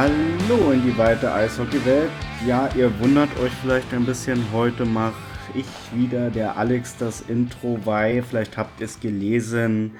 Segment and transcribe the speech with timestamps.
[0.00, 2.12] Hallo in die weite Eishockeywelt.
[2.46, 4.52] Ja, ihr wundert euch vielleicht ein bisschen.
[4.52, 5.16] Heute mache
[5.54, 9.96] ich wieder, der Alex, das Intro, weil vielleicht habt ihr es gelesen.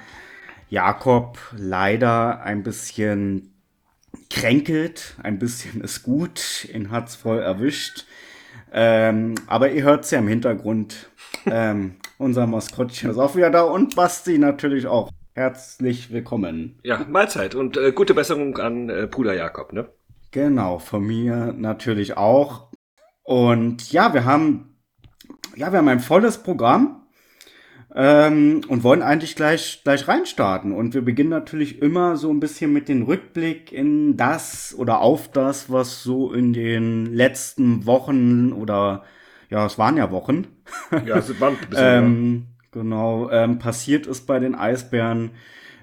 [0.70, 3.52] Jakob leider ein bisschen
[4.30, 8.06] kränkelt, ein bisschen ist gut, ihn hat's voll erwischt.
[8.72, 11.10] Ähm, aber ihr hört's ja im Hintergrund.
[11.44, 15.10] Ähm, unser Maskottchen ist auch wieder da und Basti natürlich auch.
[15.38, 16.80] Herzlich willkommen.
[16.82, 19.88] Ja, Mahlzeit und äh, gute Besserung an äh, Bruder Jakob, ne?
[20.32, 22.72] Genau, von mir natürlich auch.
[23.22, 24.80] Und ja, wir haben,
[25.54, 27.06] ja, wir haben ein volles Programm
[27.94, 30.72] ähm, und wollen eigentlich gleich, gleich reinstarten.
[30.72, 35.30] Und wir beginnen natürlich immer so ein bisschen mit dem Rückblick in das oder auf
[35.30, 39.04] das, was so in den letzten Wochen oder
[39.50, 40.48] ja, es waren ja Wochen.
[41.06, 42.46] Ja, es waren ein bisschen, ähm,
[42.78, 45.32] Genau, ähm, passiert ist bei den Eisbären.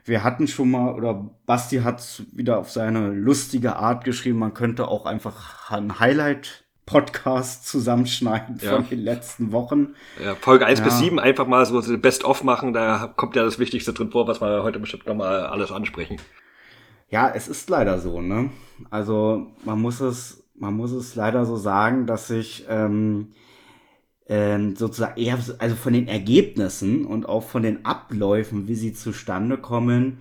[0.05, 4.87] Wir hatten schon mal, oder Basti hat wieder auf seine lustige Art geschrieben, man könnte
[4.87, 8.71] auch einfach ein Highlight Podcast zusammenschneiden ja.
[8.71, 9.95] von den letzten Wochen.
[10.23, 10.85] Ja, Folge 1 ja.
[10.85, 14.39] bis 7 einfach mal so Best-of machen, da kommt ja das Wichtigste drin vor, was
[14.39, 16.15] wir heute bestimmt nochmal alles ansprechen.
[17.09, 18.51] Ja, es ist leider so, ne?
[18.89, 23.33] Also man muss es, man muss es leider so sagen, dass sich ähm,
[24.27, 29.57] ähm, sozusagen eher, also von den Ergebnissen und auch von den Abläufen, wie sie zustande
[29.57, 30.19] kommen,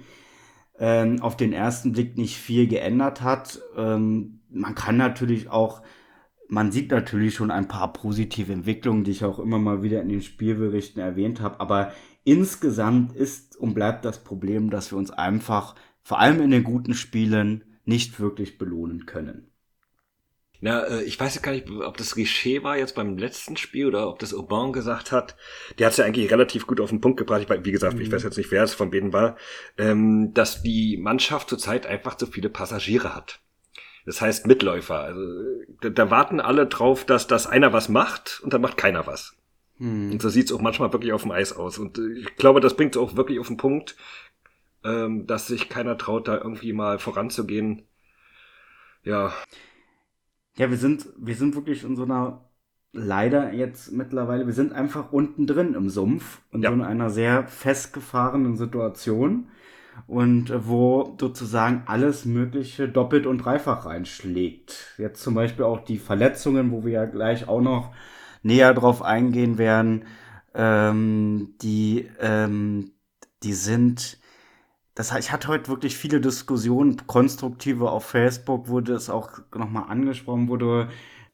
[0.78, 3.60] ähm, auf den ersten Blick nicht viel geändert hat.
[3.76, 5.82] Ähm, man kann natürlich auch,
[6.48, 10.08] man sieht natürlich schon ein paar positive Entwicklungen, die ich auch immer mal wieder in
[10.08, 11.92] den Spielberichten erwähnt habe, aber
[12.24, 16.94] insgesamt ist und bleibt das Problem, dass wir uns einfach, vor allem in den guten
[16.94, 19.53] Spielen, nicht wirklich belohnen können.
[20.60, 24.08] Na, äh, ich weiß gar nicht, ob das Richer war jetzt beim letzten Spiel oder
[24.08, 25.36] ob das Aubin gesagt hat.
[25.78, 27.42] Der hat es ja eigentlich relativ gut auf den Punkt gebracht.
[27.42, 28.00] Ich, wie gesagt, mhm.
[28.00, 29.36] ich weiß jetzt nicht, wer es von beiden war,
[29.76, 33.40] ähm, dass die Mannschaft zurzeit einfach zu viele Passagiere hat.
[34.06, 35.00] Das heißt Mitläufer.
[35.00, 35.22] Also,
[35.80, 39.36] da, warten alle drauf, dass, dass einer was macht und dann macht keiner was.
[39.78, 40.12] Mhm.
[40.12, 41.78] Und so sieht es auch manchmal wirklich auf dem Eis aus.
[41.78, 43.96] Und äh, ich glaube, das bringt es auch wirklich auf den Punkt,
[44.84, 47.86] ähm, dass sich keiner traut, da irgendwie mal voranzugehen.
[49.02, 49.34] Ja.
[50.56, 52.48] Ja, wir sind, wir sind wirklich in so einer,
[52.92, 56.70] leider jetzt mittlerweile, wir sind einfach unten drin im Sumpf und ja.
[56.70, 59.48] so in einer sehr festgefahrenen Situation
[60.06, 64.94] und wo sozusagen alles Mögliche doppelt und dreifach reinschlägt.
[64.98, 67.92] Jetzt zum Beispiel auch die Verletzungen, wo wir ja gleich auch noch
[68.42, 70.04] näher drauf eingehen werden,
[70.54, 72.92] ähm, die, ähm,
[73.42, 74.18] die sind,
[74.94, 80.48] das, ich hatte heute wirklich viele Diskussionen, konstruktive auf Facebook, wurde es auch nochmal angesprochen,
[80.48, 80.88] wurde,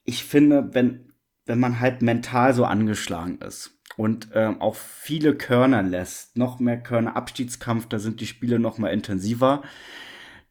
[0.04, 1.12] ich finde, wenn,
[1.44, 6.82] wenn man halt mental so angeschlagen ist und ähm, auch viele Körner lässt, noch mehr
[6.82, 9.62] Körner, Abstiegskampf, da sind die Spiele noch mal intensiver,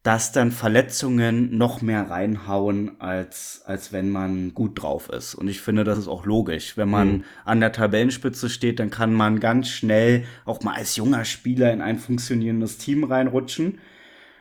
[0.02, 5.34] dass dann Verletzungen noch mehr reinhauen, als, als wenn man gut drauf ist.
[5.34, 6.78] Und ich finde, das ist auch logisch.
[6.78, 7.24] Wenn man mhm.
[7.44, 11.82] an der Tabellenspitze steht, dann kann man ganz schnell auch mal als junger Spieler in
[11.82, 13.78] ein funktionierendes Team reinrutschen.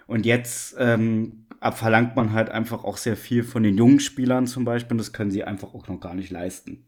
[0.07, 4.63] Und jetzt ähm, verlangt man halt einfach auch sehr viel von den jungen Spielern zum
[4.63, 4.93] Beispiel.
[4.93, 6.85] Und das können sie einfach auch noch gar nicht leisten.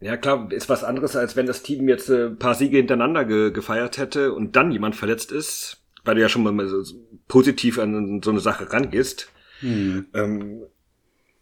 [0.00, 3.26] Ja, klar, ist was anderes, als wenn das Team jetzt ein äh, paar Siege hintereinander
[3.26, 6.82] ge gefeiert hätte und dann jemand verletzt ist weil du ja schon mal so
[7.28, 9.30] positiv an so eine Sache rangehst.
[9.60, 10.06] Hm.
[10.14, 10.62] Ähm,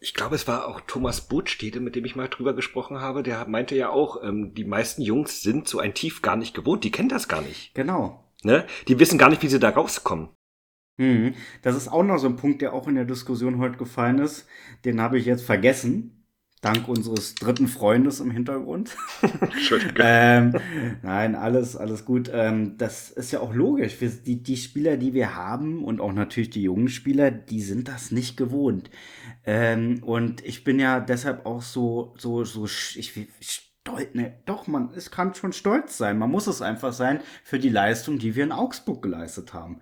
[0.01, 3.49] ich glaube, es war auch Thomas Botstede, mit dem ich mal drüber gesprochen habe, der
[3.49, 6.93] meinte ja auch, ähm, die meisten Jungs sind so ein Tief gar nicht gewohnt, die
[6.93, 7.75] kennen das gar nicht.
[7.75, 8.25] Genau.
[8.45, 8.67] Ne?
[8.87, 10.29] Die wissen gar nicht, wie sie da rauskommen.
[10.99, 11.35] Hm.
[11.63, 14.47] Das ist auch noch so ein Punkt, der auch in der Diskussion heute gefallen ist.
[14.85, 16.18] Den habe ich jetzt vergessen
[16.61, 18.97] dank unseres dritten Freundes im Hintergrund.
[20.01, 20.55] Ähm,
[21.03, 22.31] nein, alles, alles gut.
[22.33, 24.01] Ähm, das ist ja auch logisch.
[24.01, 27.89] Wir, die, die Spieler, die wir haben und auch natürlich die jungen Spieler, die sind
[27.89, 28.91] das nicht gewohnt.
[29.45, 34.66] Ähm, und ich bin ja deshalb auch so, so, so, ich, ich stolz, ne, doch,
[34.66, 36.19] man, es kann schon stolz sein.
[36.19, 39.81] Man muss es einfach sein für die Leistung, die wir in Augsburg geleistet haben.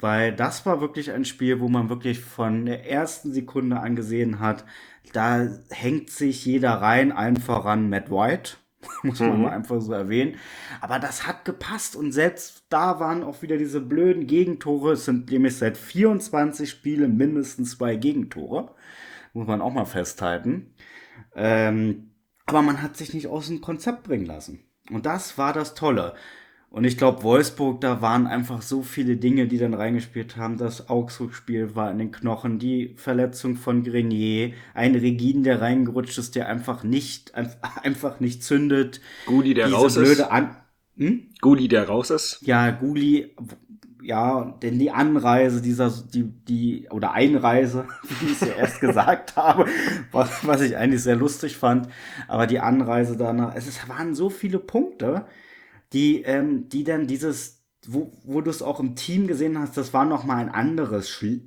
[0.00, 4.64] Weil das war wirklich ein Spiel, wo man wirklich von der ersten Sekunde angesehen hat,
[5.12, 8.56] da hängt sich jeder rein, allen voran Matt White.
[9.02, 9.42] Muss man mhm.
[9.42, 10.36] mal einfach so erwähnen.
[10.80, 14.92] Aber das hat gepasst und selbst da waren auch wieder diese blöden Gegentore.
[14.92, 18.74] Es sind nämlich seit 24 Spielen mindestens zwei Gegentore.
[19.32, 20.74] Muss man auch mal festhalten.
[21.34, 22.10] Ähm,
[22.46, 24.60] aber man hat sich nicht aus dem Konzept bringen lassen.
[24.90, 26.14] Und das war das Tolle.
[26.76, 30.58] Und ich glaube, Wolfsburg, da waren einfach so viele Dinge, die dann reingespielt haben.
[30.58, 36.34] Das Augsburg-Spiel war in den Knochen, die Verletzung von Grenier, ein Regin, der reingerutscht ist,
[36.34, 37.32] der einfach nicht,
[37.82, 39.00] einfach nicht zündet.
[39.24, 40.20] Guli, der raus ist.
[40.20, 40.54] An
[40.98, 41.30] hm?
[41.40, 42.40] Guli, der raus ist.
[42.42, 43.34] Ja, Guli,
[44.02, 47.86] ja, denn die Anreise dieser, die, die, oder Einreise,
[48.20, 49.64] wie ich es ja erst gesagt habe,
[50.12, 51.88] was, was ich eigentlich sehr lustig fand,
[52.28, 55.24] aber die Anreise danach, es ist, waren so viele Punkte,
[55.92, 59.92] die, ähm, die dann dieses, wo, wo du es auch im Team gesehen hast, das
[59.92, 61.40] war nochmal ein anderes schl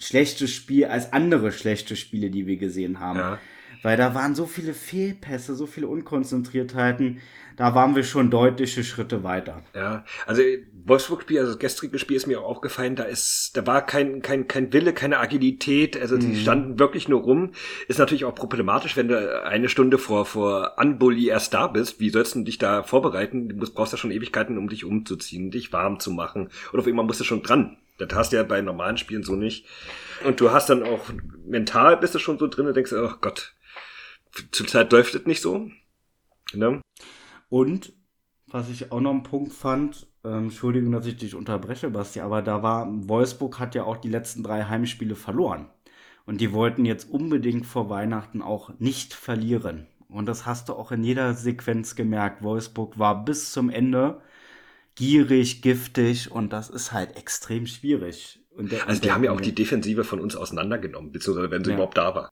[0.00, 3.18] schlechtes Spiel als andere schlechte Spiele, die wir gesehen haben.
[3.18, 3.38] Ja.
[3.82, 7.20] Weil da waren so viele Fehlpässe, so viele Unkonzentriertheiten
[7.58, 9.62] da waren wir schon deutliche Schritte weiter.
[9.74, 10.42] Ja, also
[10.88, 14.48] Wolfsburg-Spiel, also das gestrige Spiel ist mir auch aufgefallen, da ist, da war kein, kein,
[14.48, 16.36] kein Wille, keine Agilität, also die mhm.
[16.36, 17.52] standen wirklich nur rum.
[17.86, 22.00] Ist natürlich auch problematisch, wenn du eine Stunde vor, vor Anbully erst da bist.
[22.00, 23.48] Wie sollst du dich da vorbereiten?
[23.48, 26.50] Du brauchst ja schon Ewigkeiten, um dich umzuziehen, dich warm zu machen.
[26.72, 27.76] Und auf einmal musst du schon dran.
[27.98, 29.66] Das hast du ja bei normalen Spielen so nicht.
[30.24, 31.10] Und du hast dann auch
[31.44, 33.54] mental bist du schon so drin und denkst, oh Gott,
[34.52, 35.70] zurzeit läuft es nicht so.
[36.52, 36.80] Ne?
[37.48, 37.92] Und
[38.46, 42.42] was ich auch noch einen Punkt fand, ähm, Entschuldigung, dass ich dich unterbreche, Basti, aber
[42.42, 45.68] da war, Wolfsburg hat ja auch die letzten drei Heimspiele verloren.
[46.26, 49.86] Und die wollten jetzt unbedingt vor Weihnachten auch nicht verlieren.
[50.08, 52.42] Und das hast du auch in jeder Sequenz gemerkt.
[52.42, 54.20] Wolfsburg war bis zum Ende
[54.94, 58.40] gierig, giftig und das ist halt extrem schwierig.
[58.58, 61.76] Der, also die haben ja auch die Defensive von uns auseinandergenommen, beziehungsweise wenn sie ja.
[61.76, 62.30] überhaupt da war.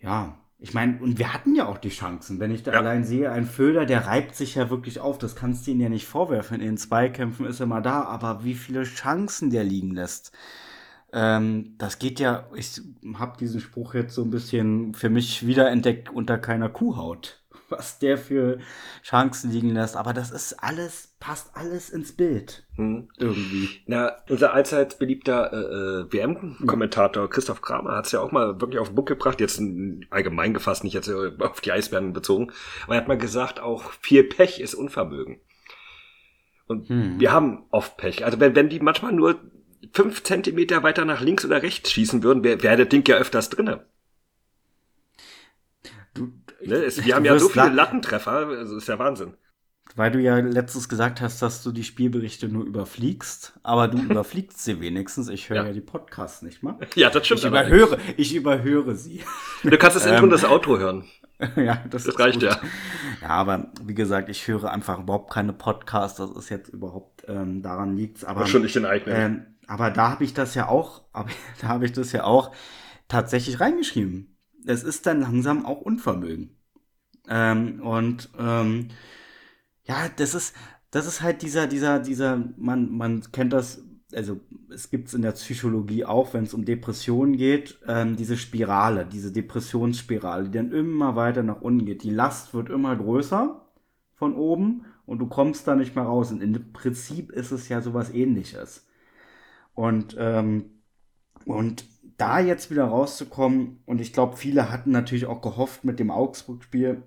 [0.00, 2.40] Ja, ich meine, und wir hatten ja auch die Chancen.
[2.40, 2.78] Wenn ich da ja.
[2.78, 5.18] allein sehe, ein Föder, der reibt sich ja wirklich auf.
[5.18, 6.60] Das kannst du ihm ja nicht vorwerfen.
[6.60, 8.02] In den Zweikämpfen ist er mal da.
[8.04, 10.32] Aber wie viele Chancen der liegen lässt.
[11.12, 12.80] Ähm, das geht ja, ich
[13.16, 18.18] habe diesen Spruch jetzt so ein bisschen für mich wiederentdeckt unter keiner Kuhhaut was der
[18.18, 18.58] für
[19.02, 19.96] Chancen liegen lässt.
[19.96, 22.66] Aber das ist alles, passt alles ins Bild.
[22.76, 23.08] Hm.
[23.18, 23.68] Irgendwie.
[23.86, 28.80] Na, unser allseits beliebter äh, äh WM-Kommentator Christoph Kramer hat es ja auch mal wirklich
[28.80, 29.60] auf den Buch gebracht, jetzt
[30.10, 32.52] allgemein gefasst, nicht jetzt auf die Eisbären bezogen.
[32.84, 35.40] Aber er hat mal gesagt, auch viel Pech ist Unvermögen.
[36.66, 37.20] Und hm.
[37.20, 38.24] wir haben oft Pech.
[38.24, 39.38] Also wenn, wenn die manchmal nur
[39.92, 43.50] fünf Zentimeter weiter nach links oder rechts schießen würden, wäre wär der Ding ja öfters
[43.50, 43.86] drinne.
[46.66, 46.76] Ne?
[46.76, 49.34] Es, wir haben ja so viele Lattentreffer, also ist ja Wahnsinn.
[49.96, 54.64] Weil du ja letztens gesagt hast, dass du die Spielberichte nur überfliegst, aber du überfliegst
[54.64, 55.28] sie wenigstens.
[55.28, 55.66] Ich höre ja.
[55.66, 55.72] ja.
[55.72, 56.78] die Podcasts nicht mal.
[56.94, 57.40] Ja, das stimmt.
[57.40, 59.22] Ich überhöre, ich überhöre sie.
[59.62, 61.04] Du kannst das Intro ähm, das Auto hören.
[61.56, 62.44] ja, das, das reicht gut.
[62.44, 62.60] ja.
[63.20, 66.18] Ja, aber wie gesagt, ich höre einfach überhaupt keine Podcasts.
[66.18, 68.24] Das ist jetzt überhaupt ähm, daran liegt's.
[68.24, 69.16] Aber schon nicht den eigenen.
[69.16, 71.28] Ähm, aber da habe ich das ja auch, aber,
[71.60, 72.52] da habe ich das ja auch
[73.08, 74.33] tatsächlich reingeschrieben
[74.66, 76.56] es ist dann langsam auch Unvermögen.
[77.28, 78.88] Ähm, und ähm,
[79.84, 80.54] ja, das ist,
[80.90, 83.82] das ist halt dieser, dieser, dieser, man, man kennt das,
[84.14, 84.40] also
[84.70, 89.06] es gibt es in der Psychologie auch, wenn es um Depressionen geht, ähm, diese Spirale,
[89.06, 92.02] diese Depressionsspirale, die dann immer weiter nach unten geht.
[92.02, 93.60] Die Last wird immer größer
[94.14, 96.32] von oben und du kommst da nicht mehr raus.
[96.32, 98.86] Und im Prinzip ist es ja sowas ähnliches.
[99.74, 100.70] Und, ähm,
[101.44, 101.84] und
[102.16, 107.02] da jetzt wieder rauszukommen, und ich glaube, viele hatten natürlich auch gehofft mit dem Augsburg-Spiel,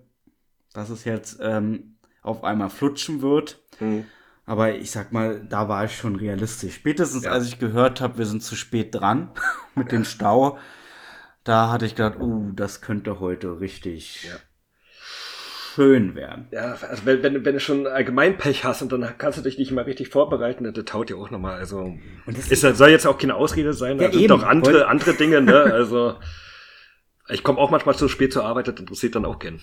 [0.73, 3.61] dass es jetzt ähm, auf einmal flutschen wird.
[3.79, 4.05] Mhm.
[4.45, 6.75] Aber ich sag mal, da war ich schon realistisch.
[6.75, 7.31] Spätestens ja.
[7.31, 9.31] als ich gehört habe, wir sind zu spät dran
[9.75, 10.57] mit dem Stau,
[11.43, 14.35] da hatte ich gedacht, uh, das könnte heute richtig ja
[15.77, 16.47] schön werden.
[16.49, 19.59] Ja, also wenn, wenn, wenn du schon allgemein Pech hast und dann kannst du dich
[19.59, 21.59] nicht mal richtig vorbereiten, das taut dir auch nochmal.
[21.59, 21.81] Also
[22.25, 25.13] und das ist, soll jetzt auch keine Ausrede sein, ja, da sind doch andere, andere
[25.13, 25.61] Dinge, ne?
[25.61, 26.15] Also
[27.29, 29.59] ich komme auch manchmal zu spät zur Arbeit, das interessiert dann auch gern.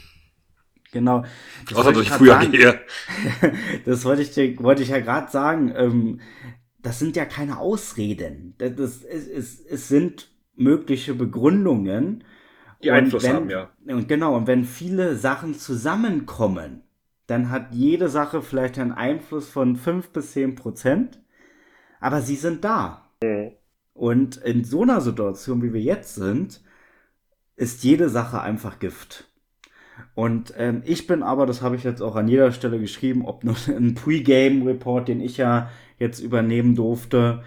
[0.93, 1.25] Genau.
[1.69, 2.81] Das Außer durch früher sagen, hier.
[3.85, 5.75] das wollte ich dir, wollte ich ja gerade sagen.
[5.77, 6.21] Ähm,
[6.81, 8.55] das sind ja keine Ausreden.
[8.59, 12.23] Das, das, es, es, es sind mögliche Begründungen
[12.85, 13.71] die Einfluss wenn, haben, ja.
[13.87, 16.83] Und genau, und wenn viele Sachen zusammenkommen,
[17.27, 21.21] dann hat jede Sache vielleicht einen Einfluss von 5 bis 10 Prozent,
[22.01, 23.11] aber sie sind da.
[23.23, 23.53] Mhm.
[23.95, 26.61] Und in so einer Situation, wie wir jetzt sind,
[27.57, 29.31] ist jede Sache einfach Gift.
[30.15, 33.45] Und ähm, ich bin aber, das habe ich jetzt auch an jeder Stelle geschrieben, ob
[33.45, 37.45] nur ein Pre-Game-Report, den ich ja jetzt übernehmen durfte,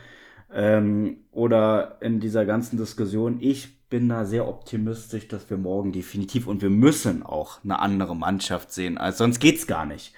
[0.54, 6.48] ähm, oder in dieser ganzen Diskussion, ich bin da sehr optimistisch, dass wir morgen definitiv
[6.48, 10.14] und wir müssen auch eine andere Mannschaft sehen, als sonst geht's gar nicht.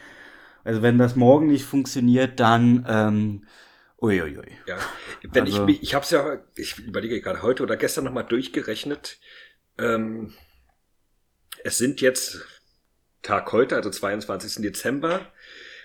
[0.64, 3.48] Also wenn das morgen nicht funktioniert, dann ähm,
[4.02, 4.52] uiuiui.
[4.68, 4.78] Ja,
[5.24, 9.20] wenn also, ich ich habe es ja, ich überlege gerade heute oder gestern nochmal durchgerechnet.
[9.78, 10.34] Ähm,
[11.64, 12.46] es sind jetzt
[13.22, 14.62] Tag heute, also 22.
[14.64, 15.32] Dezember,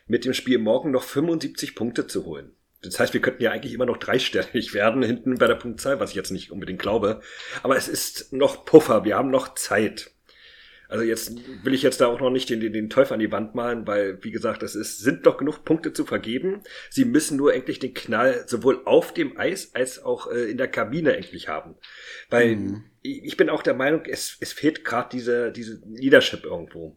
[0.06, 2.53] mit dem Spiel morgen noch 75 Punkte zu holen.
[2.84, 6.10] Das heißt, wir könnten ja eigentlich immer noch dreistellig werden hinten bei der Punktzahl, was
[6.10, 7.20] ich jetzt nicht unbedingt glaube.
[7.62, 10.10] Aber es ist noch Puffer, wir haben noch Zeit.
[10.88, 11.32] Also jetzt
[11.64, 13.86] will ich jetzt da auch noch nicht den, den, den Teufel an die Wand malen,
[13.86, 16.62] weil, wie gesagt, es ist, sind doch genug Punkte zu vergeben.
[16.90, 20.68] Sie müssen nur endlich den Knall sowohl auf dem Eis als auch äh, in der
[20.68, 21.74] Kabine endlich haben.
[22.30, 22.84] Weil mhm.
[23.02, 26.96] ich bin auch der Meinung, es, es fehlt gerade diese, diese Leadership irgendwo.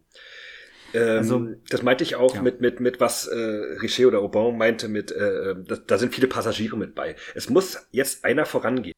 [0.94, 2.42] Ähm, also, das meinte ich auch ja.
[2.42, 6.28] mit, mit, mit was äh, Richer oder Aubin meinte, mit äh, da, da sind viele
[6.28, 7.16] Passagiere mit bei.
[7.36, 8.94] Es muss jetzt einer vorangehen.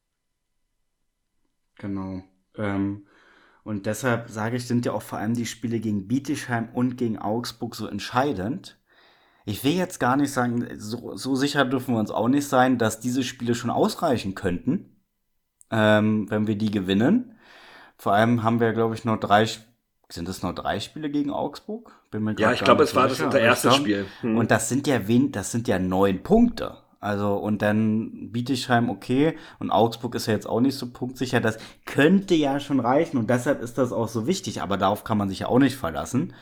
[1.78, 2.22] Genau.
[2.56, 3.06] Ähm,
[3.64, 7.18] und deshalb sage ich, sind ja auch vor allem die Spiele gegen Bietigheim und gegen
[7.18, 8.78] Augsburg so entscheidend.
[9.44, 12.78] Ich will jetzt gar nicht sagen, so, so sicher dürfen wir uns auch nicht sein,
[12.78, 14.96] dass diese Spiele schon ausreichen könnten,
[15.70, 17.38] ähm, wenn wir die gewinnen.
[17.96, 19.46] Vor allem haben wir, glaube ich, noch drei,
[20.12, 21.92] sind es noch drei Spiele gegen Augsburg?
[22.38, 24.06] ja, ich glaube, es war das unser erstes Spiel.
[24.20, 24.36] Hm.
[24.36, 26.78] Und das sind ja wen, das sind ja neun Punkte.
[27.00, 31.40] Also, und dann Bietigheim okay und Augsburg ist ja jetzt auch nicht so punktsicher.
[31.40, 35.16] Das könnte ja schon reichen und deshalb ist das auch so wichtig, aber darauf kann
[35.16, 36.34] man sich ja auch nicht verlassen.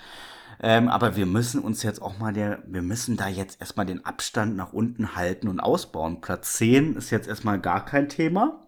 [0.61, 4.05] Ähm, aber wir müssen uns jetzt auch mal der, wir müssen da jetzt erstmal den
[4.05, 6.21] Abstand nach unten halten und ausbauen.
[6.21, 8.68] Platz 10 ist jetzt erstmal gar kein Thema.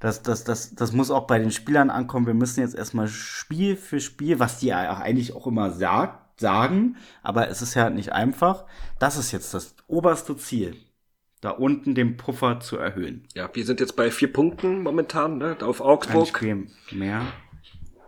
[0.00, 2.26] Das, das, das, das muss auch bei den Spielern ankommen.
[2.26, 6.96] Wir müssen jetzt erstmal Spiel für Spiel, was die ja eigentlich auch immer sagt, sagen,
[7.22, 8.64] aber es ist ja nicht einfach.
[9.00, 10.76] Das ist jetzt das oberste Ziel
[11.40, 13.26] da unten den Puffer zu erhöhen.
[13.34, 16.22] Ja, wir sind jetzt bei vier Punkten momentan, ne, auf Augsburg.
[16.22, 17.26] Ein Spiel mehr.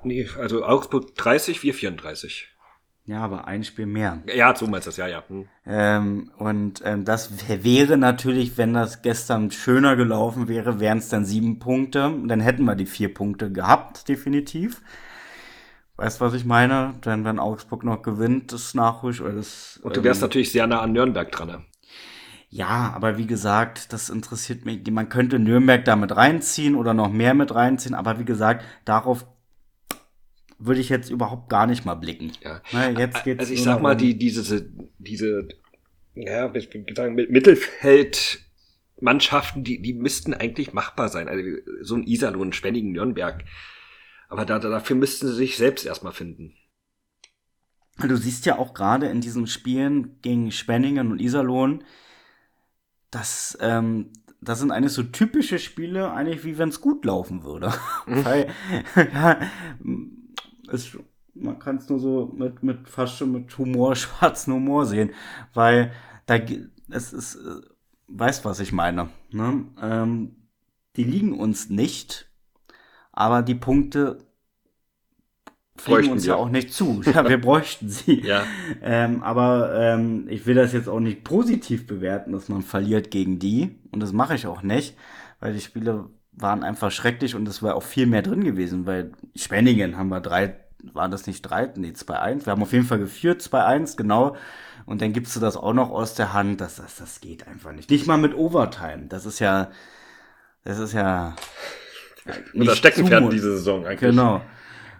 [0.02, 2.48] Nee, also Augsburg 30, wir 34.
[3.04, 4.22] Ja, aber ein Spiel mehr.
[4.32, 5.24] Ja, so meinst du das, ja, ja.
[5.26, 5.48] Hm.
[5.66, 11.24] Ähm, und ähm, das wäre natürlich, wenn das gestern schöner gelaufen wäre, wären es dann
[11.24, 12.12] sieben Punkte.
[12.26, 14.82] Dann hätten wir die vier Punkte gehabt, definitiv.
[15.96, 16.94] Weißt du, was ich meine?
[17.04, 19.80] Denn wenn Augsburg noch gewinnt, das oder das.
[19.82, 21.48] Und du wärst ähm, natürlich sehr nah an Nürnberg dran.
[21.48, 21.64] Ne?
[22.48, 24.80] Ja, aber wie gesagt, das interessiert mich.
[24.90, 29.24] Man könnte Nürnberg damit reinziehen oder noch mehr mit reinziehen, aber wie gesagt, darauf
[30.60, 32.30] würde ich jetzt überhaupt gar nicht mal blicken.
[32.42, 32.62] Ja.
[32.72, 35.48] Na, jetzt geht's also ich sag mal, um die, diese, diese,
[36.14, 41.28] ja, ich würde sagen, Mittelfeldmannschaften, die, die müssten eigentlich machbar sein.
[41.28, 41.42] Also
[41.80, 43.42] so ein Iserlohn, Schwenningen, Nürnberg.
[44.28, 46.54] Aber da, dafür müssten sie sich selbst erstmal finden.
[47.98, 51.84] Du siehst ja auch gerade in diesen Spielen gegen Spenningen und Iserlohn,
[53.10, 57.72] das, ähm, das sind eigentlich so typische Spiele, eigentlich wie wenn es gut laufen würde.
[58.06, 58.24] Mhm.
[58.24, 58.48] Weil,
[58.96, 59.40] ja,
[60.72, 60.96] es,
[61.34, 65.10] man kann es nur so mit, mit fast schon mit Humor, schwarzen Humor sehen,
[65.54, 65.92] weil
[66.26, 66.38] da
[66.90, 67.60] es ist, äh,
[68.08, 69.08] weißt was ich meine.
[69.30, 69.64] Ne?
[69.80, 70.36] Ähm,
[70.96, 72.30] die liegen uns nicht,
[73.12, 74.18] aber die Punkte
[75.76, 76.30] fliegen uns wir.
[76.30, 77.00] ja auch nicht zu.
[77.06, 78.20] Ja, wir bräuchten sie.
[78.20, 78.44] ja.
[78.82, 83.38] Ähm, aber ähm, ich will das jetzt auch nicht positiv bewerten, dass man verliert gegen
[83.38, 83.78] die.
[83.92, 84.96] Und das mache ich auch nicht,
[85.40, 86.10] weil die Spiele
[86.42, 90.20] waren einfach schrecklich und es war auch viel mehr drin gewesen, weil Spenningen haben wir
[90.20, 90.56] drei,
[90.92, 91.70] waren das nicht drei?
[91.76, 92.46] Nee, 2-1.
[92.46, 94.36] Wir haben auf jeden Fall geführt, 2-1, genau.
[94.86, 96.60] Und dann gibst du das auch noch aus der Hand.
[96.60, 97.90] Das, das, das geht einfach nicht.
[97.90, 99.06] Nicht mal mit Overtime.
[99.08, 99.70] Das ist ja,
[100.64, 101.36] das ist ja.
[102.54, 104.00] Unser Steckenpferd diese Saison eigentlich.
[104.00, 104.42] Genau.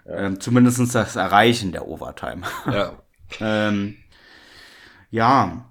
[0.05, 2.43] Ähm, Zumindest das Erreichen der Overtime.
[2.67, 3.01] Ja.
[3.39, 3.97] ähm,
[5.09, 5.65] ja.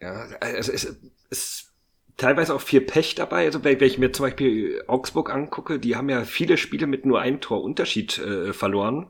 [0.00, 0.96] Ja, es ist,
[1.30, 1.71] ist
[2.16, 3.46] teilweise auch viel Pech dabei.
[3.46, 7.20] Also wenn ich mir zum Beispiel Augsburg angucke, die haben ja viele Spiele mit nur
[7.20, 9.08] einem Tor Unterschied äh, verloren.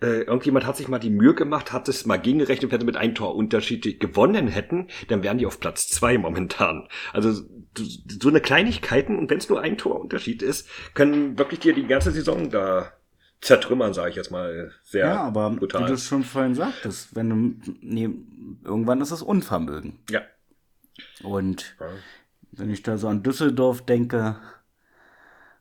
[0.00, 2.96] Äh, irgendjemand hat sich mal die Mühe gemacht, hat es mal gegengerechnet, wenn sie mit
[2.96, 6.88] einem Tor Unterschied gewonnen hätten, dann wären die auf Platz zwei momentan.
[7.12, 7.32] Also
[8.20, 11.86] so eine Kleinigkeiten und wenn es nur ein Tor Unterschied ist, können wirklich dir die
[11.86, 12.92] ganze Saison da
[13.40, 15.84] zertrümmern, sage ich jetzt mal sehr Ja, aber brutal.
[15.84, 18.10] wie du schon vorhin sagtest, wenn du nee,
[18.64, 20.00] irgendwann ist es Unvermögen.
[20.10, 20.22] Ja.
[21.22, 21.76] Und
[22.52, 24.36] wenn ich da so an Düsseldorf denke,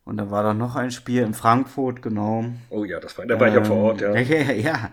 [0.03, 2.45] und da war doch noch ein Spiel in Frankfurt, genau.
[2.69, 4.13] Oh ja, das war, da war ähm, ich ja vor Ort, ja.
[4.15, 4.91] Ja, ja, ja.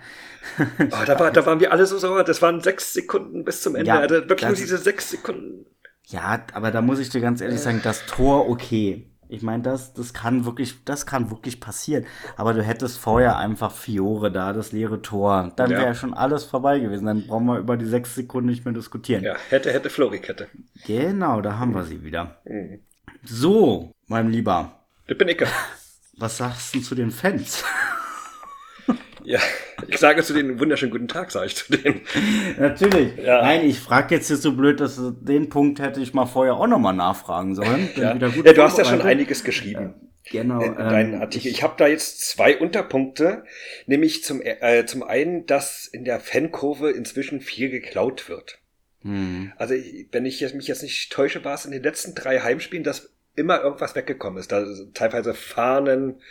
[0.59, 2.25] Oh, da, war, da waren wir alle so sauer.
[2.25, 3.88] Das waren sechs Sekunden bis zum Ende.
[3.88, 5.66] Ja, also wirklich nur diese sechs Sekunden.
[6.07, 9.11] Ja, aber da muss ich dir ganz ehrlich sagen, das Tor okay.
[9.28, 12.06] Ich meine, das, das kann wirklich, das kann wirklich passieren.
[12.37, 15.52] Aber du hättest vorher einfach Fiore da, das leere Tor.
[15.56, 15.94] Dann wäre ja.
[15.94, 17.06] schon alles vorbei gewesen.
[17.06, 19.23] Dann brauchen wir über die sechs Sekunden nicht mehr diskutieren.
[19.23, 20.49] Ja, hätte, hätte Florikette.
[20.87, 22.40] Genau, da haben wir sie wieder.
[22.44, 22.80] Mhm.
[23.25, 24.73] So, mein Lieber.
[25.06, 25.42] Das bin ich.
[26.16, 27.64] Was sagst du zu den Fans?
[29.28, 29.40] Ja,
[29.87, 32.00] ich sage zu denen wunderschönen guten Tag, sage ich zu denen.
[32.58, 33.14] Natürlich.
[33.18, 33.42] Ja.
[33.42, 36.66] Nein, ich frage jetzt hier so blöd, dass den Punkt hätte ich mal vorher auch
[36.66, 37.90] nochmal nachfragen sollen.
[37.94, 38.16] Ja.
[38.16, 38.28] ja.
[38.30, 39.94] du hast ja schon einiges geschrieben.
[40.25, 40.62] Äh, genau.
[40.62, 41.49] In, in deinen ähm, Artikel.
[41.49, 43.44] Ich habe da jetzt zwei Unterpunkte,
[43.85, 48.61] nämlich zum, äh, zum einen, dass in der Fankurve inzwischen viel geklaut wird.
[49.02, 49.52] Hm.
[49.58, 49.75] Also
[50.11, 53.61] wenn ich mich jetzt nicht täusche, war es in den letzten drei Heimspielen, dass immer
[53.62, 54.52] irgendwas weggekommen ist.
[54.52, 56.23] Da teilweise Fahnen,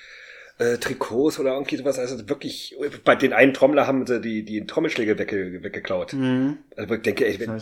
[0.57, 1.99] äh, Trikots oder irgendwie sowas.
[1.99, 6.13] Also wirklich, bei den einen Trommler haben sie die, die Trommelschläge wegge, weggeklaut.
[6.13, 6.57] Mhm.
[6.75, 7.61] Also ich denke, ey, wenn,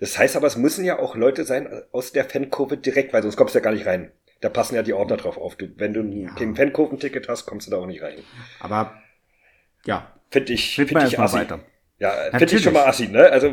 [0.00, 3.36] das heißt aber, es müssen ja auch Leute sein aus der Fankurve direkt, weil sonst
[3.36, 4.12] kommst du ja gar nicht rein.
[4.40, 5.56] Da passen ja die Ordner drauf auf.
[5.56, 6.30] Du, wenn du ja.
[6.38, 8.18] ein Fankurven-Ticket hast, kommst du da auch nicht rein.
[8.60, 9.02] Aber
[9.84, 10.12] ja.
[10.30, 11.38] Finde ich, finde ich assi.
[11.38, 11.60] Weiter.
[11.98, 13.28] Ja, finde ich schon mal assi, ne?
[13.30, 13.52] Also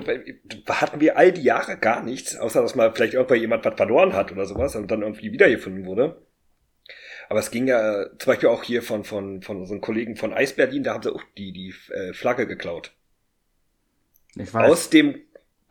[0.70, 4.14] hatten wir all die Jahre gar nichts, außer dass mal vielleicht irgendwann jemand was verloren
[4.14, 6.22] hat oder sowas und dann irgendwie wiedergefunden wurde.
[7.30, 10.54] Aber es ging ja zum Beispiel auch hier von, von, von unseren Kollegen von Eis
[10.54, 12.94] Berlin, da haben sie auch die, die äh, Flagge geklaut.
[14.36, 14.72] Ich weiß.
[14.72, 15.16] Aus dem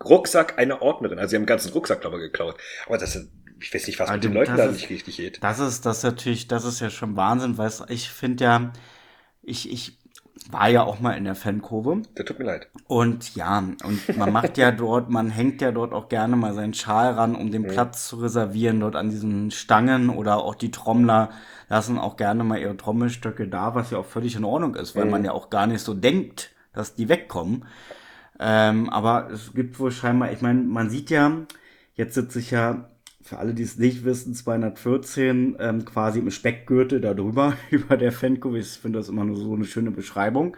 [0.03, 1.19] Rucksack einer Ordnerin.
[1.19, 2.57] Also sie haben einen ganzen Rucksack, glaube ich, geklaut.
[2.87, 3.31] Aber das ist,
[3.61, 5.43] ich weiß nicht, was also, mit den Leuten da nicht richtig geht.
[5.43, 8.73] Das ist das natürlich, das ist ja schon Wahnsinn, weil ich finde ja,
[9.43, 9.99] ich, ich
[10.51, 12.03] war ja auch mal in der Fankurve.
[12.17, 12.69] Der tut mir leid.
[12.87, 16.75] Und ja, und man macht ja dort, man hängt ja dort auch gerne mal seinen
[16.75, 17.69] Schal ran, um den mhm.
[17.69, 21.31] Platz zu reservieren, dort an diesen Stangen oder auch die Trommler
[21.69, 25.07] lassen auch gerne mal ihre Trommelstöcke da, was ja auch völlig in Ordnung ist, weil
[25.07, 25.11] mhm.
[25.11, 27.65] man ja auch gar nicht so denkt, dass die wegkommen.
[28.39, 31.33] Ähm, aber es gibt wohl scheinbar, ich meine, man sieht ja,
[31.95, 32.91] jetzt sitze ich ja,
[33.25, 38.59] für alle, die es nicht wissen, 214 ähm, quasi im Speckgürtel darüber, über der Fankurve.
[38.59, 40.57] Ich finde das immer nur so eine schöne Beschreibung.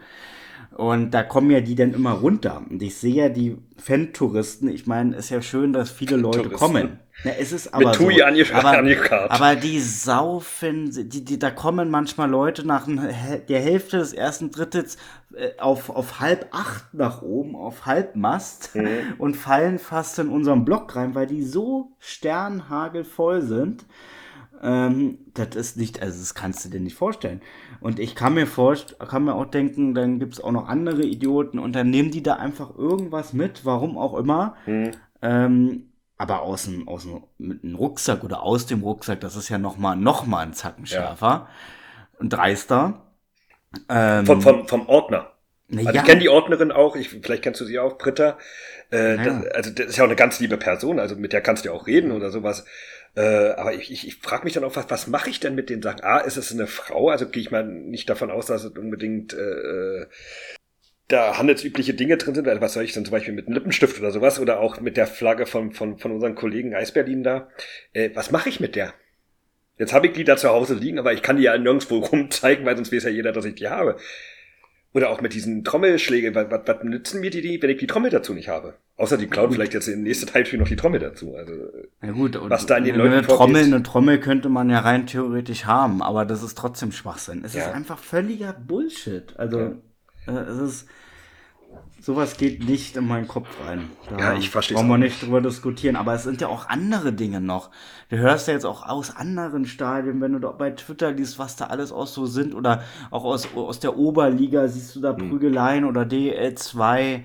[0.75, 2.61] Und da kommen ja die dann immer runter.
[2.69, 4.67] Und ich sehe ja die Fan-Touristen.
[4.67, 6.99] Ich meine, ist ja schön, dass viele Leute kommen.
[7.23, 8.03] Ja, es ist aber Mit so.
[8.03, 14.13] Tui aber, aber die saufen, die, die, da kommen manchmal Leute nach der Hälfte des
[14.13, 14.97] ersten Drittels
[15.33, 18.87] äh, auf, auf halb acht nach oben, auf Halbmast mhm.
[19.17, 23.85] und fallen fast in unseren Block rein, weil die so sternhagelvoll sind.
[24.61, 27.41] Ähm, das ist nicht, also das kannst du dir nicht vorstellen.
[27.79, 31.03] Und ich kann mir vorstellen, kann mir auch denken, dann gibt es auch noch andere
[31.03, 34.55] Idioten und dann nehmen die da einfach irgendwas mit, warum auch immer.
[34.67, 34.91] Mhm.
[35.21, 35.83] Ähm,
[36.17, 39.57] aber aus dem, aus dem, mit einem Rucksack oder aus dem Rucksack, das ist ja
[39.57, 41.27] nochmal noch mal ein Zacken schärfer.
[41.27, 41.49] Ja.
[42.19, 43.01] Und dreister.
[43.89, 45.31] Ähm, vom, vom, vom Ordner.
[45.71, 45.95] Also ja.
[45.95, 48.37] ich kenne die Ordnerin auch, ich, vielleicht kennst du sie auch, Britta.
[48.91, 49.41] Äh, naja.
[49.41, 51.69] das, also das ist ja auch eine ganz liebe Person, also mit der kannst du
[51.69, 52.65] ja auch reden oder sowas.
[53.15, 55.69] Äh, aber ich, ich, ich frage mich dann auch, was, was mache ich denn mit
[55.69, 56.03] den Sachen?
[56.03, 57.09] Ah, ist es eine Frau?
[57.09, 60.05] Also gehe ich mal nicht davon aus, dass es unbedingt äh,
[61.07, 62.47] da handelsübliche Dinge drin sind.
[62.47, 64.39] Also was soll ich denn zum Beispiel mit einem Lippenstift oder sowas?
[64.39, 67.49] Oder auch mit der Flagge von, von, von unseren Kollegen Eisberlin da.
[67.93, 68.93] Äh, was mache ich mit der?
[69.77, 72.65] Jetzt habe ich die da zu Hause liegen, aber ich kann die ja nirgendwo rumzeigen,
[72.65, 73.97] weil sonst weiß ja jeder, dass ich die habe.
[74.93, 76.33] Oder auch mit diesen Trommelschlägen.
[76.33, 78.75] Was, was, was nützen mir die, wenn ich die Trommel dazu nicht habe?
[78.95, 81.35] Außer die klauen vielleicht jetzt im nächsten Teilspiel noch die Trommel dazu.
[81.35, 81.53] Also,
[82.01, 84.79] ja gut, und was da in den Leuten eine Trommel, eine Trommel könnte man ja
[84.79, 87.43] rein theoretisch haben, aber das ist trotzdem Schwachsinn.
[87.45, 87.61] Es ja.
[87.61, 89.35] ist einfach völliger Bullshit.
[89.37, 89.71] Also, ja.
[90.27, 90.89] Äh, es ist,
[91.99, 93.89] sowas geht nicht in meinen Kopf rein.
[94.09, 94.75] Da ja, ich verstehe.
[94.75, 95.95] Brauchen wir nicht drüber diskutieren.
[95.95, 97.69] Aber es sind ja auch andere Dinge noch.
[98.09, 101.55] Du hörst ja jetzt auch aus anderen Stadien, wenn du da bei Twitter liest, was
[101.55, 105.29] da alles auch so sind oder auch aus, aus der Oberliga siehst du da hm.
[105.29, 105.89] Prügeleien hm.
[105.89, 107.23] oder DL2.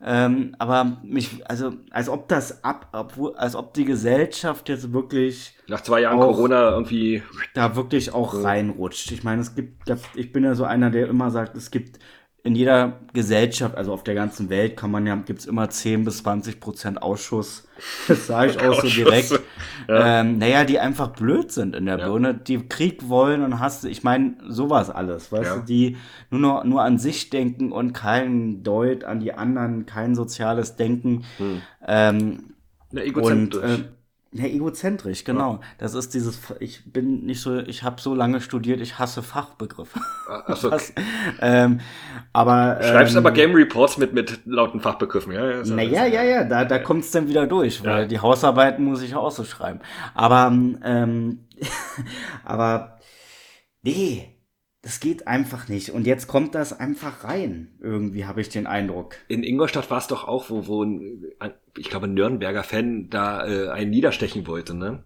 [0.00, 5.56] Ähm, aber mich, also, als ob das ab, obwohl, als ob die Gesellschaft jetzt wirklich.
[5.66, 7.22] Nach zwei Jahren auch, Corona irgendwie.
[7.54, 9.10] Da wirklich auch reinrutscht.
[9.10, 11.98] Ich meine, es gibt, ich bin ja so einer, der immer sagt, es gibt
[12.48, 16.18] in jeder Gesellschaft, also auf der ganzen Welt, kann man ja, gibt's immer 10 bis
[16.22, 17.64] 20 Prozent Ausschuss.
[18.08, 19.38] Das sage ich auch so direkt.
[19.86, 20.20] Ja.
[20.20, 22.08] Ähm, naja, die einfach blöd sind in der ja.
[22.08, 25.56] Birne, die Krieg wollen und hast, ich meine, sowas alles, weißt ja.
[25.56, 25.96] du, die
[26.30, 31.24] nur, noch, nur an sich denken und kein Deut an die anderen, kein soziales Denken.
[31.36, 31.62] Hm.
[31.86, 32.54] Ähm,
[32.90, 33.84] Na, und, äh,
[34.30, 35.54] ja, egozentrisch, genau.
[35.54, 35.60] Ja.
[35.78, 39.98] Das ist dieses, ich bin nicht so, ich habe so lange studiert, ich hasse Fachbegriffe.
[40.28, 40.68] Achso.
[40.68, 40.92] Okay.
[41.40, 41.80] ähm,
[42.34, 42.78] aber.
[42.82, 45.50] Schreibst ähm, aber Game Reports mit, mit lauten Fachbegriffen, ja?
[45.50, 48.06] ja naja, ja, ja, da, da kommt es dann wieder durch, weil ja.
[48.06, 49.80] die Hausarbeiten muss ich auch so schreiben.
[50.14, 50.52] Aber,
[50.84, 51.46] ähm,
[52.44, 52.98] aber,
[53.82, 54.38] nee,
[54.82, 55.90] das geht einfach nicht.
[55.90, 57.76] Und jetzt kommt das einfach rein.
[57.80, 59.16] Irgendwie habe ich den Eindruck.
[59.28, 61.32] In Ingolstadt war es doch auch, wo, wo ein,
[61.78, 65.04] ich glaube, ein Nürnberger Fan da äh, einen niederstechen wollte, ne?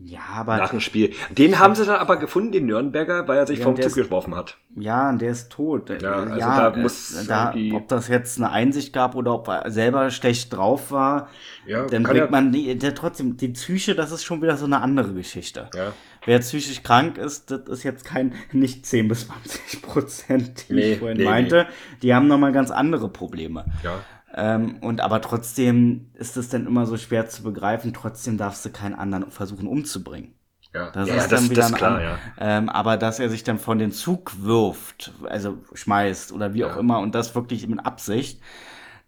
[0.00, 0.58] Ja, aber.
[0.58, 1.12] Nach dem Spiel.
[1.30, 4.36] Den haben sie dann aber gefunden, den Nürnberger, weil er sich ja, vom Zug geworfen
[4.36, 4.56] hat.
[4.76, 5.90] Ja, und der ist tot.
[5.90, 9.70] Ja, also ja, da muss da, ob das jetzt eine Einsicht gab oder ob er
[9.72, 11.28] selber schlecht drauf war,
[11.66, 14.66] ja, dann bringt ja, man die, der trotzdem, die Psyche, das ist schon wieder so
[14.66, 15.68] eine andere Geschichte.
[15.74, 15.92] Ja.
[16.24, 20.92] Wer psychisch krank ist, das ist jetzt kein, nicht 10 bis 20 Prozent, die nee,
[20.92, 21.66] ich vorhin nee, meinte.
[21.68, 21.98] Nee.
[22.02, 23.64] Die haben nochmal ganz andere Probleme.
[23.82, 23.98] Ja.
[24.34, 28.70] Ähm, und aber trotzdem ist es dann immer so schwer zu begreifen, trotzdem darfst du
[28.70, 30.34] keinen anderen versuchen umzubringen.
[30.74, 32.18] Ja, das ja, ist dann das, wieder das klar, an, ja.
[32.38, 36.72] Ähm, aber dass er sich dann von den Zug wirft, also schmeißt oder wie ja.
[36.72, 38.42] auch immer und das wirklich mit Absicht,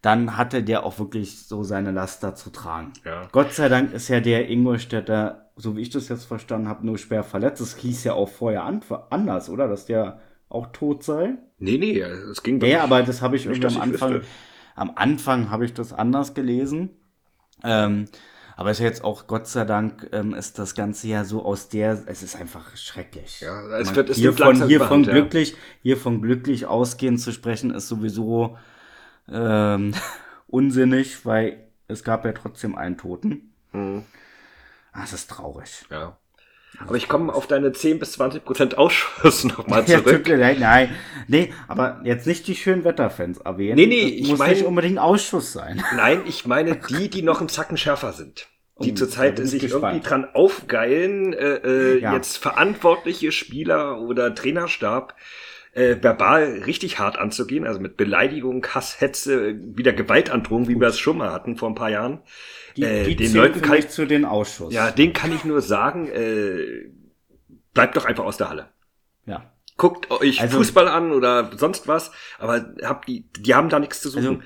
[0.01, 2.93] dann hatte der auch wirklich so seine Laster zu tragen.
[3.05, 3.27] Ja.
[3.31, 6.97] Gott sei Dank ist ja der Ingolstädter, so wie ich das jetzt verstanden habe, nur
[6.97, 7.61] schwer verletzt.
[7.61, 9.67] Das hieß ja auch vorher anders, oder?
[9.67, 11.35] Dass der auch tot sei.
[11.59, 12.67] Nee, nee, es ging doch.
[12.67, 14.27] Ja, aber das habe ich irgendwie am Anfang, wüsste.
[14.81, 16.89] Am Anfang habe ich das anders gelesen.
[17.63, 18.07] Ähm,
[18.57, 21.69] aber ist ja jetzt auch, Gott sei Dank, ähm, ist das Ganze ja so aus
[21.69, 23.41] der, es ist einfach schrecklich.
[23.41, 27.71] Ja, es wird, es hier von, hier von glücklich, hier von glücklich ausgehen zu sprechen,
[27.71, 28.57] ist sowieso
[29.29, 29.93] ähm,
[30.47, 33.53] unsinnig, weil es gab ja trotzdem einen Toten.
[33.73, 34.03] Mhm.
[34.93, 35.85] Ah, das ist traurig.
[35.91, 36.17] Ja.
[36.79, 40.27] Aber ich komme auf deine 10 bis 20 Prozent Ausschuss nochmal zurück.
[40.27, 40.95] Ja, nein, nein,
[41.27, 43.75] nee, aber jetzt nicht die schönen Wetterfans erwähnen.
[43.75, 45.83] Nee, nee, ich muss mein, nicht unbedingt Ausschuss sein.
[45.95, 48.47] Nein, ich meine die, die noch einen Zacken schärfer sind.
[48.81, 49.83] Die oh, zurzeit sich gespannt.
[49.83, 52.15] irgendwie dran aufgeilen, äh, äh, ja.
[52.15, 55.15] jetzt verantwortliche Spieler oder Trainerstab
[55.73, 60.99] äh, verbal richtig hart anzugehen, also mit Beleidigung, Hass, Hetze, wieder Gewaltandrohung, wie wir es
[60.99, 62.21] schon mal hatten vor ein paar Jahren.
[62.81, 64.73] Die, äh, die den Leuten kann ich zu den Ausschuss.
[64.73, 66.89] Ja, den kann ich nur sagen, äh,
[67.73, 68.69] bleibt doch einfach aus der Halle.
[69.25, 69.53] Ja.
[69.77, 74.01] Guckt euch also, Fußball an oder sonst was, aber habt die, die haben da nichts
[74.01, 74.27] zu suchen.
[74.27, 74.41] Also,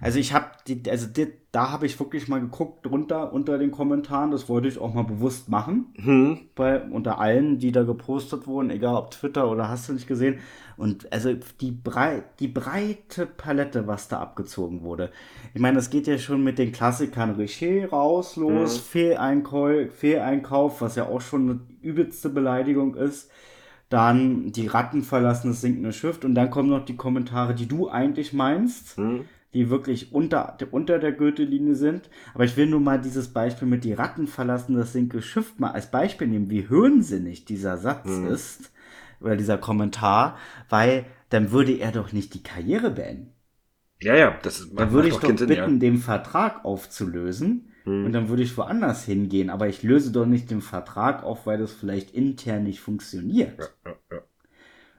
[0.00, 0.46] also ich habe
[0.88, 4.30] also die, da habe ich wirklich mal geguckt drunter unter den Kommentaren.
[4.30, 5.86] Das wollte ich auch mal bewusst machen.
[5.96, 6.38] Hm.
[6.54, 10.38] Bei, unter allen, die da gepostet wurden, egal ob Twitter oder hast du nicht gesehen.
[10.76, 15.10] Und also die, brei die breite Palette, was da abgezogen wurde.
[15.52, 17.32] Ich meine, das geht ja schon mit den Klassikern.
[17.32, 18.82] Richer raus, los, hm.
[18.82, 23.30] Fehleinkauf, Fehleinkauf, was ja auch schon eine übelste Beleidigung ist
[23.88, 27.88] dann die Ratten verlassen das sinkende Schiff und dann kommen noch die Kommentare, die du
[27.88, 28.96] eigentlich meinst.
[28.96, 32.08] Hm die wirklich unter, unter der Gürtellinie sind.
[32.34, 35.72] Aber ich will nur mal dieses Beispiel mit die Ratten verlassen, das sinke Schiff mal
[35.72, 38.28] als Beispiel nehmen, wie hirnsinnig dieser Satz mhm.
[38.28, 38.72] ist
[39.20, 43.32] oder dieser Kommentar, weil dann würde er doch nicht die Karriere beenden.
[44.02, 45.66] Ja, ja, das ist Dann würde ich doch bitten, Sinn, ja.
[45.66, 48.06] den Vertrag aufzulösen mhm.
[48.06, 49.50] und dann würde ich woanders hingehen.
[49.50, 53.58] Aber ich löse doch nicht den Vertrag auf, weil das vielleicht intern nicht funktioniert.
[53.84, 54.22] Ja, ja, ja.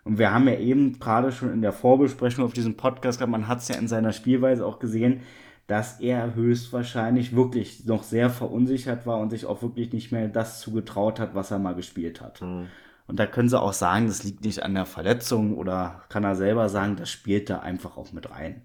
[0.04, 3.48] Und wir haben ja eben gerade schon in der Vorbesprechung auf diesem Podcast gehabt, man
[3.48, 5.22] hat es ja in seiner Spielweise auch gesehen,
[5.68, 10.60] dass er höchstwahrscheinlich wirklich noch sehr verunsichert war und sich auch wirklich nicht mehr das
[10.60, 12.42] zugetraut hat, was er mal gespielt hat.
[12.42, 12.68] Mhm.
[13.08, 16.36] Und da können sie auch sagen, das liegt nicht an der Verletzung oder kann er
[16.36, 18.62] selber sagen, das spielt da einfach auch mit rein.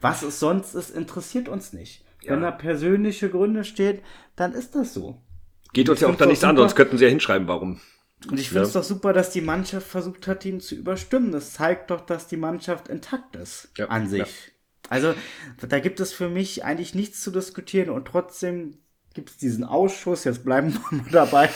[0.00, 2.04] Was es sonst ist, interessiert uns nicht.
[2.22, 2.32] Ja.
[2.32, 4.02] Wenn da persönliche Gründe steht,
[4.36, 5.20] dann ist das so.
[5.72, 7.80] Geht uns ja auch da nichts an, sonst könnten sie ja hinschreiben, warum.
[8.26, 8.80] Und ich finde es ja.
[8.80, 11.30] doch super, dass die Mannschaft versucht hat, ihn zu überstimmen.
[11.30, 13.86] Das zeigt doch, dass die Mannschaft intakt ist ja.
[13.86, 14.20] an sich.
[14.20, 14.52] Ja.
[14.90, 15.14] Also
[15.68, 18.78] da gibt es für mich eigentlich nichts zu diskutieren und trotzdem
[19.14, 21.50] gibt es diesen Ausschuss, jetzt bleiben wir mal dabei.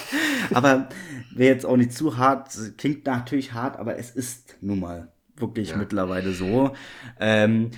[0.52, 0.88] aber
[1.34, 5.74] wäre jetzt auch nicht zu hart, klingt natürlich hart, aber es ist nun mal wirklich
[5.76, 6.74] mittlerweile so.
[7.18, 7.70] Ähm,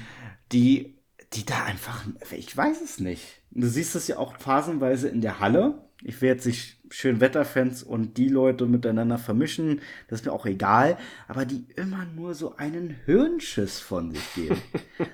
[0.53, 0.99] die,
[1.33, 3.43] die da einfach, ich weiß es nicht.
[3.51, 5.85] Du siehst es ja auch phasenweise in der Halle.
[6.03, 10.97] Ich werde jetzt nicht Schönwetterfans und die Leute miteinander vermischen, das ist mir auch egal,
[11.29, 14.61] aber die immer nur so einen Hirnschiss von sich geben.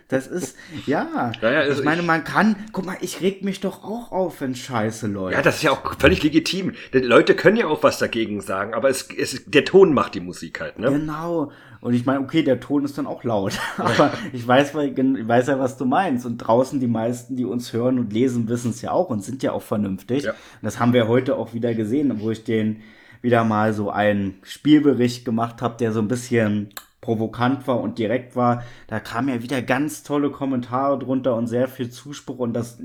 [0.09, 0.57] Das ist,
[0.87, 4.11] ja, ja, ja also ich meine, man kann, guck mal, ich reg mich doch auch
[4.11, 5.37] auf, wenn Scheiße läuft.
[5.37, 6.73] Ja, das ist ja auch völlig legitim.
[6.93, 10.21] Die Leute können ja auch was dagegen sagen, aber es, es, der Ton macht die
[10.21, 10.91] Musik halt, ne?
[10.91, 11.53] Genau.
[11.81, 13.59] Und ich meine, okay, der Ton ist dann auch laut.
[13.79, 16.27] Aber ich weiß, ich weiß ja, was du meinst.
[16.27, 19.43] Und draußen die meisten, die uns hören und lesen, wissen es ja auch und sind
[19.43, 20.25] ja auch vernünftig.
[20.25, 20.33] Ja.
[20.33, 22.83] Und das haben wir heute auch wieder gesehen, wo ich den
[23.23, 26.71] wieder mal so einen Spielbericht gemacht habe, der so ein bisschen
[27.01, 28.63] provokant war und direkt war.
[28.87, 32.79] Da kamen ja wieder ganz tolle Kommentare drunter und sehr viel Zuspruch und das,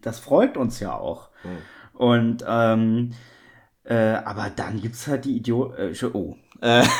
[0.00, 1.28] das freut uns ja auch.
[1.44, 1.98] Mhm.
[2.00, 3.10] Und ähm,
[3.84, 5.94] äh, aber dann gibt's halt die Idioten.
[5.94, 6.36] Äh, oh.
[6.60, 6.84] Äh,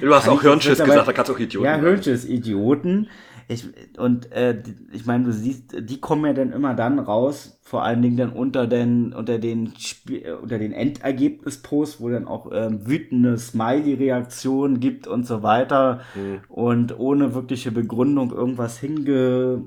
[0.00, 1.64] Du hast auch Hirnschiss gesagt, da kannst du auch Idioten.
[1.66, 3.08] Ja, Hirnschiss, Idioten.
[3.48, 3.66] Ich,
[3.98, 8.02] und äh, ich meine, du siehst, die kommen ja dann immer dann raus, vor allen
[8.02, 13.36] Dingen dann unter den, unter den, Spiel, unter den Endergebnisposts, wo dann auch ähm, wütende
[13.36, 16.40] Smiley-Reaktionen gibt und so weiter mhm.
[16.48, 19.64] und ohne wirkliche Begründung irgendwas hinge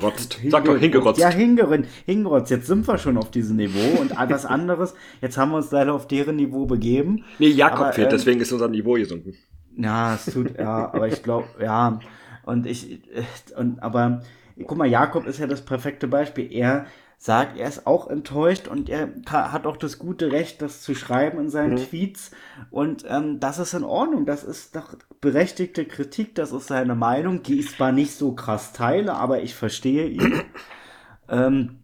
[0.00, 0.34] Rotzt.
[0.34, 1.18] Hinge Sag doch hingerotzt.
[1.18, 1.88] Ja, hingerotzt.
[2.04, 2.50] hingerotzt.
[2.50, 4.94] Jetzt sind wir schon auf diesem Niveau und etwas anderes.
[5.22, 7.24] Jetzt haben wir uns leider auf deren Niveau begeben.
[7.38, 9.34] Nee, Jakob aber, fehlt, ähm, deswegen ist unser Niveau gesunken.
[9.76, 11.98] Ja, es tut, ja, aber ich glaube, ja.
[12.46, 13.00] Und ich,
[13.56, 14.22] und, aber,
[14.66, 16.50] guck mal, Jakob ist ja das perfekte Beispiel.
[16.50, 16.86] Er
[17.18, 21.40] sagt, er ist auch enttäuscht und er hat auch das gute Recht, das zu schreiben
[21.40, 21.88] in seinen mhm.
[21.88, 22.30] Tweets.
[22.70, 24.26] Und ähm, das ist in Ordnung.
[24.26, 26.36] Das ist doch berechtigte Kritik.
[26.36, 30.42] Das ist seine Meinung, die ich zwar nicht so krass teile, aber ich verstehe ihn.
[31.28, 31.80] ähm,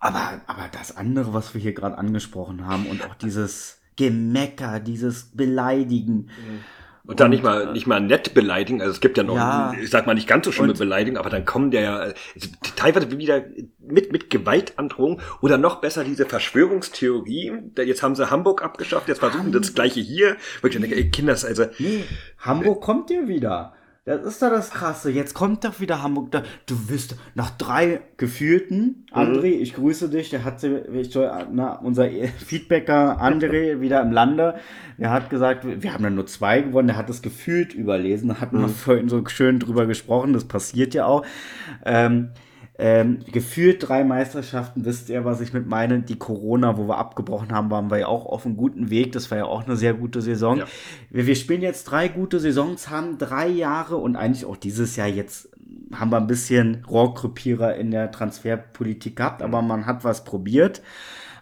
[0.00, 5.36] aber, aber das andere, was wir hier gerade angesprochen haben und auch dieses Gemecker, dieses
[5.36, 6.14] Beleidigen.
[6.16, 6.64] Mhm.
[7.06, 8.80] Und dann nicht mal, nicht mal nett beleidigen.
[8.80, 9.74] Also es gibt ja noch, ja.
[9.78, 12.14] ich sag mal, nicht ganz so schlimme Beleidigungen, aber dann kommen der ja also
[12.76, 13.44] teilweise wieder
[13.78, 17.52] mit, mit Gewaltandrohung oder noch besser diese Verschwörungstheorie.
[17.76, 20.36] Jetzt haben sie Hamburg abgeschafft, jetzt versuchen das Gleiche hier.
[20.62, 21.66] Wirklich, denke, Kinder, also.
[21.78, 22.04] Nee,
[22.38, 23.74] Hamburg kommt ja wieder.
[24.06, 25.10] Das ist doch das Krasse.
[25.10, 26.30] Jetzt kommt doch wieder Hamburg.
[26.30, 26.42] Da.
[26.66, 29.18] Du wirst nach drei gefühlten, mhm.
[29.18, 30.28] André, ich grüße dich.
[30.28, 31.18] Der hat ich
[31.52, 32.10] na, unser
[32.44, 34.56] Feedbacker André wieder im Lande.
[34.98, 36.88] Der hat gesagt, wir haben ja nur zwei gewonnen.
[36.88, 38.28] Der hat es gefühlt überlesen.
[38.28, 38.62] Da hatten mhm.
[38.62, 40.34] wir vorhin so schön drüber gesprochen.
[40.34, 41.24] Das passiert ja auch.
[41.86, 42.28] Ähm,
[42.76, 46.00] ähm, gefühlt drei Meisterschaften, wisst ihr, was ich mit meine?
[46.00, 49.12] Die Corona, wo wir abgebrochen haben, waren wir ja auch auf einem guten Weg.
[49.12, 50.58] Das war ja auch eine sehr gute Saison.
[50.58, 50.64] Ja.
[51.10, 55.06] Wir, wir spielen jetzt drei gute Saisons, haben drei Jahre und eigentlich auch dieses Jahr
[55.06, 55.50] jetzt
[55.94, 60.82] haben wir ein bisschen Rohrkrepierer in der Transferpolitik gehabt, aber man hat was probiert.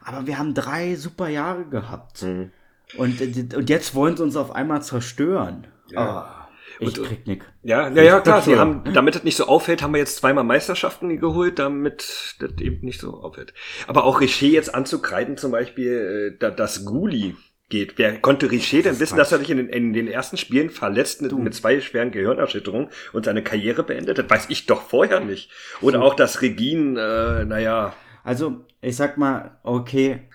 [0.04, 2.22] Aber wir haben drei super Jahre gehabt.
[2.22, 2.50] Mhm.
[2.98, 3.20] Und,
[3.54, 5.66] und jetzt wollen sie uns auf einmal zerstören.
[5.88, 6.26] Ja.
[6.38, 6.41] Oh.
[6.80, 7.44] Ich und, krieg nick.
[7.62, 8.42] Ja, ja, ja, klar.
[8.42, 12.50] Sie haben, damit es nicht so auffällt, haben wir jetzt zweimal Meisterschaften geholt, damit das
[12.60, 13.54] eben nicht so auffällt.
[13.86, 17.36] Aber auch Richer jetzt anzukreiden, zum Beispiel, äh, dass Guli
[17.72, 17.98] geht.
[17.98, 21.22] Wer konnte Richer denn wissen, dass er sich in den, in den ersten Spielen verletzt
[21.22, 24.18] mit, mit, zwei schweren Gehirnerschütterungen und seine Karriere beendet?
[24.18, 25.50] Das weiß ich doch vorher nicht.
[25.80, 26.04] Oder so.
[26.04, 27.94] auch, dass Regin, äh, naja.
[28.22, 30.28] Also, ich sag mal, okay,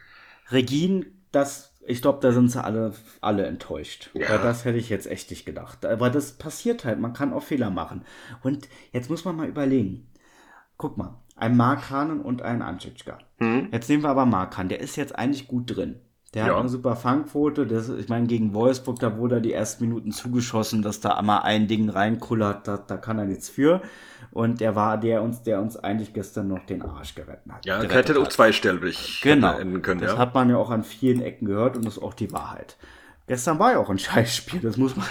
[0.52, 4.10] Regin, das ich glaube, da sind sie alle, alle enttäuscht.
[4.13, 4.30] Ja.
[4.30, 5.86] Weil das hätte ich jetzt echt nicht gedacht.
[5.86, 8.04] Aber das passiert halt, man kann auch Fehler machen.
[8.43, 10.10] Und jetzt muss man mal überlegen.
[10.78, 13.19] Guck mal, ein Markan und ein Anschitschka.
[13.39, 13.69] Mhm.
[13.71, 16.02] Jetzt nehmen wir aber Markan, der ist jetzt eigentlich gut drin.
[16.33, 16.53] Der ja.
[16.53, 17.65] hat eine super Fangquote.
[17.65, 21.43] Das, ich meine, gegen Wolfsburg, da wurde er die ersten Minuten zugeschossen, dass da einmal
[21.43, 23.81] ein Ding reinkullert, da, da kann er nichts für.
[24.31, 27.65] Und der war der uns, der uns eigentlich gestern noch den Arsch gerettet hat.
[27.65, 29.57] Ja, er hätte auch zweistellig genau.
[29.57, 30.01] enden können.
[30.01, 30.17] Das ja.
[30.17, 32.75] hat man ja auch an vielen Ecken gehört und das ist auch die Wahrheit.
[33.27, 35.05] Gestern war ja auch ein Scheißspiel, das muss man,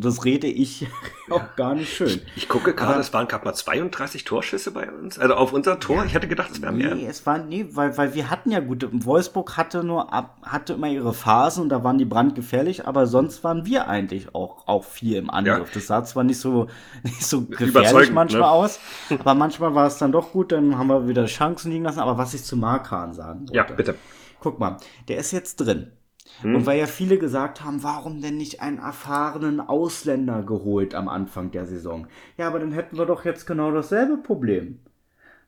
[0.00, 0.86] das rede ich
[1.30, 2.08] auch gar nicht schön.
[2.08, 5.78] Ich, ich gucke gerade, es waren gerade mal 32 Torschüsse bei uns, also auf unser
[5.78, 5.96] Tor.
[5.96, 6.94] Ja, ich hätte gedacht, es wären mehr.
[6.94, 10.10] Nee, es war, nee, weil, weil wir hatten ja gute, Wolfsburg hatte nur,
[10.42, 14.66] hatte immer ihre Phasen und da waren die brandgefährlich, aber sonst waren wir eigentlich auch,
[14.66, 15.68] auch viel im Angriff.
[15.68, 15.74] Ja.
[15.74, 16.68] Das sah zwar nicht so,
[17.02, 18.48] nicht so gefährlich manchmal ne?
[18.48, 18.80] aus,
[19.10, 22.16] aber manchmal war es dann doch gut, dann haben wir wieder Chancen liegen lassen, aber
[22.16, 23.54] was ich zu Markan sagen wollte.
[23.54, 23.96] Ja, bitte.
[24.40, 24.78] Guck mal,
[25.08, 25.92] der ist jetzt drin.
[26.40, 26.56] Hm.
[26.56, 31.50] Und weil ja viele gesagt haben, warum denn nicht einen erfahrenen Ausländer geholt am Anfang
[31.50, 32.06] der Saison?
[32.36, 34.80] Ja, aber dann hätten wir doch jetzt genau dasselbe Problem.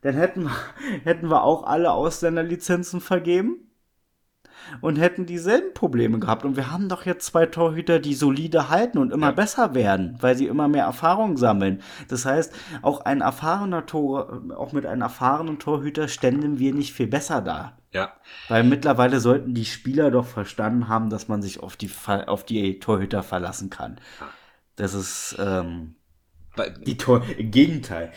[0.03, 0.57] Dann hätten wir,
[1.05, 3.66] hätten wir auch alle Ausländerlizenzen vergeben
[4.81, 6.45] und hätten dieselben Probleme gehabt.
[6.45, 9.33] Und wir haben doch jetzt zwei Torhüter, die solide halten und immer ja.
[9.33, 11.83] besser werden, weil sie immer mehr Erfahrung sammeln.
[12.09, 12.53] Das heißt,
[12.83, 17.79] auch ein erfahrener Tor, auch mit einem erfahrenen Torhüter ständen wir nicht viel besser da.
[17.93, 18.13] Ja.
[18.49, 21.91] Weil mittlerweile sollten die Spieler doch verstanden haben, dass man sich auf die,
[22.27, 24.01] auf die Torhüter verlassen kann.
[24.77, 25.95] Das ist ähm,
[26.87, 28.13] die Tor im Gegenteil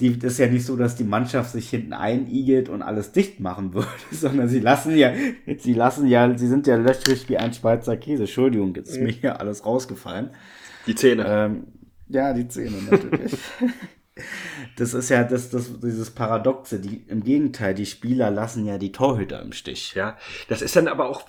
[0.00, 3.40] die, das ist ja nicht so, dass die Mannschaft sich hinten einigelt und alles dicht
[3.40, 5.12] machen würde, sondern sie lassen ja,
[5.58, 8.24] sie lassen ja, sie sind ja löchrig wie ein Schweizer Käse.
[8.24, 10.30] Entschuldigung, jetzt ist mir hier alles rausgefallen.
[10.86, 11.24] Die Zähne.
[11.26, 11.66] Ähm,
[12.08, 13.36] ja, die Zähne natürlich.
[14.76, 16.80] das ist ja das, das, dieses Paradoxe.
[16.80, 19.94] Die, Im Gegenteil, die Spieler lassen ja die Torhüter im Stich.
[19.94, 20.16] Ja,
[20.48, 21.24] das ist dann aber auch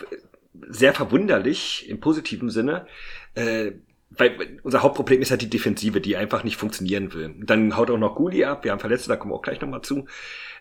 [0.67, 2.85] sehr verwunderlich im positiven Sinne.
[3.35, 3.71] Äh,
[4.09, 7.35] weil unser Hauptproblem ist halt die Defensive, die einfach nicht funktionieren will.
[7.39, 9.81] Dann haut auch noch Guli ab, wir haben Verletzte, da kommen wir auch gleich nochmal
[9.81, 10.07] zu.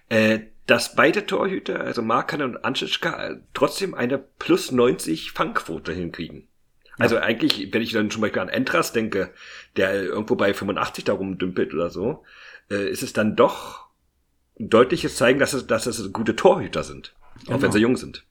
[0.08, 6.46] Äh, dass beide Torhüter, also Markan und Anschitschka, trotzdem eine plus 90 Fangquote hinkriegen.
[6.98, 7.22] Also ja.
[7.22, 9.30] eigentlich, wenn ich dann zum Beispiel an Entras denke,
[9.76, 12.24] der irgendwo bei 85 darum dümpelt oder so,
[12.70, 13.86] äh, ist es dann doch
[14.60, 17.14] ein deutliches Zeigen, dass es, dass es gute Torhüter sind.
[17.44, 17.56] Genau.
[17.56, 18.26] Auch wenn sie jung sind.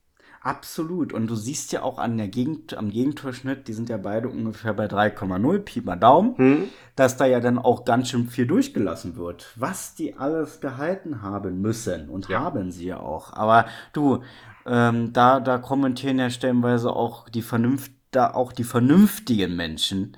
[0.48, 1.12] Absolut.
[1.12, 4.74] Und du siehst ja auch an der Gegend, am Gegentorschnitt, die sind ja beide ungefähr
[4.74, 6.70] bei 3,0, Pi mal Daumen, hm.
[6.96, 9.52] dass da ja dann auch ganz schön viel durchgelassen wird.
[9.58, 12.40] Was die alles gehalten haben müssen und ja.
[12.40, 13.34] haben sie ja auch.
[13.34, 14.24] Aber du,
[14.66, 20.16] ähm, da, da kommentieren ja stellenweise auch die Vernunft, da auch die vernünftigen Menschen,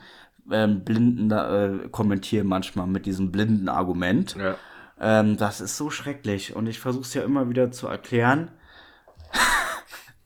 [0.52, 4.36] ähm, Blinden äh, kommentieren manchmal mit diesem blinden Argument.
[4.36, 4.58] Ja.
[5.02, 6.56] Ähm, das ist so schrecklich.
[6.56, 8.52] Und ich versuche es ja immer wieder zu erklären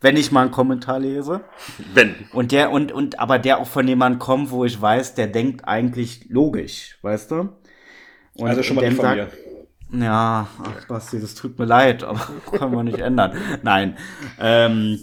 [0.03, 1.41] wenn ich mal einen Kommentar lese.
[1.93, 2.13] Wenn.
[2.33, 5.65] Und der, und, und, aber der auch von jemandem kommt, wo ich weiß, der denkt
[5.65, 7.49] eigentlich logisch, weißt du?
[8.35, 9.31] Und, also schon mal die von sagt,
[9.89, 10.03] mir.
[10.03, 12.19] Ja, ach Basti, das tut mir leid, aber
[12.51, 13.31] können wir nicht ändern.
[13.61, 13.97] Nein.
[14.39, 14.99] Ähm,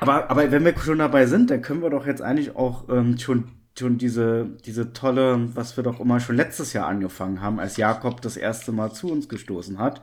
[0.00, 3.18] aber, aber wenn wir schon dabei sind, dann können wir doch jetzt eigentlich auch ähm,
[3.18, 3.44] schon
[3.78, 8.20] schon diese, diese tolle, was wir doch immer schon letztes Jahr angefangen haben, als Jakob
[8.20, 10.02] das erste Mal zu uns gestoßen hat,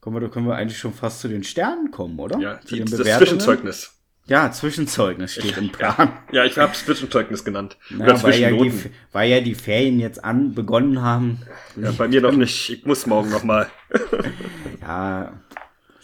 [0.00, 2.38] Kommen wir, da können wir eigentlich schon fast zu den Sternen kommen, oder?
[2.38, 3.92] Ja, die, das Zwischenzeugnis.
[4.26, 5.94] Ja, Zwischenzeugnis steht im Plan.
[5.98, 7.76] Ja, ja ich habe Zwischenzeugnis genannt.
[7.90, 8.72] Ja, weil, ja die,
[9.12, 11.40] weil ja die Ferien jetzt an begonnen haben.
[11.76, 12.70] Ja, bei mir noch nicht.
[12.70, 13.68] Ich muss morgen noch mal.
[14.80, 15.32] ja,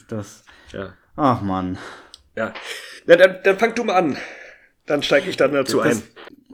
[0.09, 0.45] das.
[0.73, 0.95] Ja.
[1.15, 1.79] Ach man.
[2.35, 2.53] Ja.
[3.07, 4.17] Na, dann, dann fang du mal an.
[4.87, 6.03] Dann steige ich dann dazu das, ein.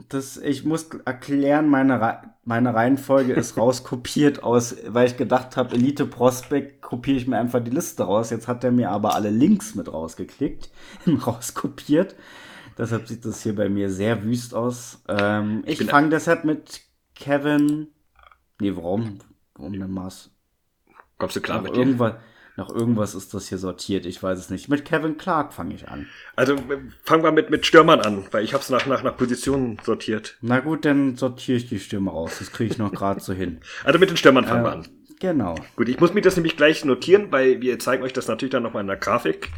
[0.09, 6.05] Das, ich muss erklären, meine, meine Reihenfolge ist rauskopiert aus, weil ich gedacht habe, Elite
[6.05, 8.29] Prospect kopiere ich mir einfach die Liste raus.
[8.29, 10.69] Jetzt hat er mir aber alle Links mit rausgeklickt,
[11.25, 12.15] rauskopiert.
[12.77, 15.03] Deshalb sieht das hier bei mir sehr wüst aus.
[15.07, 16.81] Ähm, ich fange deshalb mit
[17.13, 17.87] Kevin.
[18.59, 19.19] Nee, warum?
[19.55, 20.31] Warum denn Mars?
[21.17, 22.19] Kommst du klar mit dir?
[22.55, 24.69] Nach irgendwas ist das hier sortiert, ich weiß es nicht.
[24.69, 26.05] Mit Kevin Clark fange ich an.
[26.35, 26.55] Also
[27.03, 30.37] fangen wir mit, mit Stürmern an, weil ich habe es nach, nach, nach Positionen sortiert.
[30.41, 32.35] Na gut, dann sortiere ich die Stürmer raus.
[32.37, 33.59] Das kriege ich noch gerade so hin.
[33.83, 34.87] Also mit den Stürmern fangen äh, wir an.
[35.19, 35.55] Genau.
[35.75, 38.63] Gut, ich muss mir das nämlich gleich notieren, weil wir zeigen euch das natürlich dann
[38.63, 39.49] nochmal in der Grafik.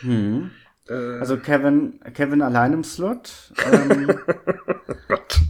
[0.00, 0.50] Hm.
[0.88, 1.18] Äh.
[1.18, 3.32] Also Kevin, Kevin allein im Slot.
[3.72, 4.06] Ähm,
[5.08, 5.40] Gott.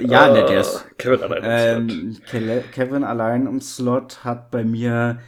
[0.00, 0.86] Ja, uh, ne, der ist.
[0.98, 2.72] Kevin allein im ähm, Slot.
[2.72, 5.18] Kevin allein im Slot hat bei mir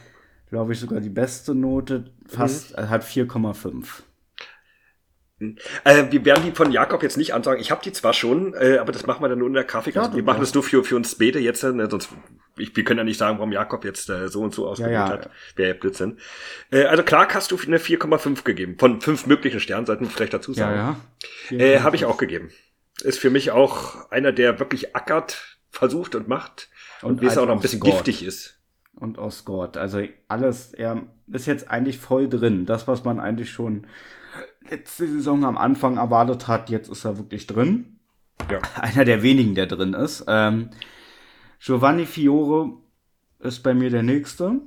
[0.55, 2.89] glaube ich, sogar die beste Note, fast, mhm.
[2.89, 3.83] hat 4,5.
[5.83, 7.59] Äh, wir werden die von Jakob jetzt nicht ansagen.
[7.59, 9.95] Ich habe die zwar schon, äh, aber das machen wir dann nur in der Grafik.
[9.95, 12.07] Ja, also wir machen das nur für, für uns später jetzt, äh, sonst
[12.57, 15.07] ich, wir können ja nicht sagen, warum Jakob jetzt äh, so und so ausgewählt ja,
[15.07, 15.11] ja.
[15.11, 15.29] hat.
[15.57, 16.19] Wäre ja Blödsinn.
[16.71, 18.77] Äh, also Clark hast du eine 4,5 gegeben.
[18.79, 20.77] Von fünf möglichen Sternen, sollten wir vielleicht dazu sagen.
[20.77, 20.97] Ja,
[21.49, 21.57] ja.
[21.57, 22.49] Äh, habe ich auch gegeben.
[23.03, 26.69] Ist für mich auch einer, der wirklich ackert, versucht und macht.
[27.01, 28.05] Und, und wie es auch noch ein bisschen Sport.
[28.05, 28.55] giftig ist
[28.95, 29.77] und Osgord.
[29.77, 32.65] Also alles, er ist jetzt eigentlich voll drin.
[32.65, 33.87] Das, was man eigentlich schon
[34.69, 37.97] letzte Saison am Anfang erwartet hat, jetzt ist er wirklich drin.
[38.49, 38.59] Ja.
[38.81, 40.25] Einer der wenigen, der drin ist.
[40.27, 40.69] Ähm,
[41.59, 42.73] Giovanni Fiore
[43.39, 44.61] ist bei mir der nächste.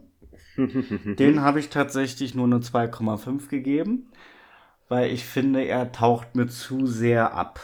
[0.57, 4.11] Den habe ich tatsächlich nur eine 2,5 gegeben,
[4.89, 7.61] weil ich finde, er taucht mir zu sehr ab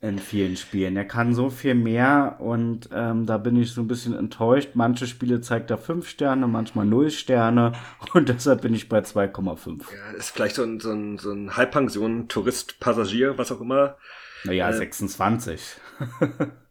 [0.00, 0.96] in vielen Spielen.
[0.96, 4.70] Er kann so viel mehr und ähm, da bin ich so ein bisschen enttäuscht.
[4.74, 7.72] Manche Spiele zeigt er 5 Sterne, manchmal 0 Sterne
[8.14, 9.82] und deshalb bin ich bei 2,5.
[9.92, 13.96] Ja, ist vielleicht so ein, so ein, so ein Halbpension, Tourist, Passagier, was auch immer.
[14.44, 15.60] Naja, äh, 26.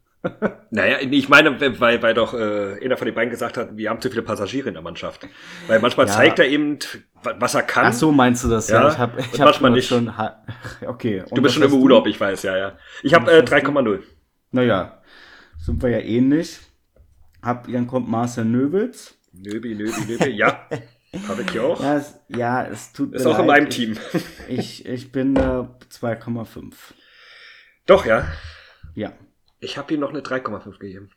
[0.72, 4.02] Naja, ich meine, weil, weil doch äh, einer von den beiden gesagt hat, wir haben
[4.02, 5.28] zu viele Passagiere in der Mannschaft.
[5.68, 6.14] Weil manchmal ja.
[6.14, 6.80] zeigt er eben,
[7.24, 7.88] was er kann.
[7.88, 8.68] Ach so, meinst du das?
[8.70, 9.88] Ja, ja ich habe ich hab manchmal nicht.
[9.88, 10.12] Schon,
[10.86, 11.24] okay.
[11.34, 12.10] Du bist schon im Urlaub, du?
[12.10, 12.78] ich weiß, ja, ja.
[13.04, 14.02] Ich habe äh, 3,0.
[14.52, 15.02] Naja,
[15.58, 16.60] sind wir ja ähnlich.
[17.42, 19.18] Hab, dann kommt Marcel Nöbels.
[19.32, 20.68] Nöbi, Nöbi, Nöbi, ja.
[21.28, 21.82] Habe ich auch.
[21.82, 23.40] Ja, es, ja, es tut Ist auch leid.
[23.40, 23.98] in meinem Team.
[24.50, 26.74] Ich, ich bin äh, 2,5.
[27.86, 28.28] Doch, ja.
[28.94, 29.14] Ja.
[29.60, 31.10] Ich habe ihm noch eine 3,5 gegeben.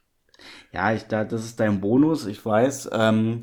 [0.73, 2.91] Ja, ich, da, das ist dein Bonus, ich weiß.
[2.93, 3.41] Ähm,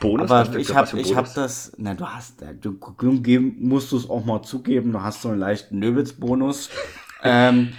[0.00, 0.30] Bonus?
[0.30, 4.24] Aber ich habe ich hab das, na du hast, du, du musst du es auch
[4.24, 6.70] mal zugeben, du hast so einen leichten Nöbels-Bonus.
[7.22, 7.72] ähm,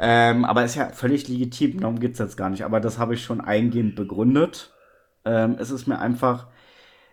[0.00, 2.64] ähm, aber ist ja völlig legitim, darum geht's jetzt gar nicht.
[2.64, 4.72] Aber das habe ich schon eingehend begründet.
[5.24, 6.48] Ähm, es ist mir einfach,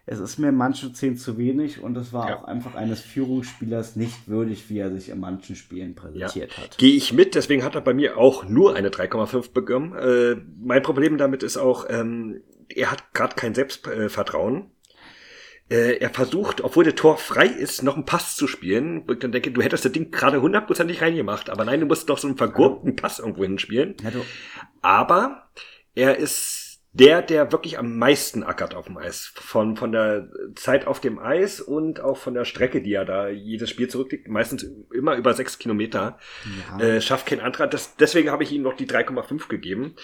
[0.10, 2.38] es ist mir manche zehn zu wenig und es war ja.
[2.38, 6.64] auch einfach eines Führungsspielers nicht würdig, wie er sich in manchen Spielen präsentiert ja.
[6.64, 6.78] hat.
[6.78, 9.94] Gehe ich mit, deswegen hat er bei mir auch nur eine 3,5 bekommen.
[9.98, 14.72] Äh, mein Problem damit ist auch, ähm, er hat gerade kein Selbstvertrauen.
[15.70, 19.04] Äh, er versucht, obwohl der Tor frei ist, noch einen Pass zu spielen.
[19.12, 22.18] Ich dann denke, du hättest das Ding gerade hundertprozentig reingemacht, aber nein, du musst doch
[22.18, 23.96] so einen vergurkten Pass irgendwo hinspielen.
[24.02, 24.12] Ja,
[24.82, 25.50] aber
[25.96, 29.32] er ist der, der wirklich am meisten ackert auf dem Eis.
[29.36, 33.30] Von, von der Zeit auf dem Eis und auch von der Strecke, die er da
[33.30, 36.18] jedes Spiel zurücklegt, meistens immer über sechs Kilometer,
[36.72, 36.80] ja.
[36.80, 37.68] äh, schafft kein anderer.
[37.68, 39.96] Das, deswegen habe ich ihm noch die 3,5 gegeben.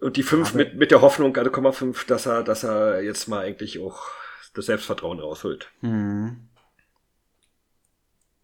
[0.00, 3.44] Und die 5 mit, mit der Hoffnung, also 0,5, dass er, dass er jetzt mal
[3.44, 4.08] eigentlich auch
[4.54, 5.70] das Selbstvertrauen rausholt.
[5.80, 6.48] Mhm.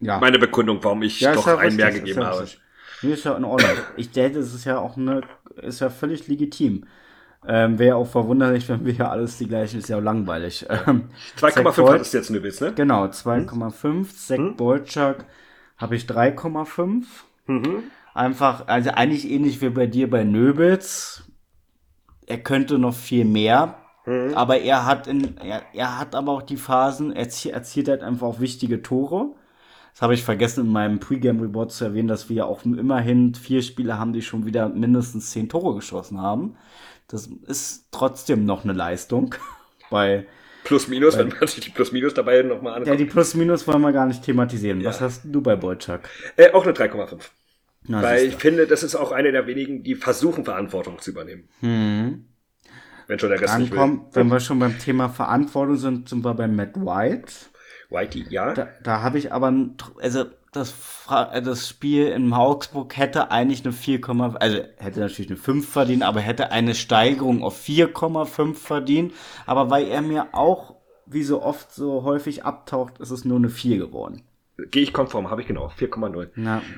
[0.00, 0.18] Ja.
[0.18, 2.48] Meine Begründung, warum ich ja, doch ja einen mehr gegeben habe.
[3.02, 3.70] Nee, ist ja in Ordnung.
[3.96, 5.22] Ich denke, es ist ja auch eine,
[5.56, 6.86] ist ja völlig legitim.
[7.46, 10.66] Ähm, Wäre auch verwunderlich, wenn wir hier alles die gleichen, ist ja auch langweilig.
[10.86, 12.72] Ähm, 2,5 hattest du jetzt eine Witz, ne?
[12.72, 13.82] Genau, 2,5.
[13.82, 14.08] Hm?
[14.10, 14.56] Zack hm?
[14.56, 15.26] Bolchak
[15.76, 17.04] habe ich 3,5.
[17.46, 17.82] Mhm.
[18.14, 21.24] Einfach, also eigentlich ähnlich wie bei dir bei Nöbels.
[22.26, 24.34] Er könnte noch viel mehr, mhm.
[24.34, 28.26] aber er hat in, er, er hat aber auch die Phasen, er erzielt halt einfach
[28.26, 29.34] auch wichtige Tore.
[29.92, 33.98] Das habe ich vergessen in meinem Pre-Game-Report zu erwähnen, dass wir auch immerhin vier Spieler
[33.98, 36.56] haben, die schon wieder mindestens zehn Tore geschossen haben.
[37.12, 39.34] Das ist trotzdem noch eine Leistung.
[39.90, 40.26] Bei
[40.64, 42.88] Plus-Minus, wenn man sich die Plus-Minus dabei nochmal anschaut.
[42.88, 44.80] Ja, die Plus-Minus wollen wir gar nicht thematisieren.
[44.80, 44.88] Ja.
[44.88, 46.08] Was hast du bei Boyczak?
[46.36, 47.18] Äh, auch eine 3,5.
[47.88, 51.48] Weil ich finde, das ist auch eine der wenigen, die versuchen, Verantwortung zu übernehmen.
[51.60, 52.26] Hm.
[53.08, 54.00] Wenn schon der Rest Dann nicht will.
[54.12, 57.32] wenn wir schon beim Thema Verantwortung sind, sind wir bei Matt White.
[57.90, 58.54] Whitey, ja.
[58.54, 59.52] Da, da habe ich aber,
[60.00, 60.74] also das,
[61.10, 64.00] äh, das Spiel in Augsburg hätte eigentlich eine 4,
[64.38, 69.14] also hätte natürlich eine 5 verdient, aber hätte eine Steigerung auf 4,5 verdient.
[69.46, 70.76] Aber weil er mir auch,
[71.06, 74.22] wie so oft so häufig abtaucht, ist es nur eine 4 geworden.
[74.70, 76.28] Gehe ich konform, habe ich genau, 4,0.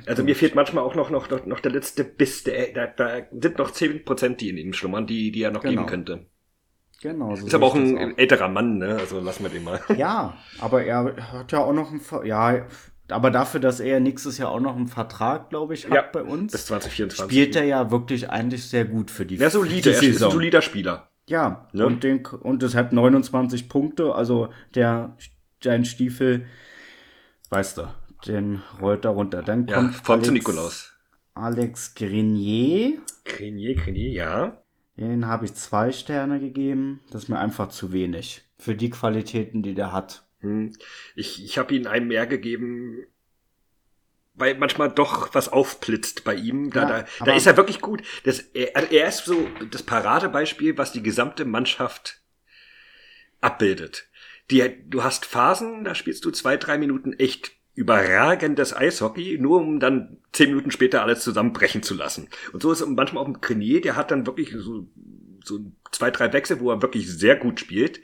[0.07, 3.27] Also mir fehlt manchmal auch noch, noch, noch, noch der letzte Biss, der, da, da
[3.33, 5.83] sind noch 10%, die in ihm schlummern, die, die er noch genau.
[5.83, 6.27] geben könnte.
[7.03, 7.35] Genau.
[7.35, 8.19] So ist aber auch ein auch.
[8.19, 8.97] älterer Mann, ne?
[8.99, 9.81] Also lassen wir den mal.
[9.99, 12.65] Ja, aber er hat ja auch noch ein, ja,
[13.09, 16.23] aber dafür, dass er nächstes Jahr auch noch einen Vertrag, glaube ich, hat ja, bei
[16.23, 17.25] uns, bis 2024.
[17.25, 20.63] spielt er ja wirklich eigentlich sehr gut für die Ja, solide, er ist ein solider
[20.63, 21.09] Spieler.
[21.27, 21.85] Ja, ja.
[21.85, 25.17] und, den, und deshalb 29 Punkte, also der,
[25.61, 26.47] dein Stiefel,
[27.51, 27.89] weißt du,
[28.27, 29.43] den rollt er runter.
[29.43, 30.93] Dann ja, kommt Alex, Nikolaus.
[31.35, 32.99] Alex Grenier.
[33.25, 34.59] Grenier, Grenier, ja.
[34.97, 37.01] Den habe ich zwei Sterne gegeben.
[37.11, 38.43] Das ist mir einfach zu wenig.
[38.59, 40.25] Für die Qualitäten, die der hat.
[40.45, 40.77] Hm.
[41.17, 43.07] Ich, ich habe ihm einen mehr gegeben,
[44.35, 46.71] weil manchmal doch was aufblitzt bei ihm.
[46.71, 48.03] Da, ja, da, da ist er wirklich gut.
[48.25, 52.21] Das, er, also er ist so das Paradebeispiel, was die gesamte Mannschaft
[53.41, 54.09] abbildet.
[54.51, 59.81] Die, du hast Phasen, da spielst du zwei, drei Minuten echt überragendes Eishockey, nur um
[59.81, 62.29] dann zehn Minuten später alles zusammenbrechen zu lassen.
[62.53, 64.87] Und so ist es manchmal auch ein Grenier, der hat dann wirklich so,
[65.43, 68.01] so zwei, drei Wechsel, wo er wirklich sehr gut spielt,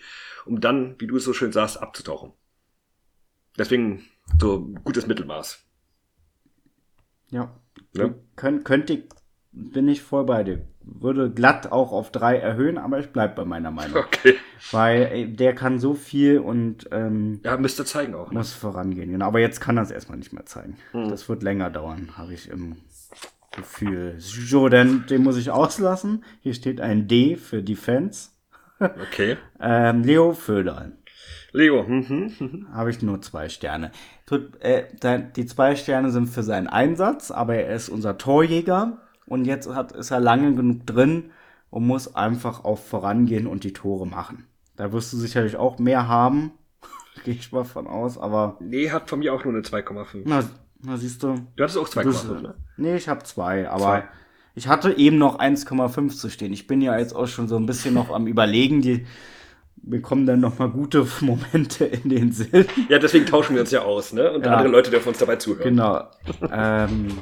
[0.50, 2.32] um dann, wie du es so schön sagst, abzutauchen.
[3.58, 4.04] Deswegen
[4.38, 5.64] so gutes Mittelmaß.
[7.30, 7.58] Ja.
[7.94, 8.14] ja?
[8.36, 9.04] Könnt, könnte,
[9.52, 13.44] bin ich voll bei dir würde glatt auch auf drei erhöhen, aber ich bleib bei
[13.44, 13.98] meiner Meinung.
[13.98, 14.36] Okay.
[14.70, 18.30] Weil ey, der kann so viel und ähm, ja, müsste zeigen auch.
[18.30, 18.38] Ne?
[18.38, 19.26] Muss vorangehen, genau.
[19.26, 20.76] Aber jetzt kann er es erstmal nicht mehr zeigen.
[20.92, 21.08] Hm.
[21.08, 22.76] Das wird länger dauern, habe ich im
[23.52, 24.14] Gefühl.
[24.18, 26.24] So, dann den muss ich auslassen.
[26.40, 28.29] Hier steht ein D für Defense.
[28.80, 29.36] Okay.
[29.60, 30.92] ähm, Leo Föderl.
[31.52, 32.32] Leo, mhm.
[32.38, 32.66] mhm.
[32.72, 33.90] habe ich nur zwei Sterne.
[34.60, 34.84] Äh,
[35.36, 39.92] die zwei Sterne sind für seinen Einsatz, aber er ist unser Torjäger und jetzt hat,
[39.92, 41.30] ist er lange genug drin
[41.70, 44.46] und muss einfach auch vorangehen und die Tore machen.
[44.76, 46.52] Da wirst du sicherlich auch mehr haben,
[47.24, 48.56] gehe ich mal von aus, aber.
[48.60, 50.22] Nee, hat von mir auch nur eine 2,5.
[50.24, 50.44] Na,
[50.82, 51.34] na, siehst du.
[51.56, 52.54] Du hattest auch 2,5, ne?
[52.76, 54.08] Nee, ich habe zwei, aber zwei.
[54.54, 56.52] Ich hatte eben noch 1,5 zu stehen.
[56.52, 59.06] Ich bin ja jetzt auch schon so ein bisschen noch am Überlegen, die
[59.76, 62.66] bekommen dann noch mal gute Momente in den Sinn.
[62.88, 64.30] Ja, deswegen tauschen wir uns ja aus, ne?
[64.32, 64.52] Und ja.
[64.52, 65.70] andere Leute dürfen uns dabei zuhören.
[65.70, 66.04] Genau.
[66.52, 67.18] ähm,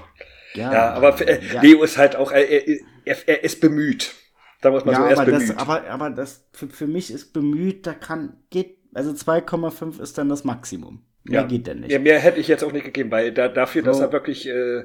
[0.55, 1.63] ja, ja aber äh, ja.
[1.63, 4.15] Leo ist halt auch, er, er, er ist bemüht.
[4.61, 5.51] Da muss man ja, so, er ist aber bemüht.
[5.51, 10.19] Das, aber, aber das für, für mich ist bemüht, da kann, geht, also 2,5 ist
[10.19, 11.05] dann das Maximum.
[11.25, 11.47] Mehr ja.
[11.47, 11.93] geht denn nicht.
[11.93, 13.87] Ja, mehr hätte ich jetzt auch nicht gegeben, weil da, dafür, so.
[13.87, 14.85] dass er wirklich äh,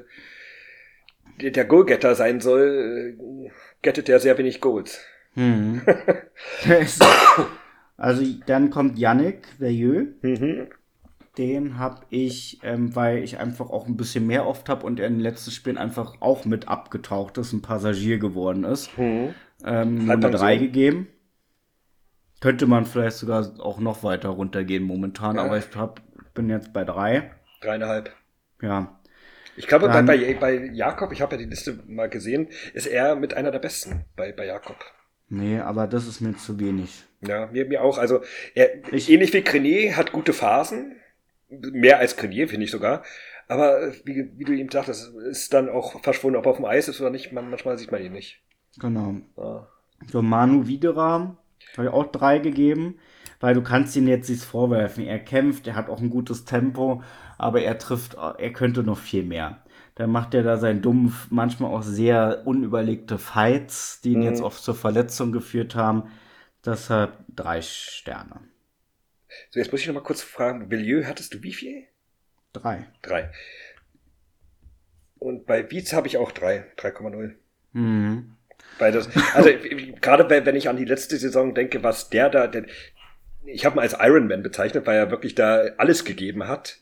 [1.40, 3.50] der Goalgetter sein soll, äh,
[3.82, 5.00] gettet er sehr wenig Goals.
[5.34, 5.82] Hm.
[7.96, 10.08] also dann kommt Yannick Veilleux.
[10.22, 10.68] Mhm.
[11.36, 15.08] Den habe ich, ähm, weil ich einfach auch ein bisschen mehr oft habe und er
[15.08, 18.96] in den letzten Spielen einfach auch mit abgetaucht ist, ein Passagier geworden ist.
[18.96, 19.34] Mhm.
[19.64, 20.60] Ähm, eine 3 so.
[20.60, 21.08] gegeben.
[22.40, 25.44] Könnte man vielleicht sogar auch noch weiter runtergehen momentan, ja.
[25.44, 26.02] aber ich hab,
[26.34, 27.32] bin jetzt bei 3.
[27.60, 28.12] Dreieinhalb.
[28.60, 29.00] Ja.
[29.56, 33.16] Ich glaube, bei, bei, bei Jakob, ich habe ja die Liste mal gesehen, ist er
[33.16, 34.76] mit einer der besten bei, bei Jakob.
[35.28, 37.04] Nee, aber das ist mir zu wenig.
[37.26, 37.98] Ja, mir, mir auch.
[37.98, 38.20] Also,
[38.54, 40.96] er, ich, ähnlich wie Crenet, hat gute Phasen,
[41.48, 43.04] mehr als Grenier, finde ich sogar.
[43.48, 46.88] Aber wie, wie du eben sagtest, ist dann auch verschwunden, ob er auf dem Eis
[46.88, 47.32] ist oder nicht.
[47.32, 48.42] Man, manchmal sieht man ihn nicht.
[48.78, 49.16] Genau.
[49.36, 49.68] Ja.
[50.10, 51.36] So, Manu Wideram
[51.76, 52.98] habe ich auch drei gegeben,
[53.40, 55.04] weil du kannst ihm jetzt nichts vorwerfen.
[55.04, 57.02] Er kämpft, er hat auch ein gutes Tempo,
[57.38, 59.64] aber er trifft, er könnte noch viel mehr.
[59.94, 64.24] Dann macht er da seinen dummen, manchmal auch sehr unüberlegte Fights, die ihn mhm.
[64.24, 66.10] jetzt oft zur Verletzung geführt haben.
[66.64, 68.40] Deshalb drei Sterne.
[69.50, 71.84] So, jetzt muss ich noch mal kurz fragen, Milieu hattest du wie viel?
[72.52, 72.86] Drei.
[73.02, 73.30] Drei.
[75.18, 77.32] Und bei Beats habe ich auch drei, 3,0.
[77.72, 78.36] Mhm.
[78.78, 79.50] Weil das, also
[80.00, 82.66] gerade wenn ich an die letzte Saison denke, was der da, der,
[83.44, 86.78] ich habe ihn als Ironman bezeichnet, weil er wirklich da alles gegeben hat,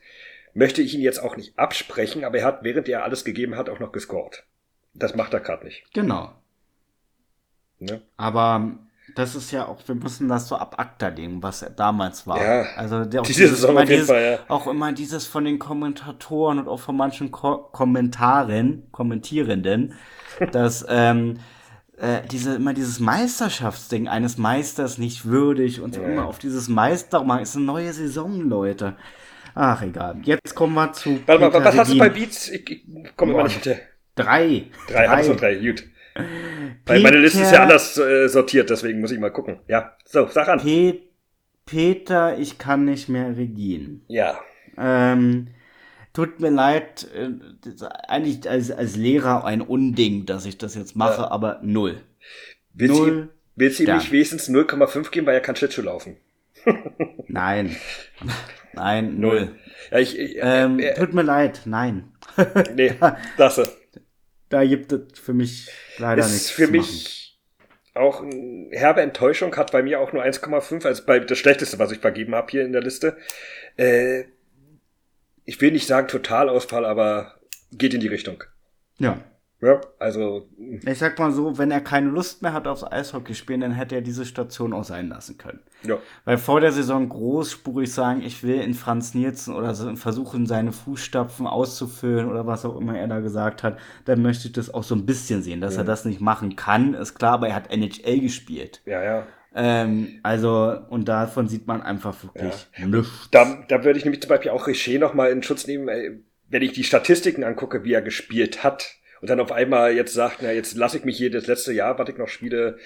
[0.54, 3.68] möchte ich ihn jetzt auch nicht absprechen, aber er hat, während er alles gegeben hat,
[3.68, 4.44] auch noch gescored.
[4.94, 5.84] Das macht er gerade nicht.
[5.94, 6.32] Genau.
[7.78, 8.02] Ne?
[8.16, 8.78] Aber
[9.14, 12.42] das ist ja auch, wir müssen das so ab ACTA legen, was damals war.
[12.42, 14.38] Ja, also der, auch diese dieses, Saison auf jeden Fall, ja.
[14.48, 19.94] Auch immer dieses von den Kommentatoren und auch von manchen Ko Kommentaren, Kommentierenden,
[20.52, 21.38] dass ähm,
[21.98, 26.02] äh, diese, immer dieses Meisterschaftsding eines Meisters nicht würdig und ja.
[26.02, 28.96] immer auf dieses Meister, mal ist eine neue Saison, Leute.
[29.54, 30.16] Ach, egal.
[30.22, 31.20] Jetzt kommen wir zu.
[31.26, 32.48] Warte mal, was hast du bei Beats?
[32.48, 33.80] Ich, ich komme mal nicht hinter.
[34.14, 34.66] Drei.
[34.88, 35.16] Drei, drei.
[35.16, 35.84] hast du drei, gut.
[36.84, 39.60] Weil meine Liste ist ja anders äh, sortiert, deswegen muss ich mal gucken.
[39.68, 40.60] Ja, so, sag an.
[40.60, 41.00] Pe
[41.64, 44.02] Peter, ich kann nicht mehr regieren.
[44.08, 44.38] Ja.
[44.76, 45.48] Ähm,
[46.12, 47.30] tut mir leid, äh,
[48.08, 51.30] eigentlich als, als Lehrer ein Unding, dass ich das jetzt mache, ja.
[51.30, 52.02] aber null.
[52.74, 53.10] Willst null.
[53.10, 56.16] Du, willst du ihm nicht wenigstens 0,5 geben, weil er kann Schlittschuh laufen?
[57.32, 57.76] nein.
[58.74, 59.56] Nein, null.
[59.90, 62.12] Ja, ich, ich, ähm, äh, tut mir leid, nein.
[62.74, 62.94] nee,
[63.36, 63.60] das.
[64.48, 66.50] Da gibt es für mich leider ist nichts.
[66.50, 67.38] Für mich
[67.94, 71.92] auch eine herbe Enttäuschung, hat bei mir auch nur 1,5, also bei das Schlechteste, was
[71.92, 73.16] ich vergeben habe hier in der Liste.
[73.76, 74.24] Äh,
[75.44, 77.40] ich will nicht sagen Totalausfall, aber
[77.72, 78.44] geht in die Richtung.
[78.98, 79.18] Ja.
[79.62, 80.48] Ja, also.
[80.58, 83.94] Ich sag mal so, wenn er keine Lust mehr hat aufs Eishockey spielen, dann hätte
[83.94, 85.60] er diese Station auch sein lassen können.
[85.84, 85.98] Ja.
[86.24, 90.72] Weil vor der Saison großspurig sagen, ich will in Franz Nielsen oder so, versuchen, seine
[90.72, 94.82] Fußstapfen auszufüllen oder was auch immer er da gesagt hat, dann möchte ich das auch
[94.82, 95.60] so ein bisschen sehen.
[95.60, 95.82] Dass ja.
[95.82, 98.82] er das nicht machen kann, ist klar, aber er hat NHL gespielt.
[98.84, 99.26] Ja, ja.
[99.54, 102.86] Ähm, also, und davon sieht man einfach wirklich ja.
[102.86, 103.28] nichts.
[103.30, 105.88] Da, da würde ich nämlich zum Beispiel auch Richer nochmal in Schutz nehmen,
[106.48, 110.38] wenn ich die Statistiken angucke, wie er gespielt hat und dann auf einmal jetzt sagt,
[110.42, 112.76] na, jetzt lasse ich mich hier das letzte Jahr, was ich noch spiele,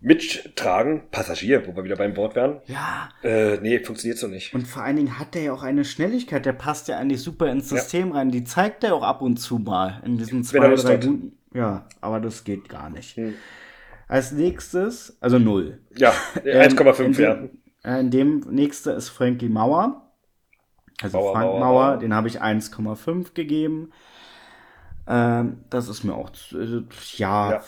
[0.00, 1.10] mittragen.
[1.10, 2.60] Passagier, wo wir wieder beim Wort wären.
[2.66, 3.08] Ja.
[3.24, 4.54] Äh, nee, funktioniert so nicht.
[4.54, 7.50] Und vor allen Dingen hat der ja auch eine Schnelligkeit, der passt ja eigentlich super
[7.50, 8.14] ins System ja.
[8.14, 8.30] rein.
[8.30, 11.36] Die zeigt er auch ab und zu mal in diesen zwei, drei guten.
[11.52, 13.16] Ja, aber das geht gar nicht.
[13.16, 13.34] Hm.
[14.06, 15.80] Als nächstes, also null.
[15.96, 17.50] Ja, 1,5, ähm,
[17.84, 17.98] ja.
[17.98, 20.08] In dem nächste ist Frankie Mauer.
[21.02, 23.90] Also Mauer, Frank Mauer, Mauer den habe ich 1,5 gegeben.
[25.08, 26.82] Ähm, das ist mir auch, äh,
[27.16, 27.64] ja, ja,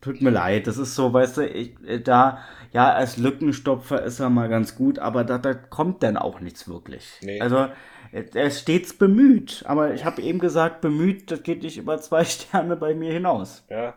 [0.00, 0.66] tut mir leid.
[0.66, 2.38] Das ist so, weißt du, ich, äh, da,
[2.72, 6.68] ja, als Lückenstopfer ist er mal ganz gut, aber da, da kommt dann auch nichts
[6.68, 7.18] wirklich.
[7.22, 7.40] Nee.
[7.40, 7.68] Also,
[8.12, 12.24] er ist stets bemüht, aber ich habe eben gesagt, bemüht, das geht nicht über zwei
[12.24, 13.64] Sterne bei mir hinaus.
[13.68, 13.94] Ja,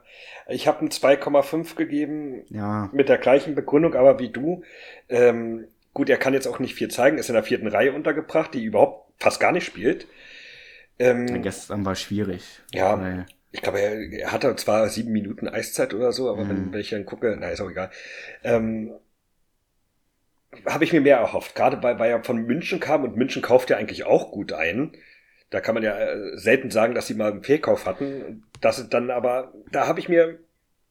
[0.48, 2.90] ich habe ein 2,5 gegeben ja.
[2.92, 4.64] mit der gleichen Begründung, aber wie du.
[5.10, 8.54] Ähm, gut, er kann jetzt auch nicht viel zeigen, ist in der vierten Reihe untergebracht,
[8.54, 10.08] die überhaupt fast gar nicht spielt.
[11.00, 12.62] Ähm, Gestern war schwierig.
[12.72, 16.50] Ja, weil ich glaube, er, er hatte zwar sieben Minuten Eiszeit oder so, aber mhm.
[16.50, 17.92] wenn, wenn ich dann gucke, na, ist auch egal.
[18.44, 18.94] Ähm,
[20.66, 21.56] habe ich mir mehr erhofft.
[21.56, 24.94] Gerade weil, weil er von München kam und München kauft ja eigentlich auch gut ein.
[25.50, 28.44] Da kann man ja äh, selten sagen, dass sie mal einen Fehlkauf hatten.
[28.60, 30.40] Das dann aber, da habe ich mir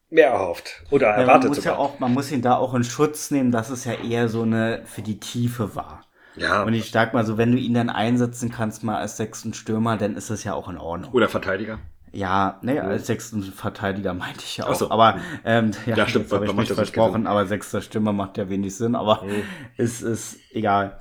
[0.09, 1.73] mehr erhofft oder ja, erwartet man muss sogar.
[1.73, 4.43] Ja auch, man muss ihn da auch in Schutz nehmen, dass es ja eher so
[4.43, 6.05] eine für die Tiefe war.
[6.35, 6.63] Ja.
[6.63, 9.97] Und ich sag mal so, wenn du ihn dann einsetzen kannst mal als sechsten Stürmer,
[9.97, 11.11] dann ist das ja auch in Ordnung.
[11.11, 11.79] Oder Verteidiger.
[12.11, 14.75] Ja, ne, als sechsten Verteidiger meinte ich ja auch.
[14.75, 14.91] So.
[14.91, 18.75] Aber ähm, ja, ja stimmt, habe ich nicht versprochen, aber sechster Stürmer macht ja wenig
[18.75, 19.43] Sinn, aber mhm.
[19.77, 20.99] ist, ist egal.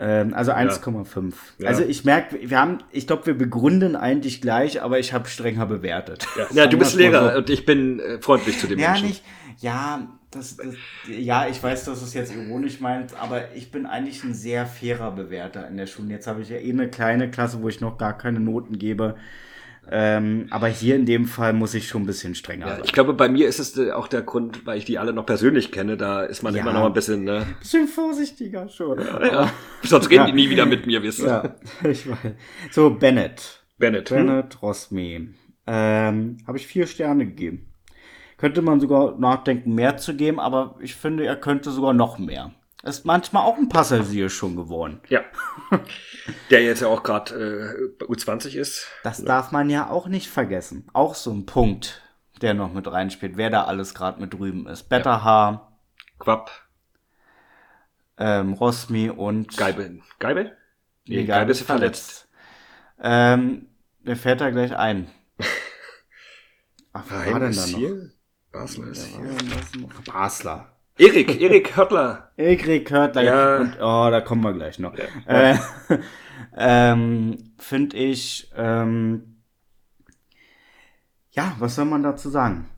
[0.00, 1.34] Ähm, also 1,5.
[1.58, 1.68] Ja.
[1.68, 5.66] Also ich merke, wir haben, ich glaube, wir begründen eigentlich gleich, aber ich habe strenger
[5.66, 6.26] bewertet.
[6.36, 7.38] Ja, ja du bist Lehrer so.
[7.38, 9.08] und ich bin äh, freundlich zu dem ja, Menschen.
[9.08, 9.24] Nicht,
[9.58, 10.74] ja, das, das,
[11.08, 15.10] ja, ich weiß, dass es jetzt ironisch meint, aber ich bin eigentlich ein sehr fairer
[15.10, 16.10] Bewerter in der Schule.
[16.10, 19.16] Jetzt habe ich ja eh eine kleine Klasse, wo ich noch gar keine Noten gebe.
[19.90, 22.84] Ähm, aber hier in dem Fall muss ich schon ein bisschen strenger ja, sein.
[22.84, 25.24] Ich glaube, bei mir ist es äh, auch der Grund, weil ich die alle noch
[25.24, 27.46] persönlich kenne, da ist man ja, immer noch ein bisschen, ne?
[27.58, 28.98] Bisschen vorsichtiger schon.
[28.98, 29.50] Ja.
[29.82, 31.26] Sonst reden die nie wieder mit mir, wisst ihr.
[31.26, 31.54] Ja,
[31.88, 32.18] ich weiß.
[32.70, 33.62] So, Bennett.
[33.78, 34.10] Bennett.
[34.10, 34.60] Bennett, hm?
[34.60, 35.28] Rosme.
[35.66, 37.67] Ähm, Habe ich vier Sterne gegeben.
[38.38, 42.52] Könnte man sogar nachdenken, mehr zu geben, aber ich finde, er könnte sogar noch mehr.
[42.84, 45.00] Ist manchmal auch ein Passagier schon geworden.
[45.08, 45.22] Ja.
[46.50, 48.86] Der jetzt ja auch gerade äh, U20 ist.
[49.02, 50.88] Das darf man ja auch nicht vergessen.
[50.92, 52.00] Auch so ein Punkt,
[52.40, 54.84] der noch mit reinspielt, wer da alles gerade mit drüben ist.
[54.84, 55.52] Betterhaar.
[55.52, 55.68] Ja.
[56.20, 56.50] Quapp.
[58.18, 59.56] Ähm, Rosmi und.
[59.56, 60.00] Geibel.
[60.20, 60.56] Geibel?
[61.04, 62.28] Nee, nee Geibel ist verletzt.
[62.28, 62.28] verletzt.
[63.00, 63.66] Ähm,
[64.02, 65.10] mir fährt da gleich ein.
[66.92, 68.17] Ach, wer war denn da noch?
[68.58, 70.12] Basler ist hier.
[70.12, 70.72] Basler.
[70.98, 72.32] Erik, Erik Hörtler.
[72.36, 73.22] Erik Hörtler.
[73.22, 73.56] Ja.
[73.58, 74.96] Und, oh, da kommen wir gleich noch.
[74.98, 75.52] Ja.
[75.52, 75.58] Äh,
[76.56, 79.42] ähm, Finde ich, ähm,
[81.30, 82.68] ja, was soll man dazu sagen?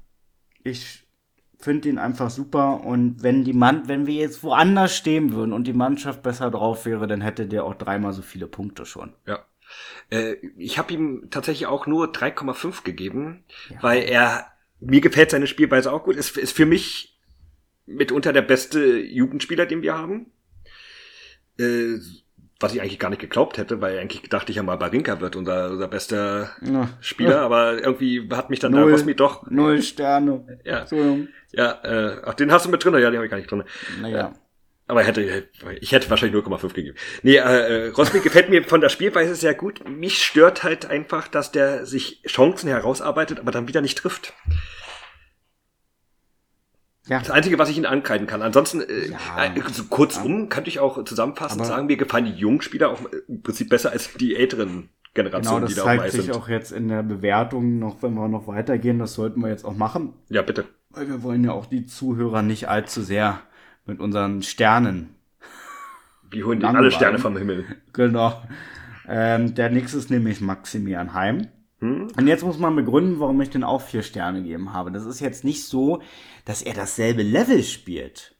[0.65, 1.07] Ich
[1.59, 5.65] finde ihn einfach super und wenn die Mann, wenn wir jetzt woanders stehen würden und
[5.67, 9.15] die Mannschaft besser drauf wäre, dann hätte der auch dreimal so viele Punkte schon.
[9.27, 9.39] Ja.
[10.11, 13.83] Äh, ich habe ihm tatsächlich auch nur 3,5 gegeben, ja.
[13.83, 14.47] weil er
[14.81, 16.17] mir gefällt seine Spielweise auch gut.
[16.17, 17.19] Ist, ist für mich
[17.87, 20.33] mitunter der beste Jugendspieler, den wir haben.
[21.59, 21.99] Äh,
[22.61, 25.35] was ich eigentlich gar nicht geglaubt hätte, weil eigentlich dachte ich ja mal, Barinka wird
[25.35, 26.91] unser, unser bester ja.
[27.01, 29.51] Spieler, aber irgendwie hat mich dann null, da Rosmi doch.
[29.51, 30.61] Null Sterne.
[30.65, 30.87] Ja.
[30.87, 31.21] So.
[31.53, 33.65] Ja, äh, ach, den hast du mit drin, ja, den habe ich gar nicht drin.
[34.03, 34.35] Naja.
[34.91, 35.47] Aber hätte,
[35.81, 36.97] ich hätte wahrscheinlich 0,5 gegeben.
[37.23, 39.89] Nee, äh, äh, Rosmi gefällt mir von der Spielweise sehr gut.
[39.89, 44.35] Mich stört halt einfach, dass der sich Chancen herausarbeitet, aber dann wieder nicht trifft.
[47.07, 47.21] Ja.
[47.21, 48.43] Das Einzige, was ich ihn ankreiden kann.
[48.43, 49.45] Ansonsten, äh, ja.
[49.45, 53.43] äh, so kurzum, kann ich auch zusammenfassend sagen, mir gefallen die jungen Spieler auch im
[53.43, 56.37] Prinzip besser als die älteren Generationen, genau, die da zeigt sich sind.
[56.37, 59.75] auch jetzt in der Bewertung noch, wenn wir noch weitergehen, das sollten wir jetzt auch
[59.75, 60.15] machen.
[60.29, 60.67] Ja, bitte.
[60.91, 63.41] Weil wir wollen ja auch die Zuhörer nicht allzu sehr
[63.87, 65.15] mit unseren Sternen.
[66.31, 67.65] Wir holen die alle Sterne vom Himmel.
[67.93, 68.41] Genau.
[69.09, 71.49] Ähm, der nächste ist nämlich Maximilian Heim.
[71.81, 72.09] Hm?
[72.17, 74.93] Und jetzt muss man begründen, warum ich den auch vier Sterne gegeben habe.
[74.93, 76.03] Das ist jetzt nicht so,
[76.45, 78.37] dass er dasselbe Level spielt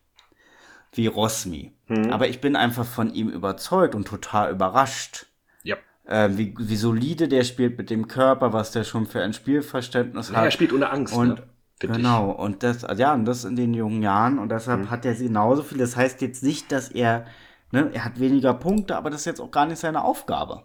[0.93, 1.73] wie Rosmi.
[1.87, 2.11] Hm.
[2.11, 5.27] Aber ich bin einfach von ihm überzeugt und total überrascht.
[5.63, 5.77] Ja.
[6.05, 10.31] Äh, wie, wie solide der spielt mit dem Körper, was der schon für ein Spielverständnis
[10.31, 10.45] ja, hat.
[10.45, 11.15] Er spielt ohne Angst.
[11.15, 11.50] Und ne?
[11.81, 14.91] Genau, und das, ja, und das in den jungen Jahren und deshalb hm.
[14.91, 15.79] hat er genauso viel.
[15.79, 17.27] Das heißt jetzt nicht, dass er,
[17.73, 20.65] ne, er hat weniger Punkte, aber das ist jetzt auch gar nicht seine Aufgabe.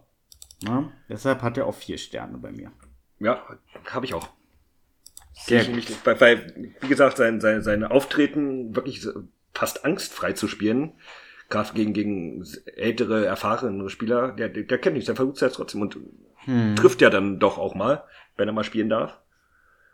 [0.61, 0.91] Ne?
[1.07, 2.71] Deshalb hat er auch vier Sterne bei mir.
[3.19, 3.41] Ja,
[3.89, 4.27] habe ich auch.
[5.33, 9.07] Sehr ich mich, weil, weil, wie gesagt, sein, sein, sein Auftreten wirklich
[9.53, 10.93] fast angstfrei zu spielen,
[11.49, 12.45] gerade gegen, gegen
[12.75, 15.97] ältere, erfahrene Spieler, der, der, der kennt nichts, der versucht es ja trotzdem und
[16.45, 16.75] hm.
[16.75, 18.03] trifft ja dann doch auch mal,
[18.37, 19.19] wenn er mal spielen darf.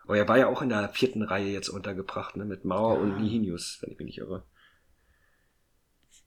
[0.04, 3.02] Aber er war ja auch in der vierten Reihe jetzt untergebracht, ne, mit Mauer ja.
[3.02, 4.44] und Nihinius, wenn ich mich nicht irre.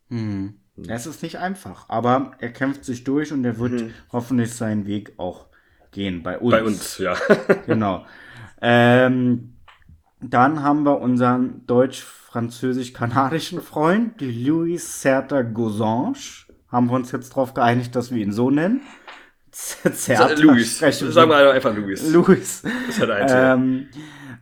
[0.09, 0.61] Hm.
[0.77, 0.89] hm.
[0.89, 3.95] Es ist nicht einfach, aber er kämpft sich durch und er wird hm.
[4.13, 5.47] hoffentlich seinen Weg auch
[5.91, 6.51] gehen bei uns.
[6.51, 7.17] Bei uns, ja.
[7.67, 8.05] genau.
[8.61, 9.55] Ähm,
[10.21, 16.15] dann haben wir unseren deutsch-französisch-kanadischen Freund, die Louis Certa Gozange.
[16.69, 18.81] Haben wir uns jetzt darauf geeinigt, dass wir ihn so nennen.
[19.55, 20.35] Certa.
[20.35, 20.79] Louis.
[20.79, 22.11] Sagen wir einfach Louis.
[22.11, 22.63] Louis.
[22.63, 23.89] Das ist halt eins, ähm,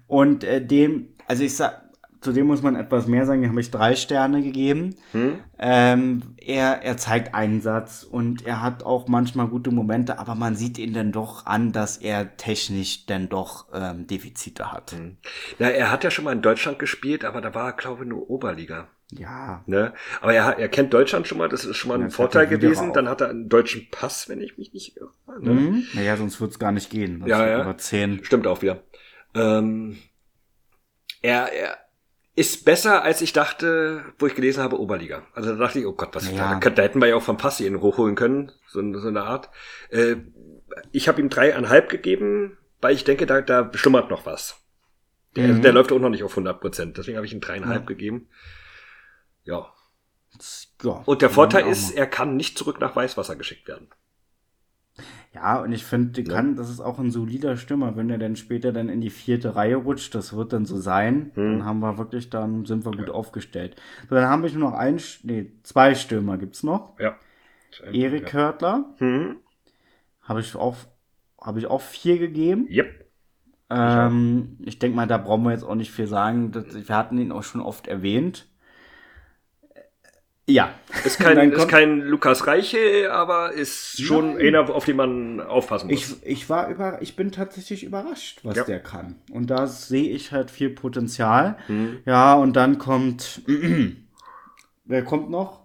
[0.07, 1.83] Und äh, dem, also ich sag,
[2.23, 4.95] zu dem muss man etwas mehr sagen, dem habe ich drei Sterne gegeben.
[5.11, 5.41] Hm?
[5.59, 10.79] Ähm, er, er zeigt Einsatz und er hat auch manchmal gute Momente, aber man sieht
[10.79, 14.93] ihn dann doch an, dass er technisch dann doch ähm, Defizite hat.
[14.93, 15.17] Hm.
[15.59, 18.09] Na, er hat ja schon mal in Deutschland gespielt, aber da war er, glaube ich,
[18.09, 18.89] nur Oberliga.
[19.19, 19.63] Ja.
[19.67, 19.93] Ne?
[20.21, 22.93] Aber er, er kennt Deutschland schon mal, das ist schon mal ein Vorteil gewesen.
[22.93, 25.11] Dann hat er einen deutschen Pass, wenn ich mich nicht irre.
[25.41, 25.53] Ne?
[25.53, 25.87] Mhm.
[25.95, 27.23] Naja, sonst wird's gar nicht gehen.
[27.27, 27.61] ja, ja.
[27.61, 28.25] Über zehn.
[28.25, 28.83] Stimmt auch wieder.
[29.35, 29.99] Ähm,
[31.21, 31.79] er, er,
[32.35, 35.23] ist besser, als ich dachte, wo ich gelesen habe, Oberliga.
[35.35, 36.59] Also da dachte ich, oh Gott, was ja.
[36.59, 39.51] da, da hätten wir ja auch von Passi ihn hochholen können, so, so eine Art.
[39.91, 40.17] Äh,
[40.93, 44.63] ich habe ihm dreieinhalb gegeben, weil ich denke, da, da schlummert noch was.
[45.37, 45.63] Der, mhm.
[45.63, 47.87] der läuft auch noch nicht auf 100 Prozent, deswegen habe ich ihm dreieinhalb ja.
[47.87, 48.29] gegeben.
[49.45, 49.73] Ja.
[50.83, 51.03] ja.
[51.05, 53.89] Und der Vorteil ist, er kann nicht zurück nach Weißwasser geschickt werden.
[55.35, 56.29] Ja, und ich finde, ja.
[56.29, 59.57] kann, das ist auch ein solider Stürmer, wenn er dann später dann in die vierte
[59.57, 61.59] Reihe rutscht, das wird dann so sein, hm.
[61.59, 63.15] dann haben wir wirklich, dann sind wir gut ja.
[63.15, 63.77] aufgestellt.
[64.09, 66.99] So, dann habe ich nur noch ein, nee, zwei Stürmer gibt's noch.
[66.99, 67.17] Ja.
[67.91, 68.33] Erik ja.
[68.33, 68.85] Hörtler.
[68.99, 69.37] Hm.
[70.21, 70.77] Habe ich auch,
[71.41, 72.69] habe ich auch vier gegeben.
[72.71, 73.03] Yep.
[73.71, 76.53] Ähm, ich denke mal, da brauchen wir jetzt auch nicht viel sagen.
[76.55, 78.49] wir hatten ihn auch schon oft erwähnt.
[80.47, 80.75] Ja.
[81.05, 84.49] Ist kein, ist kein Lukas Reiche, aber ist schon Nein.
[84.49, 86.17] einer, auf den man aufpassen muss.
[86.23, 88.65] Ich, ich war über, ich bin tatsächlich überrascht, was ja.
[88.65, 89.17] der kann.
[89.31, 91.57] Und da sehe ich halt viel Potenzial.
[91.67, 91.99] Hm.
[92.05, 93.43] Ja, und dann kommt,
[94.85, 95.61] wer kommt noch?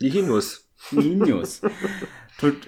[0.00, 0.68] Nihinius.
[0.90, 1.62] Nihinius.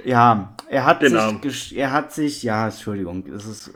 [0.04, 3.70] ja, er hat Den sich, er hat sich, ja, Entschuldigung, es ist,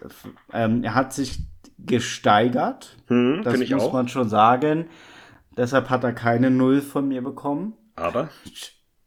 [0.53, 1.39] ähm, er hat sich
[1.79, 2.97] gesteigert.
[3.09, 3.93] Hm, das muss auch.
[3.93, 4.87] man schon sagen.
[5.57, 7.75] Deshalb hat er keine Null von mir bekommen.
[7.97, 8.31] Aber?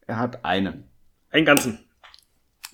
[0.06, 0.86] Er hat einen.
[1.30, 1.80] Einen ganzen.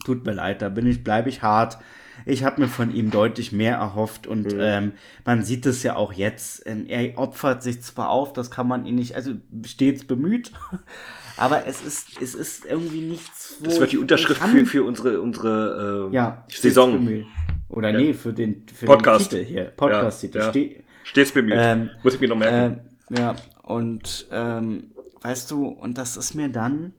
[0.06, 1.78] Tut mir leid, da bin ich, bleibe ich hart.
[2.26, 4.60] Ich habe mir von ihm deutlich mehr erhofft und mhm.
[4.60, 4.92] ähm,
[5.26, 6.64] man sieht es ja auch jetzt.
[6.66, 9.34] Ähm, er opfert sich zwar auf, das kann man ihn nicht, also
[9.66, 10.52] stets bemüht,
[11.38, 13.58] aber es ist, es ist irgendwie nichts.
[13.64, 16.94] Das wird die Unterschrift für, für unsere, unsere äh, ja, Saison.
[16.94, 17.26] Bemüht.
[17.70, 17.98] Oder ja.
[17.98, 19.32] nee, für den, für Podcast.
[19.32, 19.64] den Titel hier.
[19.66, 20.38] Podcast-Titel.
[20.38, 20.70] Ja, ja.
[21.04, 21.56] Stets bemüht.
[21.58, 22.82] Ähm, Muss ich mir noch merken.
[23.10, 24.92] Ähm, ja, und ähm,
[25.22, 26.94] weißt du, und das ist mir dann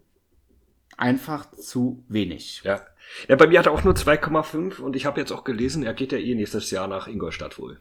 [0.96, 2.62] einfach zu wenig.
[2.64, 2.80] Ja.
[3.28, 5.92] Ja, bei mir hat er auch nur 2,5 und ich habe jetzt auch gelesen, er
[5.94, 7.80] geht ja eh nächstes Jahr nach Ingolstadt wohl.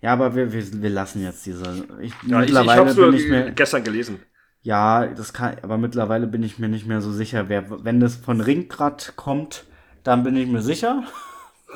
[0.00, 1.86] Ja, aber wir, wir, wir lassen jetzt diese.
[2.00, 4.20] Ich, ja, mittlerweile ich, ich bin ich mir gestern gelesen.
[4.60, 8.16] Ja, das kann, aber mittlerweile bin ich mir nicht mehr so sicher, wer, wenn das
[8.16, 9.64] von Ringgrad kommt,
[10.04, 11.04] dann bin ich mir sicher.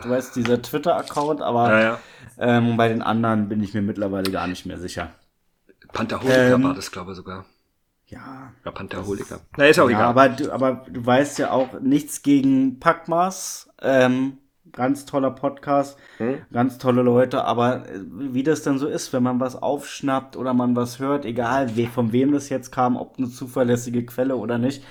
[0.02, 2.00] Du weißt, dieser Twitter-Account, aber ja, ja.
[2.38, 5.10] Ähm, bei den anderen bin ich mir mittlerweile gar nicht mehr sicher.
[5.92, 7.44] Pantherholiker ähm, war das, glaube ich, sogar.
[8.06, 8.52] Ja.
[8.64, 9.40] Ja, Pantherholiker.
[9.56, 10.04] Na, ist auch ja, egal.
[10.06, 13.68] Aber du, aber du weißt ja auch nichts gegen Packmas.
[13.82, 14.38] Ähm,
[14.72, 16.42] ganz toller Podcast, hm?
[16.52, 20.54] ganz tolle Leute, aber äh, wie das dann so ist, wenn man was aufschnappt oder
[20.54, 24.58] man was hört, egal we, von wem das jetzt kam, ob eine zuverlässige Quelle oder
[24.58, 24.84] nicht,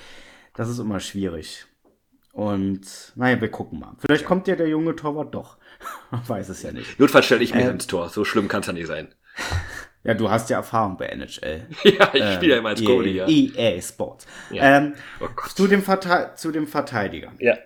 [0.54, 1.66] das ist immer schwierig.
[2.32, 3.94] Und naja, wir gucken mal.
[3.98, 5.56] Vielleicht kommt ja der junge Torwart doch.
[6.10, 7.00] Man weiß es ja nicht.
[7.00, 8.10] Notfalls stelle ich mich äh, ins Tor.
[8.10, 9.08] So schlimm kann es ja nicht sein.
[10.08, 11.66] Ja, du hast ja Erfahrung bei NHL.
[11.84, 13.26] ja, ich spiele ja immer als Goalie, ja.
[13.28, 14.26] EA Sports.
[14.50, 14.78] Ja.
[14.78, 17.30] Ähm, Oh zu, dem Verte zu dem Verteidiger.
[17.38, 17.58] Ja.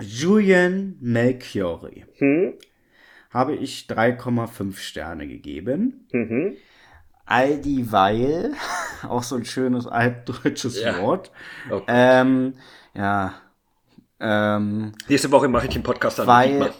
[0.00, 2.54] Julian Melchiori Hm?
[3.28, 6.08] habe ich 3,5 Sterne gegeben.
[6.12, 6.56] Mhm.
[7.26, 8.54] All dieweil,
[9.06, 10.98] auch so ein schönes altdeutsches Ja.
[11.02, 11.30] Wort.
[11.66, 11.84] Oh Gott.
[11.88, 12.54] Ähm,
[12.94, 13.34] ja.
[14.18, 16.72] Ähm, Nächste Woche mache ich den Podcast dann weil.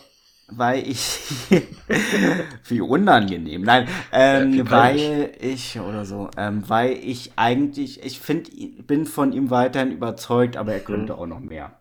[0.53, 1.21] Weil ich
[2.69, 3.63] wie unangenehm.
[3.63, 5.09] Nein, ähm, Ja, peinlich.
[5.09, 8.51] weil ich oder so, ähm, weil ich eigentlich, ich finde,
[8.87, 11.19] bin von ihm weiterhin überzeugt, aber er könnte Mhm.
[11.19, 11.77] auch noch mehr.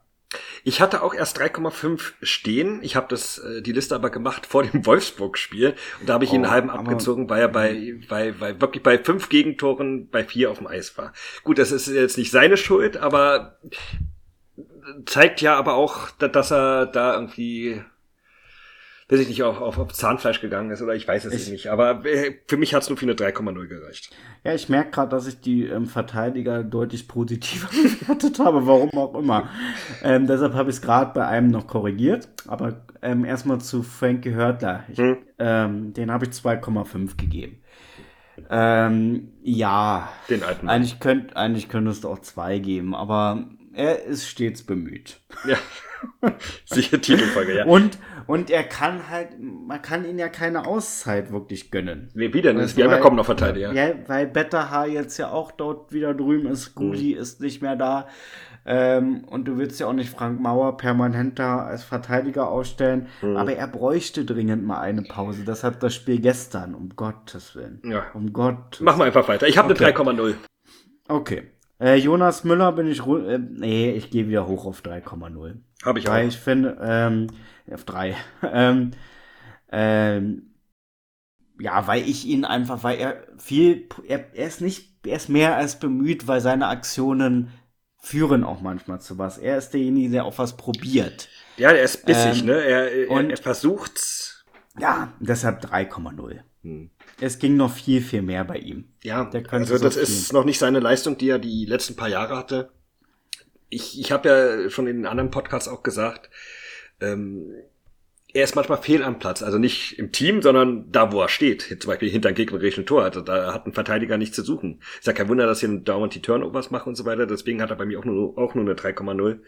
[0.63, 2.81] Ich hatte auch erst 3,5 stehen.
[2.83, 6.31] Ich habe das äh, die Liste aber gemacht vor dem Wolfsburg-Spiel und da habe ich
[6.33, 10.23] ihn Oh, einen halben abgezogen, weil er bei, bei, bei wirklich bei fünf Gegentoren bei
[10.23, 11.13] vier auf dem Eis war.
[11.43, 13.57] Gut, das ist jetzt nicht seine Schuld, aber
[15.05, 17.81] zeigt ja aber auch, da- dass er da irgendwie
[19.09, 21.67] weiß ich nicht, auf, auf, auf Zahnfleisch gegangen ist oder ich weiß es Ich- nicht.
[21.67, 24.11] Aber äh, für mich hat es nur für eine 3,0 gereicht.
[24.43, 27.67] Ja, ich merke gerade, dass ich die ähm, Verteidiger deutlich positiver
[28.01, 29.49] bewertet habe, warum auch immer.
[30.03, 32.29] Ähm, deshalb habe ich es gerade bei einem noch korrigiert.
[32.47, 34.83] Aber ähm, erstmal zu Frankie Hörtler.
[34.89, 35.17] Ich, Hm.
[35.39, 37.61] ähm, den habe ich 2,5 gegeben.
[38.49, 40.65] Ähm, ja, Den alten.
[40.65, 40.75] Mann.
[40.75, 45.19] eigentlich, könnt, eigentlich könntest du auch zwei geben, aber er ist stets bemüht.
[45.47, 45.57] Ja.
[46.65, 47.65] Sicher Titelfolge, ja.
[47.65, 47.97] Und,
[48.29, 52.09] und er kann halt, man kann ihn ja keine Auszeit wirklich gönnen.
[52.13, 52.59] Nee, wie denn?
[52.59, 53.73] Wir du, haben ja kaum noch Verteidiger.
[53.73, 56.75] Ja, weil Betterhaar jetzt ja auch dort wieder drüben ist.
[56.75, 58.07] Gudi ist nicht mehr da.
[58.67, 63.07] Ähm, und du willst ja auch nicht Frank Mauer permanent da als Verteidiger ausstellen.
[63.23, 65.43] Aber er bräuchte dringend mal eine Pause.
[65.43, 67.81] Deshalb das Spiel gestern, um Gottes Willen.
[67.83, 68.11] Ja.
[68.13, 68.77] Um Gott.
[68.79, 69.47] Mach mal einfach weiter.
[69.47, 69.85] Ich habe Okay.
[69.85, 70.35] eine 3,0.
[71.07, 71.43] Okay.
[71.81, 72.99] Äh, Jonas Müller bin ich.
[73.07, 75.55] Äh, nee, ich gehe wieder hoch auf 3,0.
[75.83, 76.13] Habe ich auch.
[76.13, 77.27] Weil ich finde, ähm,
[77.71, 78.15] auf 3.
[78.43, 78.91] ähm,
[79.71, 80.53] ähm,
[81.59, 85.55] ja, weil ich ihn einfach, weil er viel, er, er ist nicht, er ist mehr
[85.55, 87.51] als bemüht, weil seine Aktionen
[88.01, 89.37] führen auch manchmal zu was.
[89.37, 91.27] Er ist derjenige, der auch was probiert.
[91.57, 92.53] Ja, er ist bissig, Ähm, ne?
[92.53, 94.45] Er, er, und- er versucht's.
[94.79, 96.39] Ja, deshalb 3,0.
[96.61, 96.89] Hm.
[97.19, 98.85] Es ging noch viel, viel mehr bei ihm.
[99.03, 100.37] Ja, also das so ist viel.
[100.37, 102.71] noch nicht seine Leistung, die er die letzten paar Jahre hatte.
[103.69, 106.29] Ich, ich habe ja schon in anderen Podcasts auch gesagt,
[107.01, 107.53] ähm,
[108.31, 109.41] er ist manchmal fehl am Platz.
[109.41, 111.77] Also nicht im Team, sondern da, wo er steht.
[111.81, 113.03] Zum Beispiel hinter einem gegnerischen Tor.
[113.03, 114.81] Also da hat ein Verteidiger nichts zu suchen.
[114.99, 117.25] Ist ja kein Wunder, dass hier dauernd die Turnovers machen und so weiter.
[117.25, 119.39] Deswegen hat er bei mir auch nur, auch nur eine 3,0.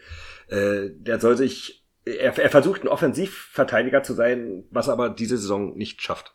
[0.48, 5.38] Äh, der soll sich, er, er versucht ein Offensivverteidiger zu sein, was er aber diese
[5.38, 6.34] Saison nicht schafft.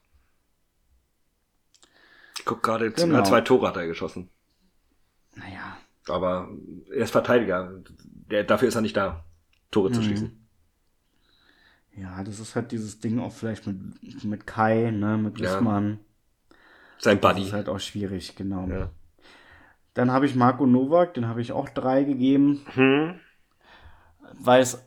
[2.39, 3.23] Ich guck gerade, Genau.
[3.23, 4.29] zwei Tore hat er geschossen.
[5.35, 5.76] Naja.
[6.09, 6.49] Aber
[6.89, 7.71] er ist Verteidiger.
[8.29, 9.23] Der, dafür ist er nicht da,
[9.71, 10.03] Tore zu Mhm.
[10.03, 10.47] schießen.
[11.95, 15.43] Ja, das ist halt dieses Ding auch vielleicht mit, mit Kai, ne, mit Ja.
[15.43, 15.99] Wissmann.
[16.99, 17.43] Sein Das Buddy.
[17.43, 18.67] ist halt auch schwierig, genau.
[18.67, 18.89] Ja.
[19.93, 23.19] Dann habe ich Marco Nowak, den habe ich auch drei gegeben, Hm.
[24.39, 24.83] weil es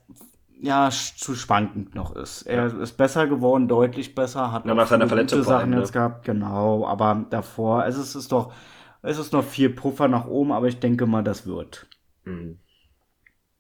[0.61, 2.43] ja zu schwankend noch ist.
[2.43, 5.73] Er ist besser geworden, deutlich besser, hat Ja, auch nach seiner viele Verletzung gute Sachen
[5.73, 5.93] allem, jetzt ne?
[6.01, 6.87] gehabt, genau.
[6.87, 8.53] Aber davor, es ist, es ist doch,
[9.03, 11.87] es ist noch viel Puffer nach oben, aber ich denke mal, das wird.
[12.25, 12.59] Hm.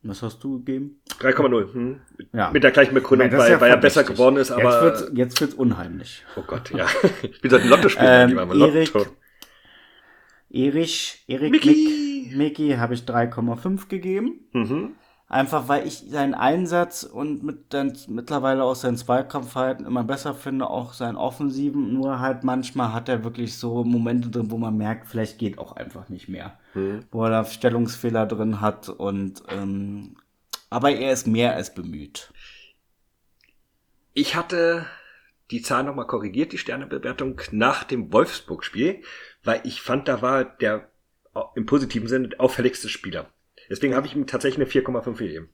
[0.02, 1.00] Was hast du gegeben?
[1.18, 1.74] 3,0.
[1.74, 2.00] Hm.
[2.32, 2.50] Ja.
[2.50, 4.62] Mit der gleichen Begründung, das weil, ja weil er besser geworden ist, aber.
[4.62, 6.24] Jetzt wird's, jetzt wird's unheimlich.
[6.36, 6.86] oh Gott, ja.
[7.22, 8.72] Ich bin seit Lotto spielen, Ähm, lieber mal Lotto.
[8.72, 9.10] Erik,
[10.50, 12.26] Erich, Erik Mickey.
[12.30, 14.48] Mick, Mickey habe ich 3,5 gegeben.
[14.52, 14.94] Mhm.
[15.30, 20.68] Einfach weil ich seinen Einsatz und mit dann mittlerweile auch sein Zweikampfverhalten immer besser finde,
[20.68, 21.94] auch seinen Offensiven.
[21.94, 25.76] Nur halt manchmal hat er wirklich so Momente drin, wo man merkt, vielleicht geht auch
[25.76, 26.58] einfach nicht mehr.
[26.72, 27.04] Hm.
[27.12, 30.16] Wo er da Stellungsfehler drin hat und ähm,
[30.68, 32.32] aber er ist mehr als bemüht.
[34.12, 34.84] Ich hatte
[35.52, 39.04] die Zahl nochmal korrigiert, die Sternebewertung, nach dem Wolfsburg-Spiel,
[39.44, 40.90] weil ich fand, da war der
[41.36, 43.30] äh, im positiven Sinne auffälligste Spieler.
[43.70, 45.48] Deswegen habe ich ihm tatsächlich eine 4,5 gegeben.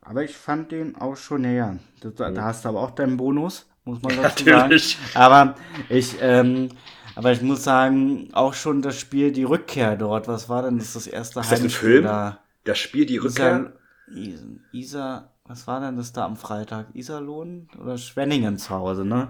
[0.00, 1.78] Aber ich fand den auch schon näher.
[2.00, 4.96] Da, da hast du aber auch deinen Bonus, muss man dazu Natürlich.
[4.96, 5.14] sagen.
[5.14, 5.54] Aber
[5.88, 6.68] ich, ähm,
[7.14, 10.94] aber ich muss sagen, auch schon das Spiel, die Rückkehr dort, was war denn das,
[10.94, 12.04] das erste Ist das ein Heimspiel Film?
[12.04, 12.38] da?
[12.64, 13.72] Das Spiel, die Rückkehr.
[14.08, 16.86] Isar, Isar, was war denn das da am Freitag?
[16.94, 19.28] Iserlohn oder Schwenningen zu Hause, ne?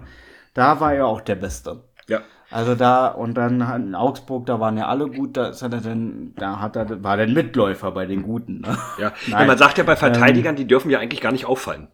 [0.53, 1.83] Da war er auch der Beste.
[2.07, 2.21] Ja.
[2.53, 6.33] Also da, und dann in Augsburg, da waren ja alle gut, da, ist er dann,
[6.35, 8.77] da hat er, war der Mitläufer bei den Guten, ne?
[8.99, 9.11] Ja.
[9.27, 11.87] Ja, man sagt ja bei Verteidigern, die dürfen ja eigentlich gar nicht auffallen.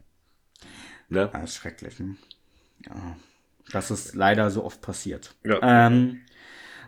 [1.07, 1.29] Ne?
[1.33, 2.17] Ja, ist schrecklich, ne?
[2.85, 2.93] Ja.
[3.71, 5.33] Das ist leider so oft passiert.
[5.45, 5.59] Ja.
[5.61, 6.19] Ähm,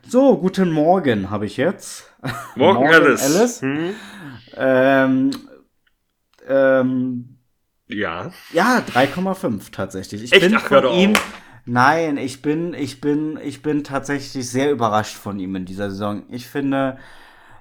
[0.06, 2.12] so, guten Morgen habe ich jetzt.
[2.56, 3.24] Morgen, Alice.
[3.24, 3.62] Alice.
[3.62, 3.94] Hm?
[4.58, 5.32] Ähm,
[6.46, 7.38] ähm,
[7.88, 8.32] Ja.
[8.52, 10.24] ja, 3,5 tatsächlich.
[10.24, 10.42] Ich Echt?
[10.42, 11.34] bin Ach, von ihm, auf.
[11.66, 16.24] Nein, ich bin, ich bin, ich bin tatsächlich sehr überrascht von ihm in dieser Saison.
[16.30, 16.98] Ich finde,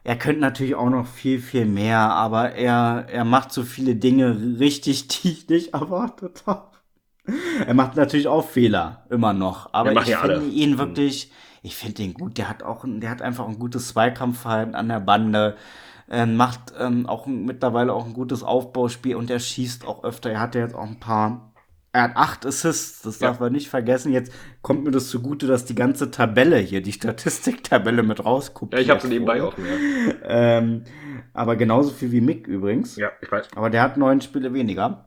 [0.04, 4.58] er könnte natürlich auch noch viel, viel mehr, aber er, er macht so viele Dinge
[4.58, 6.70] richtig, die ich nicht erwartet habe.
[7.66, 9.72] Er macht natürlich auch Fehler, immer noch.
[9.72, 10.46] Aber ich finde alle.
[10.46, 11.30] ihn wirklich,
[11.62, 12.38] ich finde ihn gut.
[12.38, 15.56] Der hat auch, der hat einfach ein gutes Zweikampfverhalten an der Bande.
[16.08, 20.30] Er macht ähm, auch mittlerweile auch ein gutes Aufbauspiel und er schießt auch öfter.
[20.30, 21.49] Er hatte jetzt auch ein paar
[21.92, 23.44] er hat acht Assists, das darf ja.
[23.44, 24.12] man nicht vergessen.
[24.12, 24.32] Jetzt
[24.62, 28.74] kommt mir das zugute, dass die ganze Tabelle hier, die Statistiktabelle mit rausguckt.
[28.74, 30.14] Ja, ich habe sie nebenbei offen, ja.
[30.24, 30.84] ähm,
[31.32, 32.96] aber genauso viel wie Mick übrigens.
[32.96, 33.48] Ja, ich weiß.
[33.56, 35.06] Aber der hat neun Spiele weniger.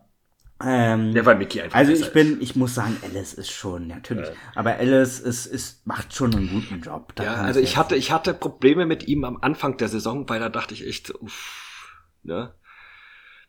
[0.65, 1.77] Ähm, der war Mickey einfach.
[1.77, 4.27] Also ich bin, ich muss sagen, Alice ist schon, natürlich.
[4.27, 4.33] Ja.
[4.55, 7.13] Aber Alice ist, ist, macht schon einen guten Job.
[7.15, 10.39] Da ja, also ich hatte, ich hatte Probleme mit ihm am Anfang der Saison, weil
[10.39, 12.53] da dachte ich echt, uff, ne?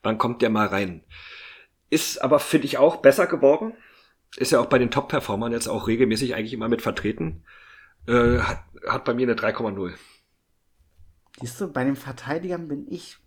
[0.02, 1.02] Wann kommt der mal rein?
[1.90, 3.74] Ist aber, finde ich, auch besser geworden.
[4.36, 7.44] Ist ja auch bei den Top-Performern jetzt auch regelmäßig eigentlich immer mit vertreten.
[8.06, 9.92] Äh, hat, hat bei mir eine 3,0.
[11.40, 13.18] Siehst du, bei den Verteidigern bin ich,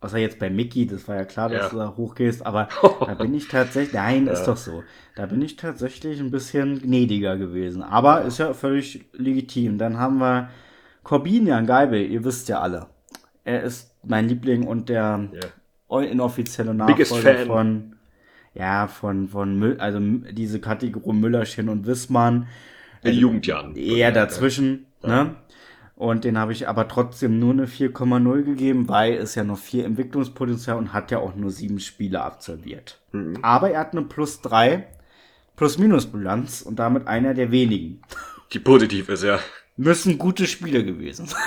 [0.00, 1.68] außer jetzt bei Mickey, das war ja klar, dass ja.
[1.68, 2.68] du da hochgehst, aber
[3.00, 4.32] da bin ich tatsächlich, nein, ja.
[4.32, 4.84] ist doch so.
[5.14, 7.82] Da bin ich tatsächlich ein bisschen gnädiger gewesen.
[7.82, 9.78] Aber ist ja völlig legitim.
[9.78, 10.50] Dann haben wir
[11.02, 12.86] Corbinian Geibel, ihr wisst ja alle.
[13.44, 15.28] Er ist mein Liebling und der
[15.88, 16.00] ja.
[16.00, 17.95] inoffizielle Nachfolger von
[18.56, 22.48] ja, von, von Müll, also diese Kategorie Müllerchen und Wissmann.
[23.02, 23.76] In also Jugendjahren.
[23.76, 25.24] Eher dazwischen, ja.
[25.24, 25.36] ne?
[25.94, 29.86] Und den habe ich aber trotzdem nur eine 4,0 gegeben, weil es ja noch vier
[29.86, 33.00] Entwicklungspotenzial und hat ja auch nur sieben Spiele absolviert.
[33.12, 33.38] Mhm.
[33.40, 34.88] Aber er hat eine plus drei
[35.56, 38.02] Plus-Minus-Bilanz und damit einer der wenigen.
[38.52, 39.38] Die positiv ist, ja.
[39.78, 41.40] Müssen gute Spiele gewesen sein.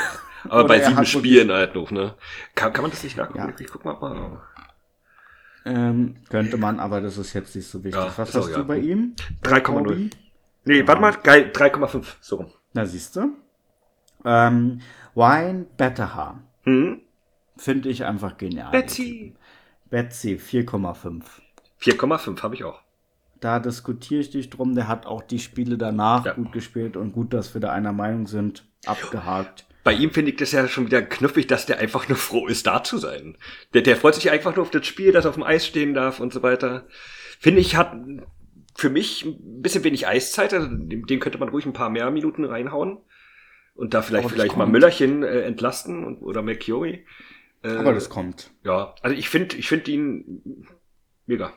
[0.46, 2.16] Aber bei sieben Spielen halt noch, ne?
[2.56, 3.40] Kann, kann man das nicht nachgucken?
[3.40, 3.54] Ja.
[3.60, 4.00] Ich guck mal.
[4.00, 4.42] mal.
[5.66, 8.02] Ähm, könnte man, aber das ist jetzt nicht so wichtig.
[8.02, 8.64] Ja, Was hast du ja.
[8.64, 9.16] bei ihm?
[9.44, 10.12] 3,0.
[10.66, 12.06] Nee, warte mal, 3,5.
[12.22, 12.52] So.
[12.74, 13.34] Na, siehst du.
[14.26, 14.82] Ähm,
[15.16, 16.40] Wine Betterha.
[16.64, 17.02] Hm?
[17.58, 18.72] Finde ich einfach genial.
[18.72, 19.36] Betsy.
[19.90, 21.24] Betsy, 4,5.
[21.82, 22.82] 4,5 habe ich auch.
[23.40, 24.76] Da diskutiere ich dich drum.
[24.76, 26.34] Der hat auch die Spiele danach ja.
[26.34, 28.66] gut gespielt und gut, dass wir da einer Meinung sind.
[28.86, 32.48] Abgehakt bei ihm finde ich das ja schon wieder knuffig, dass der einfach nur froh
[32.48, 33.38] ist, da zu sein.
[33.74, 35.94] Der, der freut sich einfach nur auf das Spiel, dass er auf dem Eis stehen
[35.94, 36.88] darf und so weiter.
[37.40, 37.96] Finde ich, hat
[38.76, 40.54] für mich ein bisschen wenig Eiszeit.
[40.54, 42.98] Also dem, dem könnte man ruhig ein paar mehr Minuten reinhauen.
[43.76, 44.60] Und da vielleicht, vielleicht kommt.
[44.60, 47.06] mal Müllerchen äh, entlasten und, oder McCurry.
[47.64, 48.52] Äh, Aber das kommt.
[48.64, 50.68] Ja, also ich finde ich finde ihn
[51.26, 51.54] mega.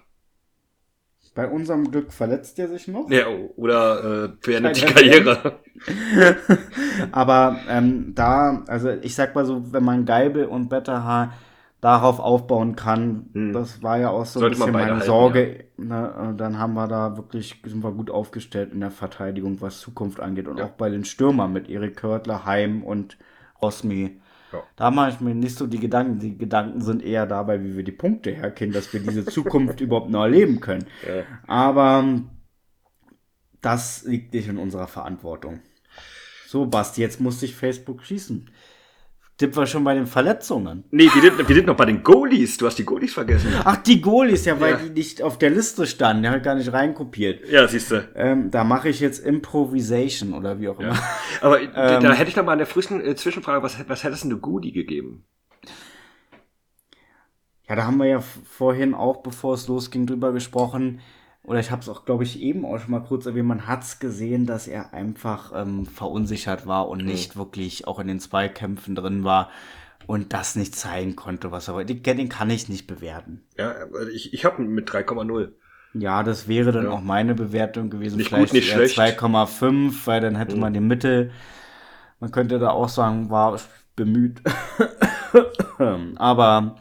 [1.34, 3.10] Bei unserem Glück verletzt er sich noch.
[3.10, 3.26] Ja,
[3.56, 5.60] oder äh, beendet die Karriere.
[7.12, 11.32] Aber ähm, da, also ich sag mal so, wenn man Geibel und Betterhaar
[11.80, 13.52] darauf aufbauen kann, hm.
[13.54, 15.64] das war ja auch so Sollte ein bisschen meine halten, Sorge.
[15.78, 15.84] Ja.
[15.84, 20.20] Ne, dann haben wir da wirklich, sind wir gut aufgestellt in der Verteidigung, was Zukunft
[20.20, 20.48] angeht.
[20.48, 20.66] Und ja.
[20.66, 23.16] auch bei den Stürmern mit Erik Körtler, Heim und
[23.62, 24.20] Rosmi
[24.52, 24.62] ja.
[24.76, 26.18] Da mache ich mir nicht so die Gedanken.
[26.18, 30.10] Die Gedanken sind eher dabei, wie wir die Punkte herkennen, dass wir diese Zukunft überhaupt
[30.10, 30.86] noch erleben können.
[31.06, 31.24] Ja.
[31.46, 32.22] Aber
[33.60, 35.60] das liegt nicht in unserer Verantwortung.
[36.46, 38.50] So, Basti, jetzt musste ich Facebook schießen.
[39.42, 40.84] Sind wir schon bei den Verletzungen?
[40.92, 42.58] Nee, wir sind, wir sind noch bei den Goalies.
[42.58, 43.52] Du hast die Goalies vergessen.
[43.64, 44.76] Ach, die Goalies, ja, weil ja.
[44.76, 46.22] die nicht auf der Liste standen.
[46.22, 47.50] Der hat gar nicht reinkopiert.
[47.50, 48.08] Ja, siehst du.
[48.14, 50.94] Ähm, da mache ich jetzt Improvisation oder wie auch immer.
[50.94, 51.02] Ja.
[51.40, 53.64] Aber ähm, da hätte ich noch mal eine frischen äh, Zwischenfrage.
[53.64, 55.24] Was, was hättest du eine Goodie gegeben?
[57.68, 61.00] Ja, da haben wir ja vorhin auch, bevor es losging, drüber gesprochen
[61.44, 63.82] oder ich habe es auch, glaube ich, eben auch schon mal kurz erwähnt, man hat
[63.82, 67.40] es gesehen, dass er einfach ähm, verunsichert war und nicht mhm.
[67.40, 69.50] wirklich auch in den Zweikämpfen drin war
[70.06, 71.94] und das nicht zeigen konnte, was er wollte.
[71.94, 73.42] Den, kann ich nicht bewerten.
[73.58, 73.74] Ja,
[74.12, 75.52] ich, ich habe mit 3,0.
[75.94, 76.90] Ja, das wäre dann ja.
[76.90, 78.16] auch meine Bewertung gewesen.
[78.16, 78.98] Nicht Vielleicht gut, nicht schlecht.
[78.98, 80.60] 2,5, weil dann hätte mhm.
[80.60, 81.32] man die Mitte.
[82.20, 83.58] Man könnte da auch sagen, war
[83.96, 84.40] bemüht.
[86.16, 86.76] Aber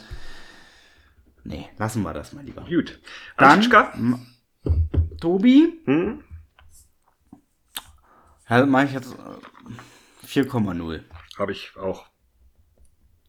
[1.43, 2.63] nee, lassen wir das mal lieber.
[2.69, 2.99] Gut.
[3.37, 3.61] Dann,
[5.19, 5.81] Tobi?
[5.85, 6.23] Hm?
[8.49, 9.15] Ja, mache ich jetzt
[10.27, 10.95] 4,0.
[10.95, 11.01] Äh,
[11.37, 12.05] Habe ich auch.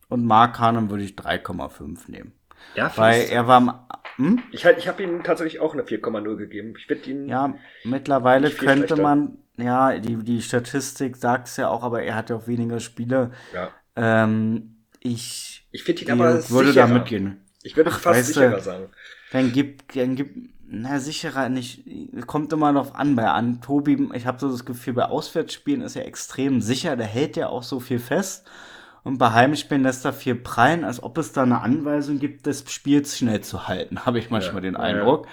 [0.08, 2.32] Und Mark Hanem würde ich 3,5 nehmen.
[2.74, 3.88] Ja, Weil er war.
[4.16, 4.42] Hm?
[4.50, 6.74] Ich, halt, ich habe ihm tatsächlich auch eine 4,0 gegeben.
[6.76, 7.28] Ich würde ihn.
[7.28, 7.54] Ja,
[7.84, 9.38] mittlerweile könnte man.
[9.56, 13.32] Ja, die, die Statistik sagt es ja auch, aber er hat ja auch weniger Spiele.
[13.54, 13.70] Ja.
[13.96, 15.66] Ähm, ich.
[15.72, 16.48] Ich finde ihn aber.
[16.50, 16.88] würde sicherer.
[16.88, 17.40] da mitgehen.
[17.62, 18.88] Ich würde fast sicherer sagen.
[19.30, 21.84] Dann gib, dann gib na, sicherer nicht.
[22.26, 23.60] Kommt immer noch an bei an.
[23.60, 26.96] Tobi, ich habe so das Gefühl, bei Auswärtsspielen ist er extrem sicher.
[26.96, 28.48] Der hält ja auch so viel fest.
[29.04, 32.64] Und bei Heimspielen lässt er viel prallen, als ob es da eine Anweisung gibt, das
[32.72, 35.26] Spiel schnell zu halten, habe ich manchmal ja, den Eindruck.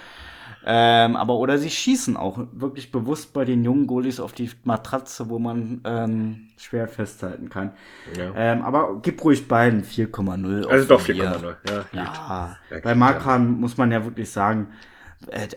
[0.62, 5.30] Ähm, aber oder sie schießen auch wirklich bewusst bei den jungen Goalies auf die Matratze,
[5.30, 7.72] wo man ähm, schwer festhalten kann.
[8.14, 8.32] Ja.
[8.36, 10.66] Ähm, aber gib ruhig beiden 4,0.
[10.66, 11.84] Also doch 4,0, ja.
[11.92, 14.66] Ja, ja bei Markran muss man ja wirklich sagen,
[15.28, 15.48] äh,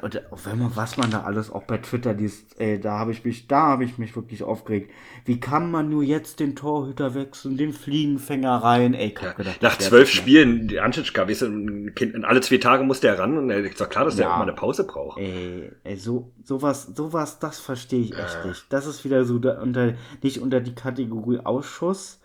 [0.44, 3.48] wenn man, was man da alles auch bei Twitter liest, ey, da habe ich mich,
[3.48, 4.92] da habe ich mich wirklich aufgeregt.
[5.24, 8.94] Wie kann man nur jetzt den Torhüter wechseln, den Fliegenfänger rein?
[8.94, 11.92] Ey, ich hab gedacht, Nach zwölf Spielen, die Anschitschka, weißt du,
[12.24, 14.26] alle zwei Tage muss der ran und er ist doch klar, dass ja.
[14.26, 15.18] der auch mal eine Pause braucht.
[15.18, 18.66] Ey, ey so, sowas, sowas, das verstehe ich echt nicht.
[18.70, 22.20] Das ist wieder so da, unter, nicht unter die Kategorie Ausschuss,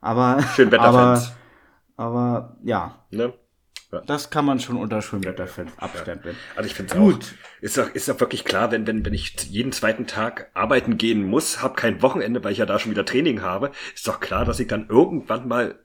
[0.00, 0.42] aber.
[0.56, 1.32] Schön Wetterfans.
[1.96, 3.04] Aber, aber ja.
[3.10, 3.32] Ne?
[4.06, 6.36] Das kann man schon unter Schönwetterfans abstempeln.
[6.36, 6.56] Ja.
[6.56, 7.18] Also ich finde es auch,
[7.60, 11.24] ist doch, ist doch wirklich klar, wenn, wenn, wenn ich jeden zweiten Tag arbeiten gehen
[11.24, 14.44] muss, habe kein Wochenende, weil ich ja da schon wieder Training habe, ist doch klar,
[14.44, 15.78] dass ich dann irgendwann mal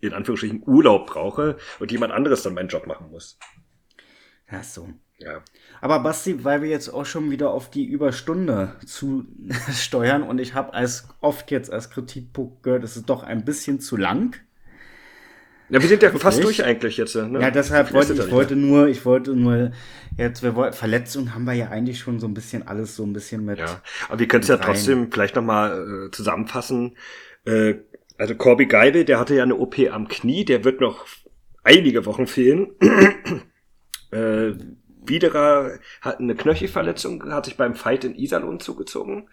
[0.00, 3.38] in Anführungsstrichen Urlaub brauche und jemand anderes dann meinen Job machen muss.
[4.50, 4.88] Ja, so.
[5.18, 5.42] Ja.
[5.80, 9.26] Aber Basti, weil wir jetzt auch schon wieder auf die Überstunde zu
[9.72, 13.80] steuern und ich habe als oft jetzt als Kritikpunkt gehört, es ist doch ein bisschen
[13.80, 14.40] zu lang.
[15.70, 17.14] Ja, wir sind ja fast durch eigentlich jetzt.
[17.14, 17.40] Ne?
[17.40, 19.70] Ja, deshalb wollte ich wollte nur, ich wollte nur
[20.16, 23.12] jetzt, wir wollten, Verletzungen haben wir ja eigentlich schon so ein bisschen alles so ein
[23.12, 23.58] bisschen mit.
[23.58, 26.96] Ja, aber wir können es ja trotzdem vielleicht nochmal äh, zusammenfassen.
[27.44, 27.74] Äh,
[28.18, 31.06] also Corby Geibel, der hatte ja eine OP am Knie, der wird noch
[31.62, 32.68] einige Wochen fehlen.
[34.10, 34.52] äh,
[35.02, 39.28] Widerer hat eine Knöchelverletzung, hat sich beim Fight in Iserlohn zugezogen.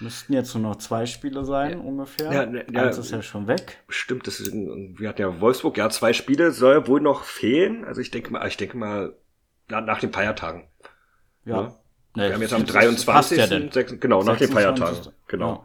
[0.00, 1.78] Müssten jetzt nur noch zwei Spiele sein, ja.
[1.78, 2.32] ungefähr.
[2.32, 3.82] Ja, ne, ja, Eins ist ja schon weg.
[3.88, 7.84] Stimmt, das ist, wir hatten ja Wolfsburg, ja, zwei Spiele soll wohl noch fehlen.
[7.84, 9.14] Also ich denke mal, ich denke mal,
[9.68, 10.64] nach, den Feiertagen.
[11.44, 11.62] Ja.
[11.62, 11.74] Ne?
[12.16, 13.38] Nee, wir haben jetzt am 23.
[13.38, 14.26] Ja 6, genau, 26.
[14.26, 15.12] nach den Feiertagen.
[15.28, 15.64] Genau.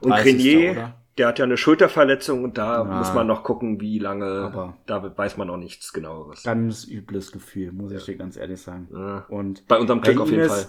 [0.00, 2.84] Und Grenier, der hat ja eine Schulterverletzung und da ja.
[2.84, 6.42] muss man noch gucken, wie lange, Aber da weiß man noch nichts genaueres.
[6.42, 8.88] Ganz übles Gefühl, muss ich dir ganz ehrlich sagen.
[9.28, 10.66] Und bei unserem Glück auf jeden Fall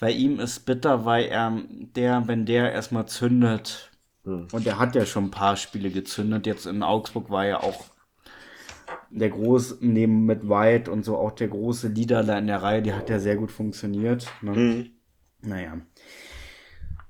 [0.00, 1.56] bei ihm ist bitter, weil er,
[1.94, 3.90] der, wenn der erstmal zündet,
[4.24, 4.48] hm.
[4.52, 7.84] und er hat ja schon ein paar Spiele gezündet, jetzt in Augsburg war er auch
[9.10, 12.82] der große, neben mit White und so auch der große Leader da in der Reihe,
[12.82, 14.26] die hat ja sehr gut funktioniert.
[14.40, 14.54] Ne?
[14.54, 14.90] Hm.
[15.42, 15.78] Naja.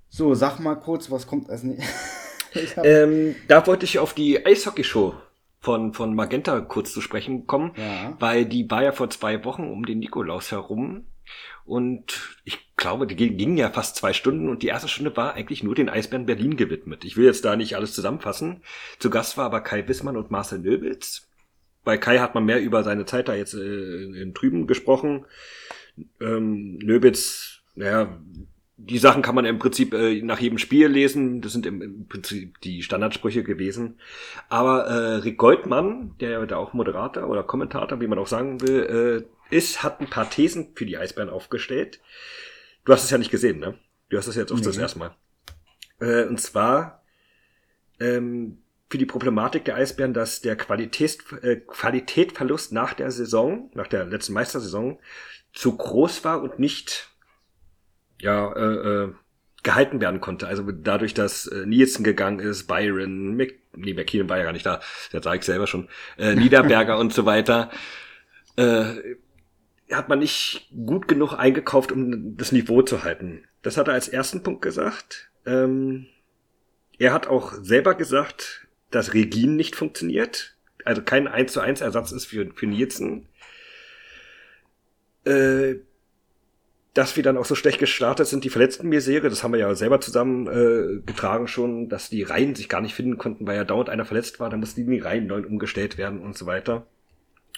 [0.08, 2.76] So, sag mal kurz, was kommt als nächstes?
[2.82, 5.14] ähm, da wollte ich auf die Eishockey-Show
[5.60, 8.14] von, von Magenta kurz zu sprechen kommen, ja.
[8.18, 11.06] weil die war ja vor zwei Wochen um den Nikolaus herum
[11.64, 15.62] und ich glaube, die ging ja fast zwei Stunden und die erste Stunde war eigentlich
[15.62, 17.04] nur den Eisbären Berlin gewidmet.
[17.04, 18.62] Ich will jetzt da nicht alles zusammenfassen.
[18.98, 21.28] Zu Gast war aber Kai Wissmann und Marcel Nöbels.
[21.84, 25.26] Bei Kai hat man mehr über seine Zeit da jetzt äh, in Trüben gesprochen.
[26.20, 28.20] Ähm, Nöbels, naja,
[28.76, 31.40] die Sachen kann man im Prinzip äh, nach jedem Spiel lesen.
[31.40, 33.98] Das sind im, im Prinzip die Standardsprüche gewesen.
[34.48, 39.24] Aber äh, Rick Goldmann, der da auch Moderator oder Kommentator, wie man auch sagen will,
[39.24, 42.00] äh, ist, hat ein paar Thesen für die Eisbären aufgestellt.
[42.84, 43.78] Du hast es ja nicht gesehen, ne?
[44.08, 44.64] Du hast es jetzt auch nee.
[44.64, 45.16] das erste Mal.
[46.00, 47.02] Äh, und zwar
[48.00, 48.58] ähm,
[48.90, 54.04] für die Problematik der Eisbären, dass der Qualitäts, äh, Qualitätverlust nach der Saison, nach der
[54.04, 54.98] letzten Meistersaison,
[55.52, 57.08] zu groß war und nicht
[58.20, 59.14] ja, äh, äh,
[59.62, 60.46] gehalten werden konnte.
[60.46, 64.66] Also dadurch, dass äh, Nielsen gegangen ist, Byron, Mc, nee, McKeon war ja gar nicht
[64.66, 64.80] da,
[65.12, 65.88] der sage ich selber schon,
[66.18, 67.70] äh, Niederberger und so weiter,
[68.56, 69.16] äh,
[69.96, 73.44] hat man nicht gut genug eingekauft, um das Niveau zu halten.
[73.62, 75.30] Das hat er als ersten Punkt gesagt.
[75.46, 76.06] Ähm,
[76.98, 82.12] er hat auch selber gesagt, dass Regin nicht funktioniert, also kein 1 zu 1 Ersatz
[82.12, 83.28] ist für, für Nielsen.
[85.24, 85.76] Äh,
[86.94, 89.74] dass wir dann auch so schlecht gestartet sind, die verletzten Misere, das haben wir ja
[89.74, 93.64] selber zusammen äh, getragen schon, dass die Reihen sich gar nicht finden konnten, weil ja
[93.64, 96.86] dauernd einer verletzt war, dann mussten die Reihen neu umgestellt werden und so weiter.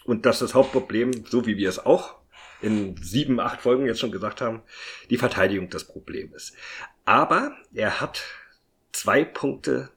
[0.05, 2.17] Und dass das Hauptproblem, so wie wir es auch
[2.65, 4.63] in sieben, acht Folgen jetzt schon gesagt haben,
[5.11, 6.55] die Verteidigung das Problem ist.
[7.05, 8.23] Aber er hat
[8.93, 9.91] zwei Punkte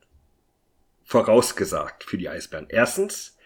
[1.03, 2.67] vorausgesagt für die Eisbären.
[2.69, 3.37] Erstens,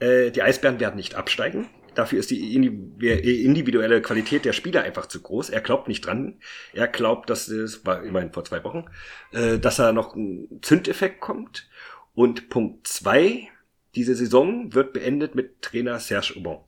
[0.00, 1.68] äh, die Eisbären werden nicht absteigen.
[1.94, 5.48] Dafür ist die individuelle Qualität der Spieler einfach zu groß.
[5.48, 6.40] Er glaubt nicht dran.
[6.74, 8.84] Er glaubt, dass es war immerhin vor zwei Wochen,
[9.32, 11.68] äh, dass da noch ein Zündeffekt kommt.
[12.14, 13.48] Und Punkt zwei,
[13.94, 16.65] diese Saison wird beendet mit Trainer Serge Aubin.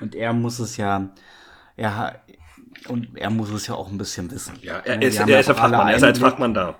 [0.00, 1.10] Und er muss es ja,
[1.76, 2.20] er,
[2.88, 4.54] und er muss es ja auch ein bisschen wissen.
[4.62, 6.78] Ja, er, ist, er ist ein Fachmann, er ist als Fachmann da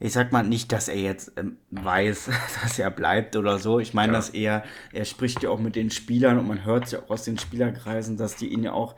[0.00, 2.28] ich sag mal nicht, dass er jetzt ähm, weiß,
[2.62, 3.78] dass er bleibt oder so.
[3.80, 4.18] Ich meine, ja.
[4.18, 7.24] dass er, er spricht ja auch mit den Spielern und man hört ja auch aus
[7.24, 8.96] den Spielerkreisen, dass die ihn ja auch,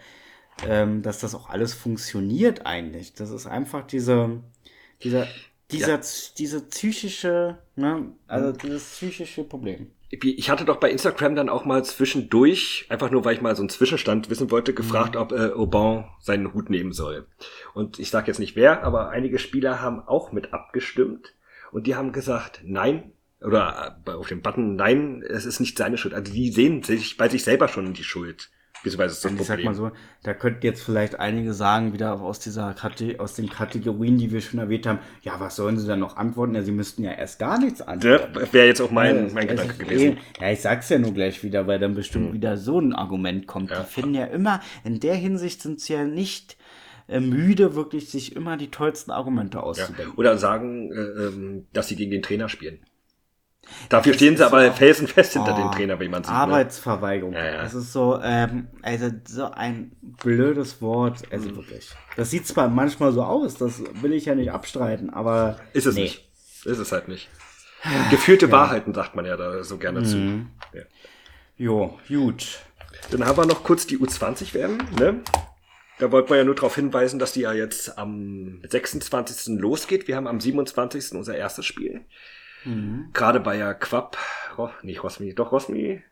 [0.67, 3.15] ähm, dass das auch alles funktioniert eigentlich.
[3.15, 4.43] Das ist einfach diese,
[5.03, 5.29] dieser,
[5.71, 6.01] dieser, ja.
[6.39, 8.59] diese psychische, ne, also mhm.
[8.59, 9.91] dieses psychische Problem.
[10.09, 13.63] Ich hatte doch bei Instagram dann auch mal zwischendurch, einfach nur weil ich mal so
[13.63, 15.21] einen Zwischenstand wissen wollte, gefragt, mhm.
[15.21, 17.27] ob äh, Aubin seinen Hut nehmen soll.
[17.75, 21.35] Und ich sage jetzt nicht wer, aber einige Spieler haben auch mit abgestimmt
[21.73, 25.99] und die haben gesagt, nein, oder äh, auf dem Button, nein, es ist nicht seine
[25.99, 26.15] Schuld.
[26.15, 28.51] Also die sehen sich bei sich selber schon die Schuld.
[28.83, 29.57] Beziehungsweise ist das ich Problem.
[29.57, 29.91] sag mal so,
[30.23, 34.41] da könnten jetzt vielleicht einige sagen, wieder aus dieser Kate aus den Kategorien, die wir
[34.41, 36.55] schon erwähnt haben, ja, was sollen sie dann noch antworten?
[36.55, 38.35] Ja, sie müssten ja erst gar nichts antworten.
[38.35, 40.19] Ja, Wäre jetzt auch mein, ja, mein Gedanke gewesen.
[40.39, 42.35] Eh, ja, ich sag's ja nur gleich wieder, weil dann bestimmt hm.
[42.35, 43.71] wieder so ein Argument kommt.
[43.71, 43.81] Ja.
[43.81, 46.57] Die finden ja immer, in der Hinsicht sind sie ja nicht
[47.09, 50.13] äh, müde, wirklich sich immer die tollsten Argumente auszudenken.
[50.13, 50.19] Ja.
[50.19, 52.81] Oder sagen, äh, ähm, dass sie gegen den Trainer spielen.
[53.89, 56.33] Dafür das stehen sie aber felsenfest hinter oh, dem Trainer, wie man sieht.
[56.33, 57.33] Arbeitsverweigerung.
[57.33, 57.39] Ne?
[57.39, 57.63] Ja, ja.
[57.63, 61.23] Das ist so, ähm, also so ein blödes Wort.
[61.31, 61.57] Also mhm.
[61.57, 61.91] wirklich.
[62.17, 65.59] Das sieht zwar manchmal so aus, das will ich ja nicht abstreiten, aber.
[65.73, 66.03] Ist es nee.
[66.03, 66.29] nicht.
[66.65, 67.29] Ist es halt nicht.
[68.11, 68.53] Gefühlte ja.
[68.53, 70.05] Wahrheiten sagt man ja da so gerne mhm.
[70.05, 70.81] zu.
[71.59, 72.61] Jo, gut.
[73.11, 75.23] Dann haben wir noch kurz die U20 werden, ne?
[75.99, 79.59] Da wollten wir ja nur darauf hinweisen, dass die ja jetzt am 26.
[79.59, 80.09] losgeht.
[80.09, 81.13] Wir haben am 27.
[81.13, 82.05] unser erstes Spiel.
[82.67, 83.11] Mhm.
[83.13, 84.19] Gerade bei ja Quapp,
[84.59, 86.03] oh, nicht Rosmi, doch Rosmi,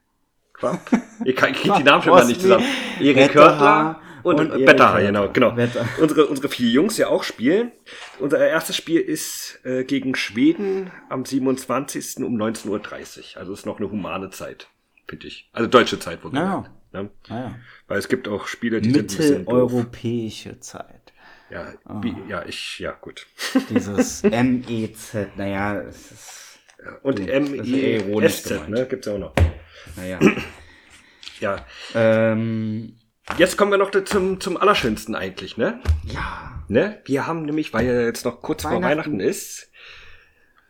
[0.55, 0.81] Quapp.
[1.25, 2.65] Ich, kriege die Namen schon mal nicht zusammen.
[3.01, 5.57] Erik Körtler und, und Better, genau, genau.
[5.57, 5.87] Wetter.
[6.01, 7.73] Unsere, unsere vier Jungs ja auch spielen.
[8.19, 12.25] Unser erstes Spiel ist äh, gegen Schweden am 27.
[12.25, 13.41] um 19.30 Uhr.
[13.41, 14.69] Also ist noch eine humane Zeit,
[15.07, 15.51] finde ich.
[15.53, 16.65] Also deutsche Zeit, wo naja.
[16.93, 17.11] Ne?
[17.29, 17.55] Naja.
[17.87, 21.13] Weil es gibt auch Spiele, die Mitteleuropäische Zeit.
[21.51, 22.01] Ja, oh.
[22.29, 23.27] ja, ich, ja, gut.
[23.69, 26.44] Dieses MEZ, naja, es ist
[27.03, 28.87] und M-I-S-Z, ne?
[28.87, 29.35] Gibt's ja auch noch.
[29.97, 30.19] Naja.
[31.41, 31.65] ja.
[31.95, 32.97] Ähm,
[33.39, 35.81] Jetzt kommen wir noch zum, zum Allerschönsten eigentlich, ne?
[36.05, 36.63] Ja.
[36.69, 37.01] Ne?
[37.07, 38.83] Wir haben nämlich, weil ja jetzt noch kurz Weihnachten.
[38.83, 39.71] vor Weihnachten ist,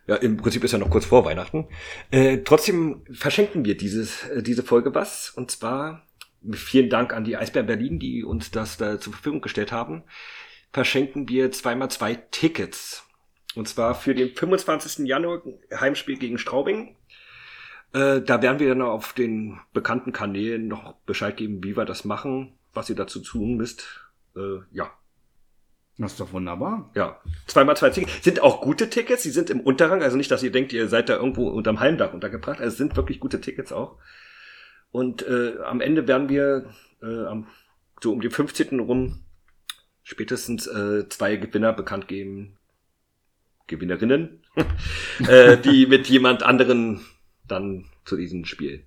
[0.07, 1.67] ja, im Prinzip ist ja noch kurz vor Weihnachten,
[2.11, 5.29] äh, trotzdem verschenken wir dieses, äh, diese Folge was.
[5.29, 6.07] Und zwar
[6.53, 10.03] vielen Dank an die Eisbär Berlin, die uns das da zur Verfügung gestellt haben.
[10.71, 13.04] Verschenken wir zweimal zwei Tickets
[13.55, 15.05] und zwar für den 25.
[15.07, 15.41] Januar
[15.73, 16.95] Heimspiel gegen Straubing.
[17.93, 22.05] Äh, da werden wir dann auf den bekannten Kanälen noch Bescheid geben, wie wir das
[22.05, 24.01] machen, was ihr dazu tun müsst.
[24.35, 24.91] Äh, ja.
[25.97, 26.91] Das ist doch wunderbar.
[26.93, 27.21] Ja.
[27.47, 28.21] Zweimal zwei Tickets.
[28.21, 29.23] Sind auch gute Tickets.
[29.23, 30.03] Die sind im Unterrang.
[30.03, 32.59] Also nicht, dass ihr denkt, ihr seid da irgendwo unterm Hallendach untergebracht.
[32.59, 33.97] Also es sind wirklich gute Tickets auch.
[34.91, 36.69] Und äh, am Ende werden wir
[37.01, 37.47] äh, am,
[38.01, 38.79] so um die 15.
[38.81, 39.23] rum
[40.03, 42.57] spätestens äh, zwei Gewinner bekannt geben,
[43.67, 44.43] Gewinnerinnen,
[45.27, 47.01] äh, die mit jemand anderen
[47.47, 48.85] dann zu diesem Spiel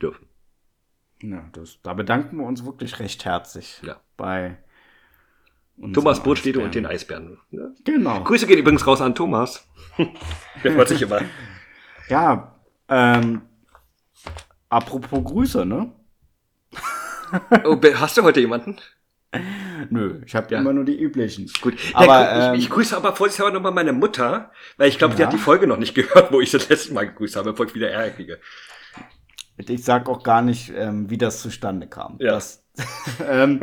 [0.00, 0.28] dürfen.
[1.22, 4.00] Ja, das, da bedanken wir uns wirklich recht herzlich ja.
[4.16, 4.58] bei
[5.92, 7.38] Thomas Brotstädte und den Eisbären.
[7.50, 7.74] Ne?
[7.84, 8.22] Genau.
[8.24, 9.68] Grüße gehen übrigens raus an Thomas.
[10.64, 11.20] Der freut sich immer.
[12.08, 12.56] Ja,
[12.88, 13.42] ähm,
[14.68, 15.92] apropos Grüße, ne?
[17.64, 18.76] oh, hast du heute jemanden?
[19.90, 20.60] Nö, ich habe ja.
[20.60, 21.50] immer nur die üblichen.
[21.60, 25.14] Gut, aber ja, ich, ich, ähm, grüße aber vorsichtshalber nochmal meine Mutter, weil ich glaube,
[25.14, 25.18] ja.
[25.18, 27.66] die hat die Folge noch nicht gehört, wo ich das letzte Mal gegrüßt habe, bevor
[27.66, 28.38] ich wieder Ärger kriege.
[29.58, 32.16] Ich sag auch gar nicht, ähm, wie das zustande kam.
[32.20, 32.32] Ja.
[32.32, 32.64] Das,
[33.28, 33.60] ähm,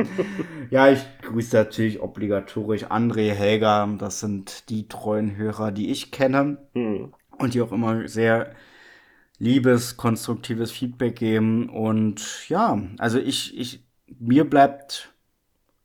[0.70, 3.86] ja, ich grüße natürlich obligatorisch André, Helga.
[3.98, 7.14] Das sind die treuen Hörer, die ich kenne hm.
[7.38, 8.54] und die auch immer sehr
[9.38, 11.68] liebes, konstruktives Feedback geben.
[11.68, 13.84] Und ja, also ich, ich,
[14.18, 15.13] mir bleibt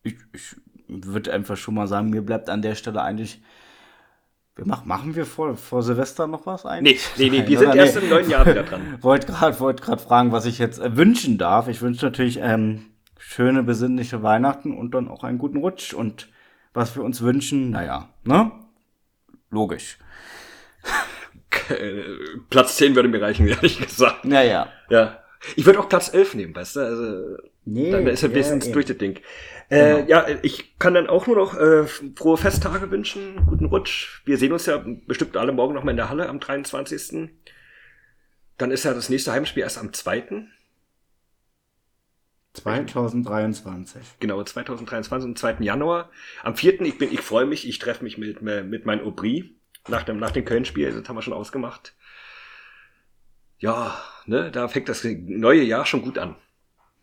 [0.04, 0.56] ich, ich
[0.88, 3.42] würde einfach schon mal sagen, mir bleibt an der Stelle eigentlich.
[4.56, 7.02] Wir mach, machen wir vor, vor Silvester noch was eigentlich?
[7.18, 8.04] Nee, nee, nee, wir sind erst nee.
[8.04, 8.98] im neuen Jahr wieder dran.
[9.02, 11.68] wollte gerade wollt fragen, was ich jetzt äh, wünschen darf.
[11.70, 12.88] Ich wünsche natürlich ähm,
[13.18, 15.94] schöne, besinnliche Weihnachten und dann auch einen guten Rutsch.
[15.94, 16.28] Und
[16.74, 18.52] was wir uns wünschen, naja, ne?
[19.50, 19.98] Logisch.
[22.50, 24.26] Platz 10 würde mir reichen, ehrlich gesagt.
[24.26, 24.72] Naja.
[24.90, 25.20] Ja.
[25.56, 26.80] Ich würde auch Platz 11 nehmen, weißt du?
[26.82, 29.20] Also, nee, dann ist ein bisschen ja, durch das Ding.
[29.70, 30.08] Äh, genau.
[30.08, 34.22] Ja, ich kann dann auch nur noch äh, frohe Festtage wünschen, guten Rutsch.
[34.26, 37.30] Wir sehen uns ja bestimmt alle morgen noch mal in der Halle am 23.
[38.58, 40.48] Dann ist ja das nächste Heimspiel erst am 2.
[42.54, 44.02] 2023.
[44.20, 45.58] Genau, 2023, am 2.
[45.60, 46.10] Januar.
[46.44, 46.82] Am 4.
[46.82, 49.56] ich bin, ich freue mich, ich treffe mich mit, mit meinem Aubry
[49.88, 51.96] nach dem, nach dem Köln-Spiel, das haben wir schon ausgemacht.
[53.60, 56.36] Ja, ne, da fängt das neue Jahr schon gut an.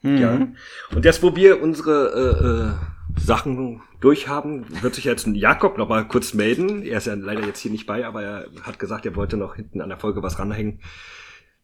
[0.06, 0.18] Mhm.
[0.18, 0.48] Ja.
[0.94, 2.76] Und jetzt, wo wir unsere
[3.16, 6.82] äh, äh, Sachen durchhaben, wird sich jetzt Jakob noch mal kurz melden.
[6.82, 9.56] Er ist ja leider jetzt hier nicht bei, aber er hat gesagt, er wollte noch
[9.56, 10.80] hinten an der Folge was ranhängen.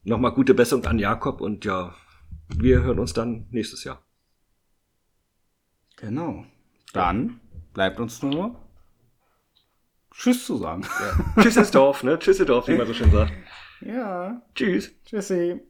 [0.03, 1.95] Nochmal gute Besserung an Jakob und ja,
[2.49, 4.01] wir hören uns dann nächstes Jahr.
[5.97, 6.45] Genau.
[6.91, 7.39] Dann
[7.73, 8.59] bleibt uns nur
[10.11, 10.83] Tschüss zu sagen.
[10.83, 11.41] Ja.
[11.41, 12.19] Tschüss ins Dorf, ne?
[12.19, 13.33] Tschüss ins Dorf, wie man so schön sagt.
[13.81, 14.41] Ja.
[14.53, 14.91] Tschüss.
[15.05, 15.61] Tschüssi.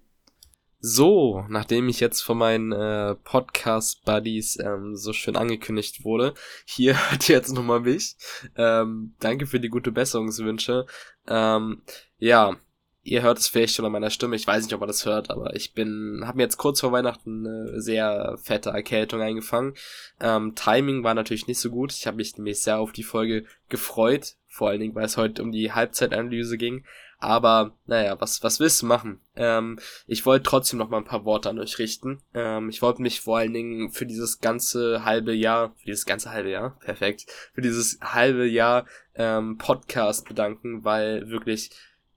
[0.85, 6.33] So, nachdem ich jetzt von meinen äh, Podcast-Buddies ähm, so schön angekündigt wurde,
[6.65, 8.17] hier hat jetzt nochmal mich.
[8.57, 10.85] Ähm, danke für die gute Besserungswünsche.
[11.25, 11.83] Ähm,
[12.17, 12.57] ja,
[13.01, 14.35] ihr hört es vielleicht schon an meiner Stimme.
[14.35, 16.91] Ich weiß nicht, ob man das hört, aber ich bin, habe mir jetzt kurz vor
[16.91, 19.75] Weihnachten eine sehr fette Erkältung eingefangen.
[20.19, 21.93] Ähm, Timing war natürlich nicht so gut.
[21.93, 25.43] Ich habe mich nämlich sehr auf die Folge gefreut, vor allen Dingen, weil es heute
[25.43, 26.83] um die Halbzeitanalyse ging.
[27.23, 29.21] Aber naja, was, was willst du machen?
[29.37, 32.21] Ähm, ich wollte trotzdem noch mal ein paar Worte an euch richten.
[32.33, 36.31] Ähm, ich wollte mich vor allen Dingen für dieses ganze halbe Jahr, für dieses ganze
[36.31, 38.85] halbe Jahr, perfekt, für dieses halbe Jahr
[39.15, 41.71] ähm, Podcast bedanken, weil wirklich,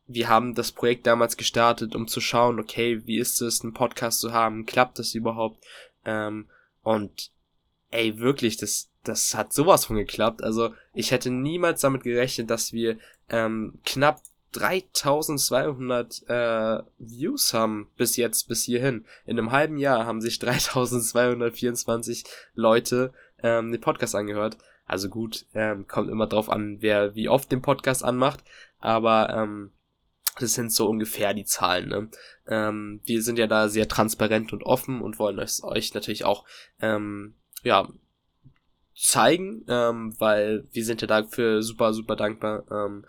[0.08, 4.18] wir haben das Projekt damals gestartet, um zu schauen, okay, wie ist es, einen Podcast
[4.18, 4.66] zu haben?
[4.66, 5.64] Klappt das überhaupt?
[6.04, 6.48] Ähm,
[6.82, 7.30] und
[7.92, 10.42] ey, wirklich, das, das hat sowas von geklappt.
[10.42, 14.20] Also ich hätte niemals damit gerechnet, dass wir ähm, knapp
[14.58, 19.04] 3200 äh, Views haben bis jetzt, bis hierhin.
[19.24, 22.24] In einem halben Jahr haben sich 3224
[22.54, 23.12] Leute
[23.42, 24.58] ähm, den Podcast angehört.
[24.86, 28.44] Also gut, ähm, kommt immer drauf an, wer wie oft den Podcast anmacht,
[28.78, 29.72] aber ähm,
[30.38, 31.88] das sind so ungefähr die Zahlen.
[31.88, 32.08] Ne?
[32.46, 36.44] Ähm, wir sind ja da sehr transparent und offen und wollen es euch natürlich auch
[36.80, 37.88] ähm, ja
[38.94, 42.64] zeigen, ähm, weil wir sind ja dafür super super dankbar.
[42.70, 43.04] Ähm,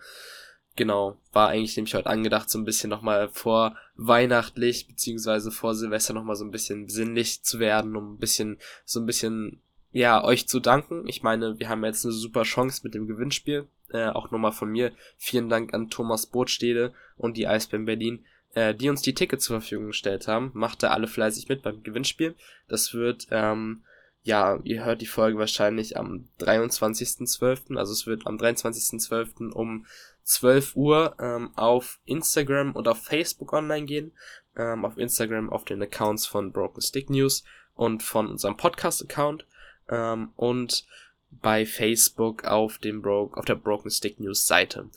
[0.78, 6.14] Genau, war eigentlich nämlich heute angedacht, so ein bisschen nochmal vor weihnachtlich, beziehungsweise vor Silvester
[6.14, 9.60] nochmal so ein bisschen besinnlich zu werden, um ein bisschen, so ein bisschen,
[9.90, 11.08] ja, euch zu danken.
[11.08, 13.66] Ich meine, wir haben jetzt eine super Chance mit dem Gewinnspiel.
[13.90, 14.92] Äh, auch nochmal von mir.
[15.16, 18.24] Vielen Dank an Thomas Bootstede und die Eisbären Berlin,
[18.54, 20.52] äh, die uns die Tickets zur Verfügung gestellt haben.
[20.54, 22.36] Macht da alle fleißig mit beim Gewinnspiel.
[22.68, 23.82] Das wird, ähm,
[24.22, 29.50] ja, ihr hört die Folge wahrscheinlich am 23.12., also es wird am 23.12.
[29.50, 29.86] um
[30.28, 34.12] 12 Uhr ähm, auf Instagram und auf Facebook online gehen.
[34.56, 37.44] Ähm, auf Instagram auf den Accounts von Broken Stick News
[37.74, 39.46] und von unserem Podcast-Account
[39.88, 40.86] ähm, und
[41.30, 44.90] bei Facebook auf dem Bro auf der Broken Stick News Seite.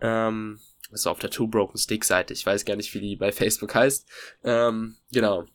[0.00, 0.58] Ähm,
[0.90, 2.32] also auf der Two Broken Stick Seite.
[2.32, 4.08] Ich weiß gar nicht, wie die bei Facebook heißt.
[4.42, 5.46] Ähm, genau.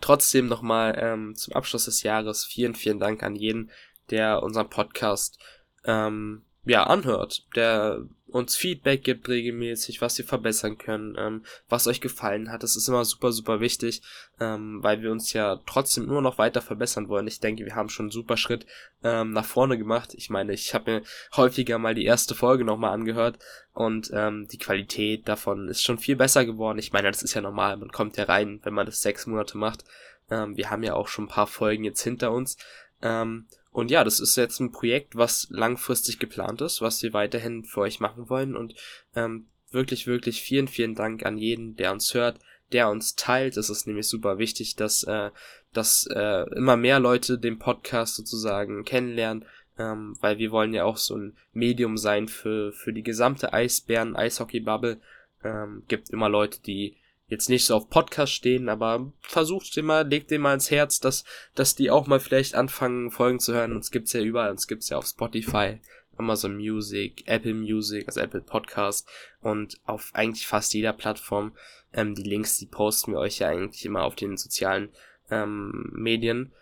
[0.00, 3.70] Trotzdem nochmal ähm, zum Abschluss des Jahres vielen, vielen Dank an jeden,
[4.08, 5.38] der unseren Podcast
[5.84, 12.00] ähm, ja, anhört, der uns Feedback gibt regelmäßig, was wir verbessern können, ähm, was euch
[12.00, 12.62] gefallen hat.
[12.62, 14.02] Das ist immer super, super wichtig,
[14.38, 17.26] ähm, weil wir uns ja trotzdem immer noch weiter verbessern wollen.
[17.26, 18.66] Ich denke, wir haben schon einen super Schritt
[19.02, 20.14] ähm, nach vorne gemacht.
[20.14, 21.02] Ich meine, ich habe mir
[21.36, 23.38] häufiger mal die erste Folge nochmal angehört
[23.72, 26.78] und ähm, die Qualität davon ist schon viel besser geworden.
[26.78, 29.56] Ich meine, das ist ja normal, man kommt ja rein, wenn man das sechs Monate
[29.58, 29.84] macht.
[30.30, 32.56] Ähm, wir haben ja auch schon ein paar Folgen jetzt hinter uns.
[33.02, 37.64] Ähm, und ja, das ist jetzt ein Projekt, was langfristig geplant ist, was wir weiterhin
[37.64, 38.56] für euch machen wollen.
[38.56, 38.74] Und
[39.14, 42.40] ähm, wirklich, wirklich vielen, vielen Dank an jeden, der uns hört,
[42.72, 43.56] der uns teilt.
[43.56, 45.30] Es ist nämlich super wichtig, dass, äh,
[45.72, 49.44] dass äh, immer mehr Leute den Podcast sozusagen kennenlernen,
[49.78, 55.00] ähm, weil wir wollen ja auch so ein Medium sein für, für die gesamte Eisbären-Eishockey-Bubble.
[55.44, 56.96] Ähm, gibt immer Leute, die
[57.30, 61.00] jetzt nicht so auf Podcast stehen, aber versucht dir mal, legt dir mal ins Herz,
[61.00, 61.24] dass,
[61.54, 63.72] dass die auch mal vielleicht anfangen, Folgen zu hören.
[63.72, 65.80] Uns gibt's ja überall, uns gibt's ja auf Spotify,
[66.16, 69.08] Amazon Music, Apple Music, also Apple Podcast
[69.40, 71.56] und auf eigentlich fast jeder Plattform.
[71.92, 74.90] Ähm, die Links, die posten wir euch ja eigentlich immer auf den sozialen
[75.30, 76.52] ähm, Medien.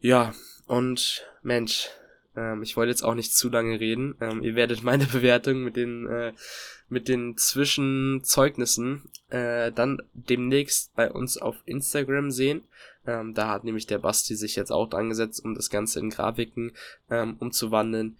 [0.00, 0.34] Ja,
[0.66, 1.90] und Mensch,
[2.34, 4.14] ähm, ich wollte jetzt auch nicht zu lange reden.
[4.20, 6.32] Ähm, ihr werdet meine Bewertung mit den äh,
[6.88, 12.64] mit den Zwischenzeugnissen äh, dann demnächst bei uns auf Instagram sehen.
[13.06, 16.10] Ähm, da hat nämlich der Basti sich jetzt auch dran gesetzt, um das Ganze in
[16.10, 16.72] Grafiken
[17.10, 18.18] ähm, umzuwandeln.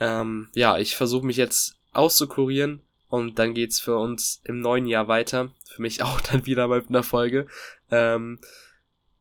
[0.00, 5.08] Ähm, ja, ich versuche mich jetzt auszukurieren und dann geht's für uns im neuen Jahr
[5.08, 5.50] weiter.
[5.66, 7.46] Für mich auch dann wieder mit einer Folge.
[7.90, 8.38] Ähm,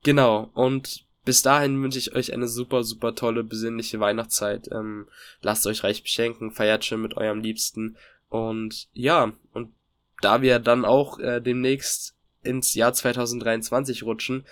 [0.03, 4.69] genau, und bis dahin wünsche ich euch eine super, super tolle, besinnliche Weihnachtszeit.
[4.71, 5.07] Ähm,
[5.41, 7.97] lasst euch reich beschenken, feiert schön mit eurem Liebsten
[8.29, 9.73] und ja, und
[10.21, 14.45] da wir dann auch äh, demnächst ins Jahr 2023 rutschen,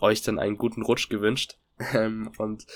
[0.00, 1.58] euch dann einen guten Rutsch gewünscht.
[1.94, 2.66] Ähm, und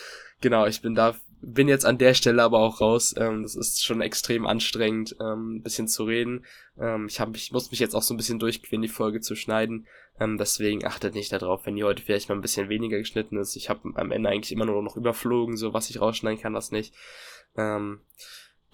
[0.41, 3.15] genau, ich bin da, bin jetzt an der Stelle aber auch raus.
[3.17, 6.45] Ähm, das ist schon extrem anstrengend, ähm, ein bisschen zu reden.
[6.77, 9.37] Ähm, ich, hab, ich muss mich jetzt auch so ein bisschen durchqueren, die Folge zu
[9.37, 9.87] schneiden.
[10.19, 13.55] Ähm, deswegen achtet nicht darauf, wenn die heute vielleicht mal ein bisschen weniger geschnitten ist.
[13.55, 16.73] Ich habe am Ende eigentlich immer nur noch überflogen, so was ich rausschneiden kann, was
[16.73, 16.95] nicht.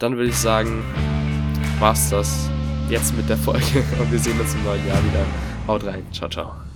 [0.02, 0.82] Dann würde ich sagen,
[1.78, 2.50] war's das
[2.88, 5.24] jetzt mit der Folge und wir sehen uns im neuen Jahr wieder.
[5.68, 6.04] Haut rein.
[6.10, 6.71] Ciao, ciao.